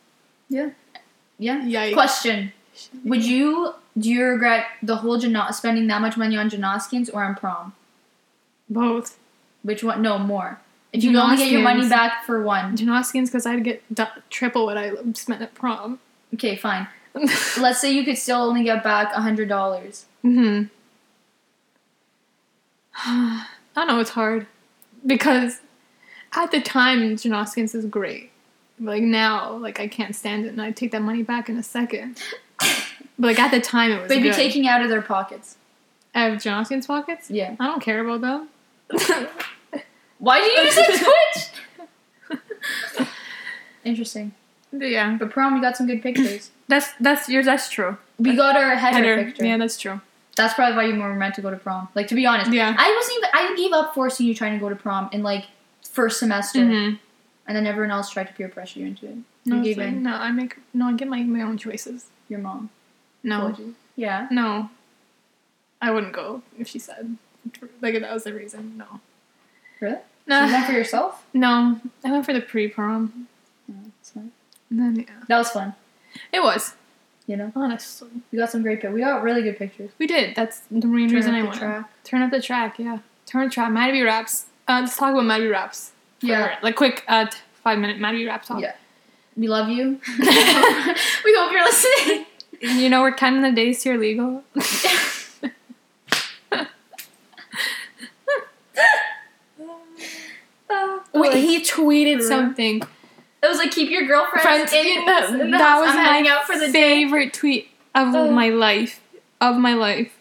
Yeah. 0.49 0.71
Yeah. 1.39 1.61
Yikes. 1.61 1.93
Question: 1.93 2.53
Would 3.05 3.25
you 3.25 3.75
do 3.99 4.09
you 4.09 4.25
regret 4.25 4.65
the 4.83 4.97
whole 4.97 5.19
Jana- 5.19 5.53
spending 5.53 5.87
that 5.89 6.01
much 6.01 6.17
money 6.17 6.37
on 6.37 6.49
Janoskians 6.49 7.13
or 7.13 7.23
on 7.23 7.35
prom? 7.35 7.75
Both. 8.71 9.19
Which 9.63 9.85
one? 9.85 10.01
No, 10.01 10.19
more. 10.19 10.59
If 10.93 11.03
you 11.05 11.17
only 11.19 11.37
get 11.39 11.51
your 11.51 11.63
money 11.63 11.89
back 11.89 12.25
for 12.27 12.43
one. 12.43 12.77
Janoskians 12.77 13.27
because 13.27 13.47
I'd 13.47 13.65
get 13.65 13.83
du- 13.95 14.13
triple 14.31 14.67
what 14.67 14.77
I 14.77 14.93
spent 15.15 15.41
at 15.41 15.55
prom. 15.55 15.99
Okay, 16.35 16.55
fine. 16.57 16.87
Let's 17.15 17.81
say 17.81 17.93
you 17.93 18.05
could 18.05 18.19
still 18.19 18.39
only 18.43 18.63
get 18.65 18.83
back 18.85 19.13
hundred 19.13 19.49
dollars. 19.49 20.07
hmm 20.23 20.65
I 23.05 23.85
know. 23.87 24.01
It's 24.01 24.11
hard 24.11 24.47
because 25.07 25.61
at 26.35 26.51
the 26.51 26.61
time 26.61 27.17
Janoskians 27.17 27.75
is 27.75 27.87
great. 27.87 28.31
But 28.79 28.93
like 28.93 29.03
now, 29.03 29.53
like 29.57 29.81
I 29.81 29.89
can't 29.89 30.15
stand 30.15 30.45
it, 30.45 30.49
and 30.49 30.61
I 30.61 30.73
take 30.73 30.91
that 30.93 31.03
money 31.03 31.23
back 31.23 31.49
in 31.49 31.57
a 31.57 31.63
second. 31.63 32.19
But 33.19 33.27
like 33.29 33.39
at 33.39 33.51
the 33.51 33.61
time, 33.61 33.93
it 33.93 34.01
was. 34.01 34.09
But 34.09 34.17
you'd 34.19 34.23
be 34.31 34.33
taking 34.33 34.67
out 34.67 34.83
of 34.83 34.89
their 34.89 35.03
pockets. 35.03 35.57
out 36.15 36.33
of 36.33 36.39
Janoskians 36.39 36.87
pockets. 36.87 37.31
Yeah. 37.31 37.55
I 37.61 37.67
don't 37.67 37.81
care 37.83 38.05
about 38.05 38.21
them. 38.23 38.49
Why 40.23 40.39
do 40.41 40.47
you 40.47 40.61
use 40.67 40.79
a 40.79 42.39
Twitch? 42.39 43.09
Interesting. 43.85 44.33
But 44.73 44.89
yeah, 44.89 45.17
But 45.19 45.31
prom, 45.31 45.55
we 45.55 45.61
got 45.61 45.77
some 45.77 45.87
good 45.89 46.01
pictures. 46.03 46.51
that's 46.69 46.93
that's 47.01 47.29
yours. 47.29 47.47
That's 47.47 47.69
true. 47.69 47.97
We 48.19 48.37
got 48.37 48.57
our 48.57 48.77
header, 48.77 48.97
Header. 49.17 49.25
picture. 49.25 49.45
Yeah, 49.45 49.59
that's 49.59 49.77
true. 49.79 50.01
That's 50.37 50.55
probably 50.55 50.77
why 50.77 50.85
you 50.85 50.99
were 51.01 51.13
meant 51.15 51.35
to 51.35 51.43
go 51.43 51.51
to 51.51 51.57
prom. 51.57 51.89
Like 51.95 52.07
to 52.09 52.15
be 52.15 52.25
honest, 52.25 52.53
Yeah. 52.53 52.75
I 52.79 52.95
wasn't 52.97 53.19
even. 53.19 53.31
I 53.35 53.55
gave 53.57 53.73
up 53.73 53.95
forcing 53.95 54.27
you 54.27 54.35
trying 54.35 54.53
to 54.55 54.59
go 54.61 54.69
to 54.69 54.77
prom 54.77 55.11
in 55.13 55.23
like 55.23 55.47
first 55.83 56.19
semester, 56.21 56.61
Mm-hmm. 56.61 56.95
and 57.49 57.57
then 57.57 57.67
everyone 57.67 57.91
else 57.91 58.09
tried 58.11 58.29
to 58.29 58.33
peer 58.33 58.49
pressure 58.49 58.79
you 58.81 58.87
into 58.87 59.07
it. 59.07 59.17
No, 59.45 59.57
You 59.57 59.63
gave 59.65 59.79
like, 59.79 59.89
in. 59.89 60.05
no, 60.05 60.15
I 60.15 60.31
make 60.31 60.57
no. 60.73 60.87
I 60.87 60.93
get 60.95 61.09
my 61.09 61.23
my 61.25 61.43
own 61.43 61.59
choices. 61.59 62.07
Your 62.29 62.39
mom 62.39 62.71
No, 63.25 63.41
told 63.41 63.59
you. 63.59 63.75
Yeah. 63.97 64.29
no, 64.31 64.71
I 65.83 65.91
wouldn't 65.91 66.13
go 66.15 66.43
if 66.59 66.69
she 66.69 66.79
said 66.79 67.17
like 67.83 67.95
if 67.95 68.01
that 68.03 68.15
was 68.15 68.25
the 68.25 68.33
reason. 68.33 68.79
No. 68.79 69.01
Really? 69.81 69.99
No, 70.27 70.45
you 70.45 70.53
went 70.53 70.67
for 70.67 70.73
yourself? 70.73 71.25
no, 71.35 71.81
I 72.05 72.11
went 72.13 72.25
for 72.25 72.33
the 72.33 72.41
pre 72.41 72.69
prom. 72.69 73.27
Fine. 74.03 74.33
Then 74.71 74.97
yeah, 74.97 75.05
That 75.29 75.39
was 75.39 75.51
fun. 75.51 75.75
it 76.33 76.43
was 76.43 76.75
You 77.27 77.37
know, 77.37 77.53
honestly. 77.57 78.09
we 78.31 78.39
got 78.39 78.51
some 78.51 78.63
great 78.63 78.77
pictures. 78.81 78.95
We 78.95 79.01
got 79.01 79.23
really 79.23 79.43
good 79.43 79.59
pictures. 79.59 79.91
We 79.99 80.07
did. 80.07 80.35
That's 80.35 80.61
the 80.71 80.87
main 80.87 81.09
Turn 81.09 81.17
reason 81.17 81.35
I 81.35 81.43
went. 81.43 81.55
track. 81.57 81.91
Turn 82.05 82.23
up 82.23 82.31
the 82.31 82.41
track. 82.41 82.79
Yeah, 82.79 82.99
turn 83.27 83.43
up 83.45 83.49
the 83.51 83.55
track. 83.55 83.71
Matty 83.73 84.03
raps. 84.03 84.47
Uh, 84.69 84.81
let's 84.83 84.97
talk 84.97 85.13
about 85.13 85.25
Matty 85.25 85.47
raps. 85.47 85.93
for, 86.21 86.27
Yeah. 86.27 86.59
like 86.63 86.77
quick 86.77 87.05
uh 87.09 87.27
t- 87.27 87.39
five 87.63 87.79
minute 87.79 87.99
Matty 87.99 88.25
rap 88.27 88.45
talk. 88.45 88.61
Yeah. 88.61 88.75
We 89.37 89.49
love 89.49 89.69
you. 89.69 89.99
we 90.19 91.35
hope 91.37 91.53
you're 91.53 91.65
listening. 91.65 92.27
You 92.61 92.89
know 92.91 93.01
we're 93.03 93.13
counting 93.15 93.43
the 93.43 93.51
days 93.53 93.83
till 93.83 93.93
you're 93.95 94.01
legal. 94.01 94.45
Wait, 101.15 101.35
he 101.35 101.61
tweeted 101.61 102.19
real? 102.19 102.29
something. 102.29 102.83
It 103.43 103.49
was 103.49 103.59
like 103.59 103.71
keep 103.73 103.91
your 103.91 104.07
girlfriend 104.07 104.43
Friends, 104.43 104.73
in, 104.73 105.05
that, 105.07 105.31
in 105.31 105.39
the 105.51 105.59
that 105.59 105.61
house. 105.61 105.81
was 105.87 105.91
I'm 105.97 106.25
my 106.25 106.31
out 106.31 106.45
for 106.45 106.57
the 106.59 106.67
day. 106.67 106.73
favorite 106.73 107.33
tweet 107.35 107.69
of 107.95 108.15
Oh. 108.15 108.31
my 108.31 108.49
life. 108.51 109.01
Of 109.41 109.57
my 109.57 109.75
life. 109.75 110.13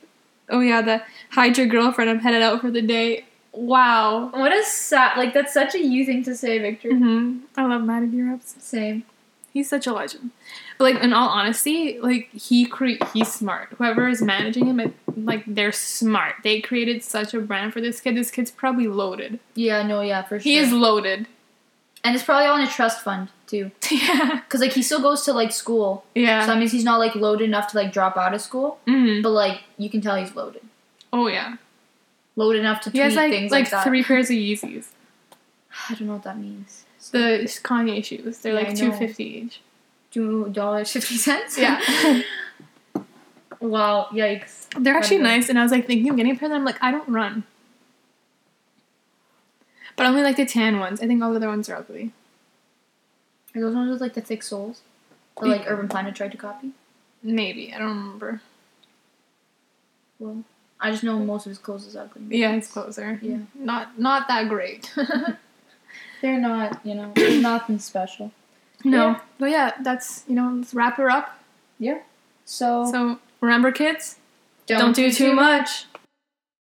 Oh 0.50 0.60
yeah, 0.60 0.82
the 0.82 1.04
hide 1.30 1.58
your 1.58 1.68
girlfriend. 1.68 2.10
I'm 2.10 2.20
headed 2.20 2.42
out 2.42 2.62
for 2.62 2.72
the 2.72 2.82
day. 2.82 3.26
Wow. 3.54 4.30
What 4.34 4.52
a 4.52 4.64
sad 4.64 5.18
like 5.18 5.34
that's 5.34 5.54
such 5.54 5.76
a 5.76 5.80
you 5.80 6.06
thing 6.06 6.24
to 6.24 6.36
say, 6.36 6.58
Victor. 6.60 6.90
hmm 6.90 7.40
I 7.56 7.66
love 7.66 7.82
MattyB 7.84 8.28
raps. 8.30 8.56
Same. 8.60 9.04
He's 9.54 9.68
such 9.70 9.86
a 9.86 9.94
legend. 9.94 10.32
But 10.78 10.94
like 10.96 11.04
in 11.04 11.12
all 11.14 11.28
honesty, 11.30 12.00
like 12.00 12.30
he 12.32 12.66
cre- 12.66 13.04
he's 13.14 13.32
smart. 13.32 13.70
Whoever 13.78 14.08
is 14.08 14.22
managing 14.22 14.66
him, 14.68 14.80
it, 14.80 14.94
like 15.18 15.44
they're 15.46 15.72
smart. 15.74 16.36
They 16.44 16.62
created 16.62 17.04
such 17.04 17.34
a 17.34 17.40
brand 17.42 17.74
for 17.74 17.82
this 17.82 18.00
kid. 18.00 18.16
This 18.16 18.32
kid's 18.32 18.50
probably 18.52 18.88
loaded. 18.88 19.40
Yeah, 19.56 19.84
no, 19.84 20.02
yeah, 20.02 20.22
for 20.24 20.40
sure. 20.40 20.44
He 20.44 20.58
is 20.58 20.72
loaded. 20.72 21.28
and 22.04 22.16
it's 22.16 22.24
probably 22.24 22.46
all 22.48 22.56
in 22.58 22.64
a 22.64 22.70
trust 22.70 23.04
fund 23.04 23.28
too, 23.46 23.70
yeah. 23.92 24.40
because 24.46 24.62
like 24.62 24.72
he 24.72 24.82
still 24.82 25.02
goes 25.02 25.24
to 25.24 25.34
like 25.34 25.52
school, 25.52 26.06
Yeah. 26.16 26.42
so 26.42 26.48
that 26.48 26.58
means 26.58 26.72
he's 26.72 26.86
not 26.86 26.98
like 27.00 27.14
loaded 27.16 27.44
enough 27.44 27.68
to 27.72 27.78
like 27.78 27.92
drop 27.92 28.16
out 28.18 28.34
of 28.34 28.40
school. 28.42 28.80
Mhm. 28.88 29.22
But 29.22 29.32
like 29.32 29.64
you 29.78 29.90
can 29.90 30.00
tell 30.02 30.16
he's 30.16 30.34
loaded, 30.34 30.64
Oh 31.12 31.28
yeah. 31.28 31.58
loaded 32.38 32.60
enough 32.62 32.80
to 32.84 32.90
He 32.90 33.00
tweet 33.00 33.04
has 33.04 33.16
like 33.16 33.32
things 33.32 33.52
like, 33.52 33.70
like, 33.72 33.84
three 33.84 34.04
pairs 34.04 34.30
of 34.30 34.36
Yeezys. 34.38 34.88
I 35.90 35.94
don't 35.96 36.08
know 36.08 36.14
what 36.14 36.24
that 36.24 36.40
means. 36.40 36.86
The 37.10 37.44
Kanye 37.64 38.04
shoes. 38.04 38.40
They're 38.40 38.54
Yeah, 38.54 38.68
like 38.68 38.76
two 38.76 38.92
fifty 38.92 39.24
each. 39.24 39.62
Two 40.12 40.50
dollars 40.50 40.92
fifty 40.92 41.18
cents. 41.18 41.58
Yeah. 41.58 41.80
wow. 43.60 44.08
Yikes. 44.12 44.68
They're 44.80 44.96
actually 44.96 45.20
nice, 45.20 45.50
and 45.50 45.58
I 45.60 45.64
was 45.64 45.72
like 45.72 45.88
thinking 45.88 46.10
of 46.10 46.18
getting 46.18 46.34
a 46.34 46.36
pair. 46.36 46.48
And 46.48 46.56
I'm 46.56 46.66
like, 46.66 46.82
I 46.82 46.92
don't 46.92 47.10
run. 47.10 47.44
But 49.96 50.06
I 50.06 50.10
only 50.10 50.22
like 50.24 50.38
the 50.38 50.46
tan 50.46 50.80
ones. 50.80 51.02
I 51.02 51.08
think 51.08 51.22
all 51.22 51.32
the 51.32 51.38
other 51.38 51.48
ones 51.48 51.70
are 51.70 51.76
ugly. 51.76 52.14
Are 53.56 53.62
those 53.62 53.76
ones 53.76 53.92
with 53.92 54.02
like 54.02 54.14
the 54.14 54.22
thick 54.22 54.44
soles? 54.44 54.82
That 55.40 55.48
like 55.48 55.64
Urban 55.68 55.88
Planet 55.88 56.16
tried 56.16 56.32
to 56.32 56.38
copy. 56.38 56.72
Maybe 57.24 57.74
I 57.74 57.80
don't 57.80 57.90
remember. 57.90 58.42
Well, 60.20 60.44
I 60.80 60.92
just 60.92 61.04
know 61.04 61.20
most 61.20 61.46
of 61.46 61.50
his 61.50 61.58
clothes 61.58 61.86
is 61.86 61.96
ugly. 61.96 62.22
Yeah, 62.30 62.54
it's 62.54 62.68
closer. 62.68 63.20
Yeah. 63.22 63.40
Not 63.56 64.00
not 64.00 64.28
that 64.28 64.50
great. 64.50 64.94
They're 66.22 66.40
not, 66.40 66.80
you 66.86 66.96
know, 66.96 67.12
nothing 67.18 67.80
special. 67.80 68.32
no. 68.84 69.08
Yeah. 69.10 69.20
But 69.40 69.50
yeah, 69.52 69.72
that's 69.82 70.24
you 70.28 70.36
know, 70.36 70.52
let's 70.56 70.74
wrap 70.74 70.98
her 70.98 71.10
up. 71.10 71.38
Yeah. 71.80 72.00
So, 72.46 72.90
So 72.92 73.20
remember 73.40 73.72
kids, 73.72 74.18
don't 74.68 74.96
do 74.96 75.12
too 75.12 75.34
much. 75.34 75.86